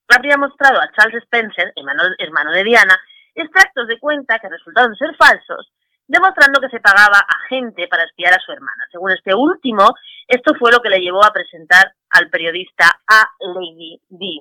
habría 0.07 0.37
mostrado 0.37 0.81
a 0.81 0.89
Charles 0.93 1.23
Spencer, 1.23 1.73
hermano, 1.75 2.51
de 2.51 2.63
Diana, 2.63 2.97
extractos 3.35 3.87
de 3.87 3.99
cuenta 3.99 4.39
que 4.39 4.49
resultaron 4.49 4.95
ser 4.95 5.15
falsos, 5.15 5.71
demostrando 6.07 6.61
que 6.61 6.69
se 6.69 6.79
pagaba 6.79 7.19
a 7.19 7.47
gente 7.49 7.87
para 7.87 8.03
espiar 8.03 8.33
a 8.33 8.39
su 8.39 8.51
hermana. 8.51 8.87
Según 8.91 9.11
este 9.11 9.35
último, 9.35 9.93
esto 10.27 10.55
fue 10.57 10.71
lo 10.71 10.79
que 10.79 10.89
le 10.89 11.01
llevó 11.01 11.23
a 11.23 11.33
presentar 11.33 11.93
al 12.09 12.29
periodista 12.29 13.01
a 13.05 13.29
Lady 13.53 14.01
Di. 14.09 14.39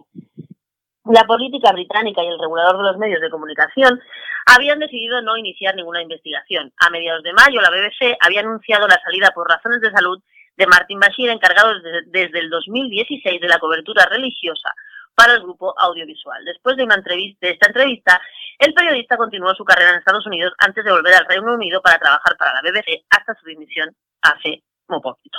La 1.09 1.25
política 1.25 1.71
británica 1.73 2.23
y 2.23 2.27
el 2.27 2.39
regulador 2.39 2.79
de 2.79 2.83
los 2.83 2.99
medios 2.99 3.21
de 3.21 3.31
comunicación 3.31 4.01
habían 4.47 4.81
decidido 4.81 5.23
no 5.23 5.37
iniciar 5.37 5.77
ninguna 5.77 6.03
investigación. 6.03 6.73
A 6.79 6.91
mediados 6.91 7.23
de 7.23 7.33
mayo, 7.33 7.61
la 7.61 7.71
BBC 7.71 8.17
había 8.21 8.41
anunciado 8.41 8.89
la 8.89 9.01
salida 9.05 9.31
por 9.33 9.49
razones 9.49 9.81
de 9.81 9.93
salud 9.93 10.21
de 10.57 10.67
Martin 10.67 10.99
Bashir, 10.99 11.31
encargado 11.31 11.75
desde, 12.07 12.39
el 12.39 12.51
2016 12.51 13.41
de 13.41 13.49
la 13.49 13.59
cobertura 13.59 14.07
religiosa 14.07 14.75
para 15.15 15.35
el 15.35 15.43
grupo 15.43 15.75
audiovisual. 15.79 16.45
Después 16.45 16.77
de, 16.77 16.85
una 16.85 16.97
entrevista, 16.97 17.47
de 17.47 17.53
esta 17.53 17.69
entrevista, 17.69 18.21
el 18.59 18.75
periodista 18.75 19.17
continuó 19.17 19.55
su 19.55 19.65
carrera 19.65 19.91
en 19.91 19.99
Estados 19.99 20.27
Unidos 20.27 20.55
antes 20.59 20.85
de 20.85 20.91
volver 20.91 21.15
al 21.15 21.27
Reino 21.27 21.55
Unido 21.55 21.81
para 21.83 21.99
trabajar 21.99 22.37
para 22.37 22.55
la 22.55 22.63
BBC 22.63 23.05
hasta 23.11 23.35
su 23.35 23.47
dimisión 23.47 23.95
hace 24.23 24.63
muy 24.89 25.01
poquito. 25.01 25.39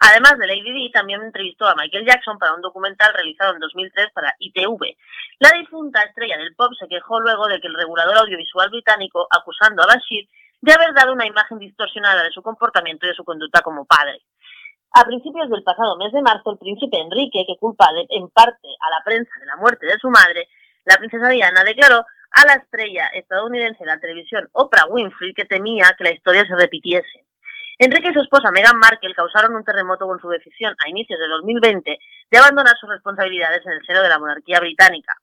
Además 0.00 0.38
de 0.38 0.46
Lady 0.46 0.72
Di, 0.72 0.90
también 0.90 1.22
entrevistó 1.22 1.66
a 1.66 1.74
Michael 1.74 2.06
Jackson 2.06 2.38
para 2.38 2.54
un 2.54 2.60
documental 2.60 3.12
realizado 3.14 3.54
en 3.54 3.60
2003 3.60 4.08
para 4.12 4.34
ITV. 4.38 4.96
La 5.38 5.50
difunta 5.58 6.02
estrella 6.02 6.38
del 6.38 6.54
pop 6.54 6.72
se 6.78 6.88
quejó 6.88 7.20
luego 7.20 7.46
de 7.46 7.60
que 7.60 7.68
el 7.68 7.74
regulador 7.74 8.18
audiovisual 8.18 8.70
británico, 8.70 9.26
acusando 9.30 9.82
a 9.82 9.86
Bashir 9.86 10.28
de 10.60 10.72
haber 10.72 10.94
dado 10.94 11.12
una 11.12 11.26
imagen 11.26 11.58
distorsionada 11.58 12.22
de 12.22 12.30
su 12.30 12.42
comportamiento 12.42 13.06
y 13.06 13.10
de 13.10 13.14
su 13.14 13.24
conducta 13.24 13.62
como 13.62 13.84
padre. 13.84 14.22
A 14.94 15.04
principios 15.04 15.48
del 15.48 15.62
pasado 15.62 15.96
mes 15.96 16.12
de 16.12 16.22
marzo, 16.22 16.52
el 16.52 16.58
príncipe 16.58 16.98
Enrique, 16.98 17.44
que 17.46 17.56
culpa 17.58 17.88
en 18.08 18.28
parte 18.28 18.68
a 18.80 18.90
la 18.90 19.02
prensa 19.04 19.30
de 19.40 19.46
la 19.46 19.56
muerte 19.56 19.86
de 19.86 19.98
su 19.98 20.10
madre, 20.10 20.48
la 20.84 20.96
princesa 20.96 21.28
Diana 21.28 21.64
declaró 21.64 22.04
a 22.32 22.46
la 22.46 22.54
estrella 22.54 23.06
estadounidense 23.14 23.80
de 23.80 23.86
la 23.86 24.00
televisión 24.00 24.48
Oprah 24.52 24.86
Winfrey 24.88 25.32
que 25.34 25.44
temía 25.44 25.94
que 25.96 26.04
la 26.04 26.12
historia 26.12 26.44
se 26.46 26.56
repitiese. 26.56 27.24
Enrique 27.84 28.10
y 28.10 28.14
su 28.14 28.20
esposa 28.20 28.52
Meghan 28.52 28.78
Markle 28.78 29.12
causaron 29.12 29.56
un 29.56 29.64
terremoto 29.64 30.06
con 30.06 30.20
su 30.20 30.28
decisión 30.28 30.72
a 30.78 30.88
inicios 30.88 31.18
de 31.18 31.26
2020 31.26 31.98
de 32.30 32.38
abandonar 32.38 32.76
sus 32.78 32.88
responsabilidades 32.88 33.66
en 33.66 33.72
el 33.72 33.84
seno 33.84 34.02
de 34.02 34.08
la 34.08 34.20
monarquía 34.20 34.60
británica. 34.60 35.16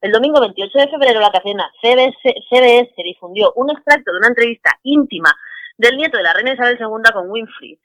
El 0.00 0.12
domingo 0.12 0.40
28 0.40 0.78
de 0.78 0.88
febrero 0.88 1.20
la 1.20 1.30
cadena 1.30 1.70
CBS, 1.82 2.16
CBS 2.48 2.94
difundió 3.04 3.52
un 3.56 3.70
extracto 3.70 4.12
de 4.12 4.18
una 4.18 4.28
entrevista 4.28 4.78
íntima 4.82 5.30
del 5.76 5.98
nieto 5.98 6.16
de 6.16 6.22
la 6.22 6.32
reina 6.32 6.54
Isabel 6.54 6.78
II 6.80 7.12
con 7.12 7.30
Winfrey, 7.30 7.78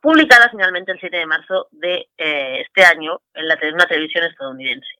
publicada 0.00 0.48
finalmente 0.48 0.92
el 0.92 1.00
7 1.00 1.16
de 1.16 1.26
marzo 1.26 1.66
de 1.72 2.06
eh, 2.16 2.62
este 2.64 2.84
año 2.84 3.20
en 3.34 3.48
la, 3.48 3.58
una 3.74 3.86
televisión 3.86 4.24
estadounidense. 4.26 4.90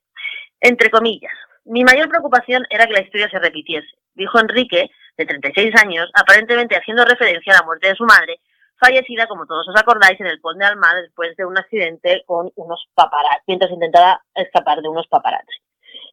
Entre 0.61 0.91
comillas, 0.91 1.33
mi 1.67 1.85
mayor 1.85 2.09
preocupación 2.09 2.67
era 2.69 2.89
que 2.89 2.95
la 2.95 3.03
historia 3.03 3.31
se 3.31 3.39
repitiese, 3.39 3.87
dijo 4.15 4.41
Enrique, 4.41 4.91
de 5.17 5.27
36 5.27 5.73
años, 5.77 6.11
aparentemente 6.15 6.77
haciendo 6.77 7.05
referencia 7.05 7.53
a 7.53 7.59
la 7.59 7.65
muerte 7.65 7.87
de 7.87 7.95
su 7.95 8.05
madre, 8.05 8.41
fallecida, 8.83 9.29
como 9.29 9.47
todos 9.47 9.69
os 9.69 9.77
acordáis, 9.77 10.21
en 10.21 10.27
el 10.27 10.41
Pont 10.41 10.59
de 10.59 10.67
Alma 10.67 10.95
después 11.01 11.37
de 11.37 11.45
un 11.45 11.57
accidente 11.57 12.25
con 12.27 12.51
unos 12.57 12.89
paparazzi, 12.95 13.45
mientras 13.47 13.71
intentaba 13.71 14.21
escapar 14.35 14.81
de 14.83 14.89
unos 14.89 15.07
paparazzi. 15.07 15.63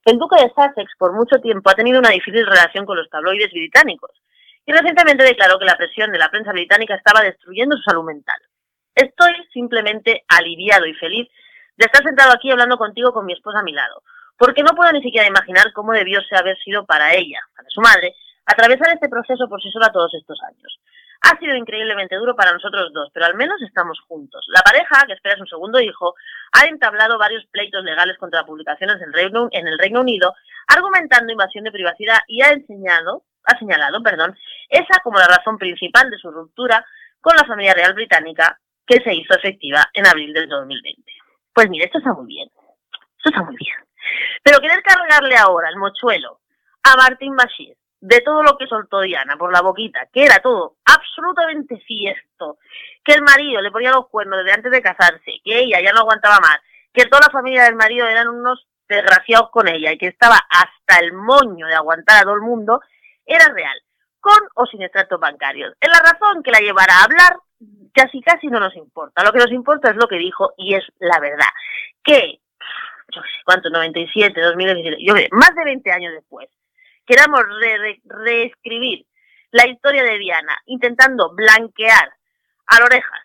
El 0.05 0.19
duque 0.19 0.35
de 0.41 0.51
Sussex 0.53 0.93
por 0.97 1.13
mucho 1.13 1.41
tiempo 1.41 1.69
ha 1.69 1.75
tenido 1.75 1.99
una 1.99 2.09
difícil 2.09 2.45
relación 2.45 2.85
con 2.85 2.97
los 2.97 3.09
tabloides 3.09 3.51
británicos 3.51 4.11
y 4.65 4.71
recientemente 4.71 5.23
declaró 5.23 5.57
que 5.57 5.65
la 5.65 5.77
presión 5.77 6.11
de 6.11 6.19
la 6.19 6.29
prensa 6.29 6.51
británica 6.51 6.95
estaba 6.95 7.21
destruyendo 7.21 7.75
su 7.75 7.83
salud 7.83 8.03
mental. 8.03 8.39
Estoy 8.93 9.33
simplemente 9.51 10.23
aliviado 10.27 10.85
y 10.85 10.93
feliz 10.93 11.27
de 11.75 11.85
estar 11.85 12.03
sentado 12.03 12.31
aquí 12.33 12.51
hablando 12.51 12.77
contigo 12.77 13.11
con 13.11 13.25
mi 13.25 13.33
esposa 13.33 13.59
a 13.59 13.63
mi 13.63 13.73
lado, 13.73 14.03
porque 14.37 14.63
no 14.63 14.75
puedo 14.75 14.91
ni 14.91 15.01
siquiera 15.01 15.27
imaginar 15.27 15.73
cómo 15.73 15.93
debió 15.93 16.19
haber 16.37 16.57
sido 16.59 16.85
para 16.85 17.13
ella, 17.15 17.39
para 17.55 17.69
su 17.69 17.81
madre, 17.81 18.15
atravesar 18.45 18.93
este 18.93 19.09
proceso 19.09 19.47
por 19.47 19.61
sí 19.61 19.71
sola 19.71 19.91
todos 19.91 20.13
estos 20.13 20.39
años. 20.43 20.79
Ha 21.21 21.37
sido 21.37 21.55
increíblemente 21.55 22.15
duro 22.15 22.35
para 22.35 22.53
nosotros 22.53 22.91
dos, 22.93 23.09
pero 23.13 23.25
al 23.25 23.35
menos 23.35 23.61
estamos 23.61 23.99
juntos. 24.07 24.45
La 24.47 24.61
pareja, 24.61 25.05
que 25.05 25.13
espera 25.13 25.37
su 25.37 25.45
segundo 25.45 25.79
hijo, 25.81 26.15
ha 26.53 26.65
entablado 26.67 27.17
varios 27.17 27.45
pleitos 27.47 27.83
legales 27.83 28.17
contra 28.17 28.45
publicaciones 28.45 28.97
en 29.01 29.67
el 29.67 29.79
Reino 29.79 29.99
Unido, 30.01 30.33
argumentando 30.67 31.31
invasión 31.31 31.65
de 31.65 31.71
privacidad 31.71 32.19
y 32.27 32.41
ha 32.41 32.51
enseñado, 32.51 33.23
ha 33.43 33.57
señalado, 33.59 34.01
perdón, 34.01 34.37
esa 34.69 35.01
como 35.03 35.19
la 35.19 35.27
razón 35.27 35.57
principal 35.57 36.09
de 36.09 36.17
su 36.17 36.31
ruptura 36.31 36.85
con 37.19 37.35
la 37.35 37.45
familia 37.45 37.73
real 37.73 37.93
británica 37.93 38.57
que 38.85 39.01
se 39.01 39.13
hizo 39.13 39.35
efectiva 39.35 39.85
en 39.93 40.07
abril 40.07 40.33
del 40.33 40.47
2020. 40.47 41.03
Pues 41.53 41.69
mire, 41.69 41.85
esto 41.85 41.97
está 41.97 42.13
muy 42.13 42.27
bien. 42.27 42.49
Esto 43.17 43.29
está 43.29 43.43
muy 43.43 43.57
bien. 43.57 43.75
Pero 44.43 44.59
querer 44.59 44.81
cargarle 44.81 45.35
ahora 45.35 45.69
el 45.69 45.75
mochuelo 45.75 46.39
a 46.83 46.95
Martin 46.95 47.35
Bashir 47.35 47.75
de 48.01 48.21
todo 48.21 48.43
lo 48.43 48.57
que 48.57 48.67
soltó 48.67 49.01
Diana 49.01 49.35
por 49.37 49.51
la 49.51 49.61
boquita, 49.61 50.07
que 50.11 50.23
era 50.23 50.39
todo 50.39 50.77
absolutamente 50.85 51.77
fiesto, 51.79 52.59
que 53.03 53.13
el 53.13 53.21
marido 53.21 53.61
le 53.61 53.71
ponía 53.71 53.91
los 53.91 54.07
cuernos 54.07 54.39
desde 54.39 54.55
antes 54.55 54.71
de 54.71 54.81
casarse, 54.81 55.41
que 55.43 55.59
ella 55.59 55.81
ya 55.81 55.91
no 55.91 56.01
aguantaba 56.01 56.39
más, 56.39 56.59
que 56.93 57.05
toda 57.05 57.27
la 57.27 57.31
familia 57.31 57.63
del 57.63 57.75
marido 57.75 58.07
eran 58.07 58.29
unos 58.29 58.67
desgraciados 58.87 59.49
con 59.51 59.67
ella 59.67 59.91
y 59.91 59.97
que 59.97 60.07
estaba 60.07 60.37
hasta 60.49 60.99
el 61.03 61.13
moño 61.13 61.67
de 61.67 61.75
aguantar 61.75 62.17
a 62.17 62.23
todo 62.23 62.35
el 62.35 62.41
mundo, 62.41 62.81
era 63.25 63.45
real, 63.53 63.77
con 64.19 64.39
o 64.55 64.65
sin 64.65 64.81
extractos 64.81 65.19
bancarios. 65.19 65.73
Es 65.79 65.89
la 65.89 65.99
razón 65.99 66.41
que 66.41 66.51
la 66.51 66.59
llevará 66.59 66.93
a 66.95 67.03
hablar, 67.03 67.37
casi 67.93 68.21
casi 68.21 68.47
no 68.47 68.59
nos 68.59 68.75
importa. 68.75 69.23
Lo 69.23 69.31
que 69.31 69.39
nos 69.39 69.51
importa 69.51 69.91
es 69.91 69.95
lo 69.95 70.07
que 70.07 70.17
dijo 70.17 70.53
y 70.57 70.73
es 70.73 70.83
la 70.99 71.19
verdad. 71.19 71.49
Que, 72.03 72.39
yo 73.13 73.21
sé 73.21 73.43
cuánto, 73.45 73.69
97, 73.69 74.39
2017, 74.39 74.97
yo 75.05 75.15
sé, 75.15 75.27
más 75.31 75.53
de 75.53 75.65
20 75.65 75.91
años 75.91 76.13
después, 76.13 76.49
queramos 77.09 77.41
reescribir 78.05 79.07
la 79.49 79.67
historia 79.67 80.03
de 80.03 80.19
Diana, 80.19 80.61
intentando 80.67 81.33
blanquear 81.33 82.13
a 82.67 82.83
orejas 82.85 83.21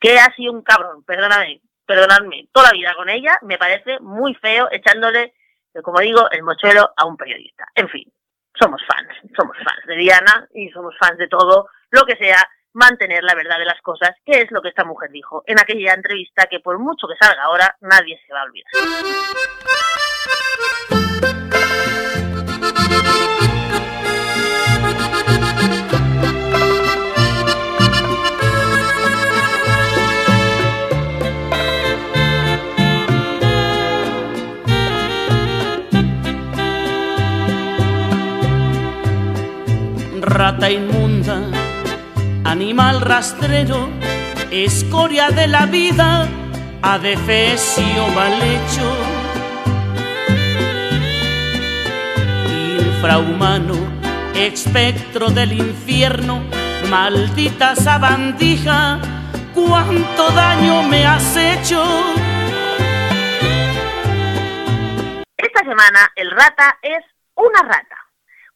que 0.00 0.18
ha 0.18 0.34
sido 0.34 0.52
un 0.52 0.62
cabrón, 0.62 1.04
perdóname, 1.04 1.60
perdonadme, 1.86 2.48
toda 2.50 2.68
la 2.68 2.72
vida 2.72 2.94
con 2.94 3.10
ella, 3.10 3.38
me 3.42 3.58
parece 3.58 4.00
muy 4.00 4.34
feo 4.36 4.68
echándole, 4.70 5.34
como 5.82 6.00
digo, 6.00 6.30
el 6.30 6.42
mochuelo 6.42 6.90
a 6.96 7.04
un 7.04 7.18
periodista. 7.18 7.66
En 7.74 7.90
fin, 7.90 8.10
somos 8.58 8.80
fans, 8.86 9.08
somos 9.36 9.56
fans 9.58 9.86
de 9.86 9.96
Diana 9.96 10.48
y 10.54 10.70
somos 10.70 10.94
fans 10.98 11.18
de 11.18 11.28
todo 11.28 11.68
lo 11.90 12.06
que 12.06 12.16
sea 12.16 12.38
mantener 12.72 13.22
la 13.22 13.34
verdad 13.34 13.58
de 13.58 13.66
las 13.66 13.82
cosas, 13.82 14.12
que 14.24 14.40
es 14.40 14.50
lo 14.50 14.62
que 14.62 14.70
esta 14.70 14.84
mujer 14.84 15.10
dijo 15.10 15.44
en 15.46 15.60
aquella 15.60 15.92
entrevista 15.92 16.46
que 16.46 16.60
por 16.60 16.78
mucho 16.78 17.06
que 17.06 17.16
salga 17.20 17.42
ahora, 17.42 17.76
nadie 17.82 18.18
se 18.26 18.32
va 18.32 18.40
a 18.40 18.44
olvidar. 18.44 18.70
Rata 40.34 40.68
inmunda, 40.68 41.42
animal 42.44 43.00
rastrero, 43.00 43.88
escoria 44.50 45.30
de 45.30 45.46
la 45.46 45.66
vida, 45.66 46.26
adefesio 46.82 48.08
mal 48.08 48.42
hecho. 48.42 48.96
Infrahumano, 52.80 53.76
espectro 54.34 55.30
del 55.30 55.52
infierno, 55.52 56.42
maldita 56.90 57.76
sabandija, 57.76 58.98
cuánto 59.54 60.30
daño 60.30 60.82
me 60.82 61.06
has 61.06 61.36
hecho. 61.36 61.80
Esta 65.36 65.60
semana 65.60 66.10
el 66.16 66.28
rata 66.32 66.76
es 66.82 67.04
una 67.36 67.62
rata. 67.62 68.03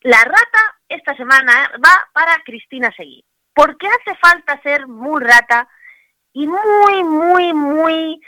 La 0.03 0.23
rata 0.25 0.79
esta 0.89 1.17
semana 1.17 1.71
va 1.85 2.09
para 2.13 2.43
Cristina 2.45 2.93
Seguí. 2.97 3.25
Porque 3.55 3.89
hace 3.89 4.17
falta 4.19 4.61
ser 4.63 4.87
muy 4.87 5.23
rata 5.23 5.69
y 6.33 6.47
muy, 6.47 7.03
muy, 7.03 7.53
muy 7.53 8.21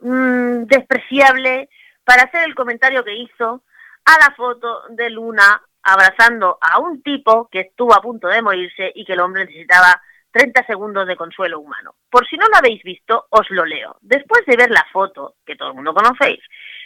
mm, 0.00 0.64
despreciable 0.64 1.68
para 2.04 2.22
hacer 2.22 2.44
el 2.44 2.54
comentario 2.54 3.04
que 3.04 3.14
hizo 3.14 3.62
a 4.06 4.18
la 4.18 4.34
foto 4.34 4.84
de 4.88 5.10
Luna 5.10 5.62
abrazando 5.82 6.58
a 6.60 6.78
un 6.78 7.02
tipo 7.02 7.48
que 7.50 7.60
estuvo 7.60 7.94
a 7.94 8.00
punto 8.00 8.28
de 8.28 8.42
morirse 8.42 8.90
y 8.94 9.04
que 9.04 9.12
el 9.12 9.20
hombre 9.20 9.44
necesitaba 9.44 10.00
30 10.30 10.64
segundos 10.66 11.06
de 11.06 11.16
consuelo 11.16 11.60
humano. 11.60 11.94
Por 12.10 12.26
si 12.26 12.36
no 12.36 12.46
lo 12.48 12.56
habéis 12.56 12.82
visto, 12.82 13.26
os 13.30 13.48
lo 13.50 13.64
leo. 13.64 13.96
Después 14.00 14.44
de 14.46 14.56
ver 14.56 14.70
la 14.70 14.86
foto, 14.92 15.36
que 15.44 15.56
todo 15.56 15.68
el 15.68 15.74
mundo 15.74 15.94
conocéis, 15.94 16.40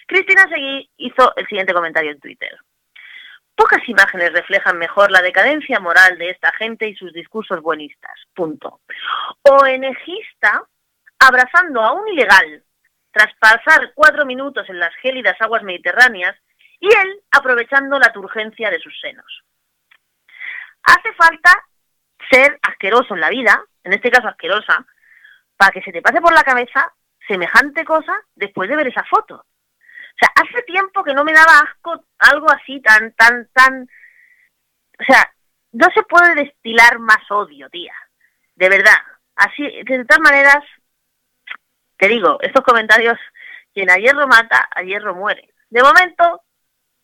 Cristina 0.06 0.48
Seguí 0.48 0.90
hizo 0.96 1.34
el 1.36 1.46
siguiente 1.46 1.72
comentario 1.72 2.10
en 2.10 2.20
Twitter. 2.20 2.56
Pocas 3.62 3.88
imágenes 3.88 4.32
reflejan 4.32 4.76
mejor 4.76 5.12
la 5.12 5.22
decadencia 5.22 5.78
moral 5.78 6.18
de 6.18 6.30
esta 6.30 6.50
gente 6.58 6.88
y 6.88 6.96
sus 6.96 7.12
discursos 7.12 7.62
buenistas. 7.62 8.10
Punto. 8.34 8.80
ONGista 9.42 10.64
abrazando 11.20 11.80
a 11.80 11.92
un 11.92 12.08
ilegal 12.08 12.64
tras 13.12 13.32
pasar 13.38 13.92
cuatro 13.94 14.26
minutos 14.26 14.68
en 14.68 14.80
las 14.80 14.92
gélidas 14.96 15.36
aguas 15.38 15.62
mediterráneas 15.62 16.34
y 16.80 16.88
él 16.88 17.20
aprovechando 17.30 18.00
la 18.00 18.12
turgencia 18.12 18.68
de 18.68 18.80
sus 18.80 18.98
senos. 19.00 19.44
Hace 20.82 21.12
falta 21.14 21.64
ser 22.32 22.58
asqueroso 22.62 23.14
en 23.14 23.20
la 23.20 23.30
vida, 23.30 23.62
en 23.84 23.92
este 23.92 24.10
caso 24.10 24.26
asquerosa, 24.26 24.84
para 25.56 25.70
que 25.70 25.82
se 25.82 25.92
te 25.92 26.02
pase 26.02 26.20
por 26.20 26.34
la 26.34 26.42
cabeza 26.42 26.92
semejante 27.28 27.84
cosa 27.84 28.12
después 28.34 28.68
de 28.68 28.74
ver 28.74 28.88
esa 28.88 29.04
foto. 29.04 29.44
O 30.12 30.18
sea, 30.18 30.32
hace 30.36 30.62
tiempo 30.62 31.02
que 31.02 31.14
no 31.14 31.24
me 31.24 31.32
daba 31.32 31.60
asco 31.60 32.04
algo 32.18 32.50
así 32.50 32.80
tan, 32.80 33.12
tan, 33.14 33.48
tan... 33.52 33.88
O 35.00 35.04
sea, 35.04 35.32
no 35.72 35.88
se 35.94 36.02
puede 36.02 36.34
destilar 36.34 36.98
más 36.98 37.30
odio, 37.30 37.68
tía. 37.70 37.94
De 38.54 38.68
verdad. 38.68 38.98
Así, 39.36 39.62
de 39.62 40.04
todas 40.04 40.20
maneras, 40.20 40.62
te 41.96 42.08
digo, 42.08 42.38
estos 42.42 42.62
comentarios, 42.62 43.18
quien 43.72 43.90
a 43.90 43.96
hierro 43.96 44.26
mata, 44.26 44.68
a 44.70 44.82
hierro 44.82 45.14
muere. 45.14 45.48
De 45.70 45.82
momento, 45.82 46.42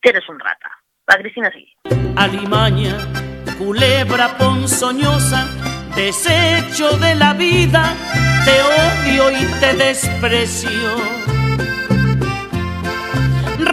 eres 0.09 0.29
un 0.29 0.39
rata. 0.39 0.71
La 1.07 1.19
Cristina 1.19 1.51
sí. 1.53 1.73
Alimaña, 2.17 2.97
culebra 3.57 4.37
ponzoñosa, 4.37 5.47
desecho 5.95 6.97
de 6.99 7.15
la 7.15 7.33
vida, 7.33 7.95
te 8.45 8.63
odio 8.63 9.31
y 9.31 9.61
te 9.61 9.75
desprecio 9.75 11.38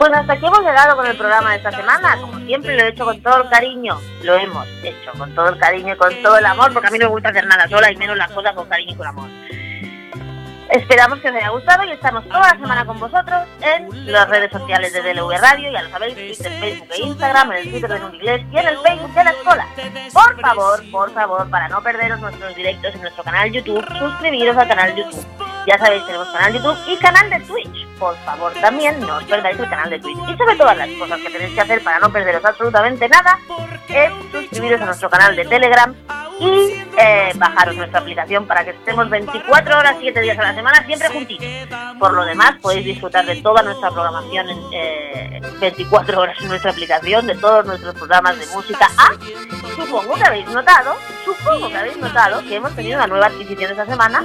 Pues 0.00 0.14
hasta 0.14 0.32
aquí 0.32 0.46
hemos 0.46 0.60
llegado 0.60 0.96
con 0.96 1.06
el 1.06 1.14
programa 1.14 1.50
de 1.50 1.56
esta 1.58 1.72
semana. 1.72 2.16
Como 2.22 2.38
siempre 2.46 2.74
lo 2.74 2.84
he 2.84 2.88
hecho 2.88 3.04
con 3.04 3.20
todo 3.20 3.42
el 3.42 3.50
cariño. 3.50 4.00
Lo 4.22 4.34
hemos 4.34 4.66
hecho 4.82 5.12
con 5.18 5.34
todo 5.34 5.50
el 5.50 5.58
cariño 5.58 5.92
y 5.92 5.96
con 5.98 6.22
todo 6.22 6.38
el 6.38 6.46
amor, 6.46 6.72
porque 6.72 6.88
a 6.88 6.90
mí 6.90 6.98
no 6.98 7.04
me 7.04 7.10
gusta 7.10 7.28
hacer 7.28 7.46
nada 7.46 7.68
sola 7.68 7.92
y 7.92 7.96
menos 7.96 8.16
las 8.16 8.30
cosas 8.30 8.54
con 8.54 8.66
cariño 8.66 8.94
y 8.94 8.96
con 8.96 9.06
amor. 9.06 9.28
Esperamos 10.70 11.18
que 11.18 11.28
os 11.28 11.34
haya 11.34 11.48
gustado 11.48 11.84
y 11.84 11.90
estamos 11.90 12.24
toda 12.28 12.40
la 12.40 12.50
semana 12.50 12.84
con 12.84 13.00
vosotros 13.00 13.42
en 13.60 14.12
las 14.12 14.28
redes 14.28 14.52
sociales 14.52 14.92
de 14.92 15.02
DLV 15.02 15.38
Radio, 15.40 15.70
ya 15.72 15.82
lo 15.82 15.90
sabéis, 15.90 16.14
Twitter, 16.14 16.52
Facebook 16.60 16.88
e 16.92 17.02
Instagram, 17.02 17.52
en 17.52 17.58
el 17.58 17.70
Twitter 17.70 17.90
de 17.90 18.16
inglés 18.16 18.42
y 18.52 18.58
en 18.58 18.68
el 18.68 18.78
Facebook 18.78 19.14
de 19.14 19.24
la 19.24 19.30
escuela. 19.30 19.66
Por 20.12 20.40
favor, 20.40 20.90
por 20.92 21.12
favor, 21.12 21.50
para 21.50 21.68
no 21.68 21.82
perderos 21.82 22.20
nuestros 22.20 22.54
directos 22.54 22.94
en 22.94 23.00
nuestro 23.00 23.24
canal 23.24 23.50
YouTube, 23.50 23.84
suscribiros 23.98 24.56
al 24.56 24.68
canal 24.68 24.94
YouTube. 24.94 25.26
Ya 25.66 25.76
sabéis, 25.78 26.06
tenemos 26.06 26.28
canal 26.28 26.52
YouTube 26.52 26.78
y 26.86 26.96
canal 26.98 27.30
de 27.30 27.40
Twitch. 27.40 27.86
Por 27.98 28.16
favor, 28.18 28.52
también 28.54 29.00
no 29.00 29.16
os 29.16 29.24
perdáis 29.24 29.58
el 29.58 29.68
canal 29.68 29.90
de 29.90 29.98
Twitch. 29.98 30.18
Y 30.18 30.36
sobre 30.36 30.56
todas 30.56 30.76
las 30.76 30.88
cosas 30.88 31.18
que 31.18 31.30
tenéis 31.30 31.54
que 31.54 31.60
hacer 31.60 31.82
para 31.82 31.98
no 31.98 32.10
perderos 32.10 32.44
absolutamente 32.44 33.08
nada, 33.08 33.38
es 33.88 34.12
suscribiros 34.30 34.80
a 34.80 34.86
nuestro 34.86 35.10
canal 35.10 35.34
de 35.34 35.44
Telegram 35.44 35.94
y 36.40 36.82
eh, 36.98 37.32
bajaros 37.36 37.76
nuestra 37.76 38.00
aplicación 38.00 38.46
para 38.46 38.64
que 38.64 38.70
estemos 38.70 39.08
24 39.10 39.78
horas, 39.78 39.96
7 40.00 40.20
días 40.20 40.38
a 40.38 40.42
la 40.42 40.54
semana, 40.54 40.84
siempre 40.86 41.08
juntitos. 41.10 41.46
Por 41.98 42.14
lo 42.14 42.24
demás, 42.24 42.54
podéis 42.62 42.86
disfrutar 42.86 43.26
de 43.26 43.36
toda 43.42 43.62
nuestra 43.62 43.90
programación 43.90 44.48
en 44.72 45.60
24 45.60 46.12
eh, 46.12 46.16
horas 46.16 46.36
en 46.40 46.48
nuestra 46.48 46.70
aplicación, 46.70 47.26
de 47.26 47.34
todos 47.34 47.66
nuestros 47.66 47.94
programas 47.94 48.38
de 48.38 48.46
música. 48.46 48.88
Ah, 48.96 49.12
supongo 49.76 50.14
que 50.14 50.24
habéis 50.24 50.46
notado, 50.48 50.96
supongo 51.24 51.68
que 51.68 51.76
habéis 51.76 51.96
notado 51.98 52.40
que 52.42 52.56
hemos 52.56 52.74
tenido 52.74 52.96
una 52.96 53.06
nueva 53.06 53.26
adquisición 53.26 53.70
esta 53.72 53.86
semana, 53.86 54.24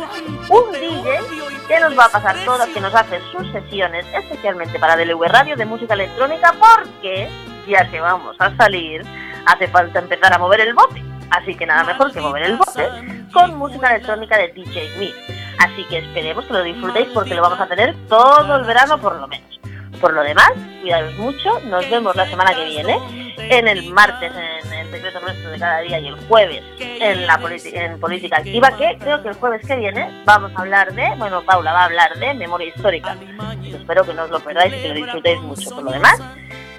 un 0.49 0.71
DJ 0.71 1.19
que 1.67 1.79
nos 1.81 1.97
va 1.97 2.05
a 2.05 2.09
pasar 2.09 2.37
todo, 2.45 2.65
que 2.73 2.79
nos 2.79 2.95
hace 2.95 3.19
sus 3.31 3.51
sesiones 3.51 4.05
especialmente 4.13 4.79
para 4.79 4.95
DLV 4.95 5.21
Radio 5.27 5.57
de 5.57 5.65
música 5.65 5.95
electrónica, 5.95 6.53
porque 6.53 7.27
ya 7.67 7.89
que 7.89 7.99
vamos 7.99 8.35
a 8.39 8.55
salir, 8.55 9.01
hace 9.45 9.67
falta 9.67 9.99
empezar 9.99 10.33
a 10.33 10.37
mover 10.37 10.61
el 10.61 10.73
bote. 10.73 11.14
Así 11.31 11.55
que 11.55 11.65
nada 11.65 11.83
mejor 11.83 12.11
que 12.11 12.21
mover 12.21 12.43
el 12.43 12.57
bote 12.57 12.89
con 13.33 13.55
música 13.57 13.89
electrónica 13.91 14.37
de 14.37 14.49
DJ 14.49 14.89
Me. 14.97 15.11
Así 15.59 15.83
que 15.85 15.99
esperemos 15.99 16.45
que 16.45 16.53
lo 16.53 16.63
disfrutéis 16.63 17.07
porque 17.13 17.33
lo 17.33 17.41
vamos 17.41 17.59
a 17.59 17.67
tener 17.67 17.95
todo 18.07 18.57
el 18.57 18.63
verano 18.65 18.97
por 18.99 19.15
lo 19.15 19.27
menos. 19.27 19.59
Por 19.99 20.13
lo 20.13 20.23
demás, 20.23 20.51
cuidaros 20.81 21.13
mucho, 21.15 21.59
nos 21.61 21.89
vemos 21.89 22.15
la 22.15 22.27
semana 22.27 22.53
que 22.53 22.65
viene, 22.65 22.99
en 23.37 23.67
el 23.67 23.91
martes 23.93 24.31
en 24.31 24.73
el 24.73 24.91
secreto 24.91 25.19
nuestro 25.21 25.51
de 25.51 25.59
cada 25.59 25.79
día 25.79 25.99
y 25.99 26.07
el 26.07 26.15
jueves 26.27 26.63
en 26.79 27.25
la 27.25 27.39
en 27.63 27.99
política 27.99 28.37
activa, 28.37 28.75
que 28.77 28.97
creo 28.99 29.21
que 29.21 29.29
el 29.29 29.35
jueves 29.35 29.65
que 29.65 29.75
viene 29.75 30.23
vamos 30.25 30.51
a 30.55 30.61
hablar 30.61 30.93
de, 30.93 31.13
bueno, 31.17 31.43
Paula 31.43 31.73
va 31.73 31.81
a 31.81 31.85
hablar 31.85 32.17
de 32.17 32.33
memoria 32.33 32.67
histórica. 32.67 33.15
Espero 33.63 34.03
que 34.03 34.13
no 34.13 34.23
os 34.23 34.29
lo 34.29 34.39
perdáis 34.39 34.73
y 34.73 34.81
que 34.81 34.87
lo 34.89 34.95
disfrutéis 34.95 35.41
mucho. 35.41 35.69
Por 35.69 35.83
lo 35.83 35.91
demás, 35.91 36.21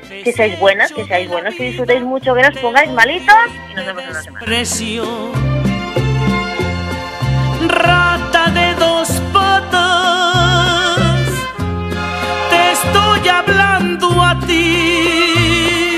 que 0.09 0.33
seáis 0.33 0.59
buenas, 0.59 0.93
que 0.93 1.05
seáis 1.05 1.29
buenas, 1.29 1.55
que 1.55 1.65
disfrutéis 1.65 2.03
mucho, 2.03 2.35
que 2.35 2.43
no 2.43 2.49
os 2.49 2.59
pongáis 2.59 2.91
malitos 2.91 3.35
y 3.71 3.75
nos 3.75 3.87
vemos 3.87 4.05
en 4.05 4.13
la 4.13 4.23
semana. 4.23 4.47
Rata 7.69 8.51
de 8.51 8.75
dos 8.75 9.09
patas, 9.33 11.27
te 12.51 12.73
estoy 12.73 13.29
hablando 13.29 14.23
a 14.23 14.39
ti, 14.41 15.97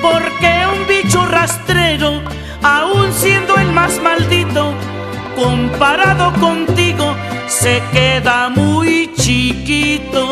porque 0.00 0.66
un 0.72 0.86
bicho 0.86 1.26
rastrero, 1.26 2.22
aún 2.62 3.12
siendo 3.12 3.56
el 3.56 3.70
más 3.72 4.00
maldito, 4.00 4.72
comparado 5.36 6.32
contigo, 6.40 7.14
se 7.48 7.82
queda 7.92 8.48
muy 8.48 9.12
chiquito. 9.14 10.24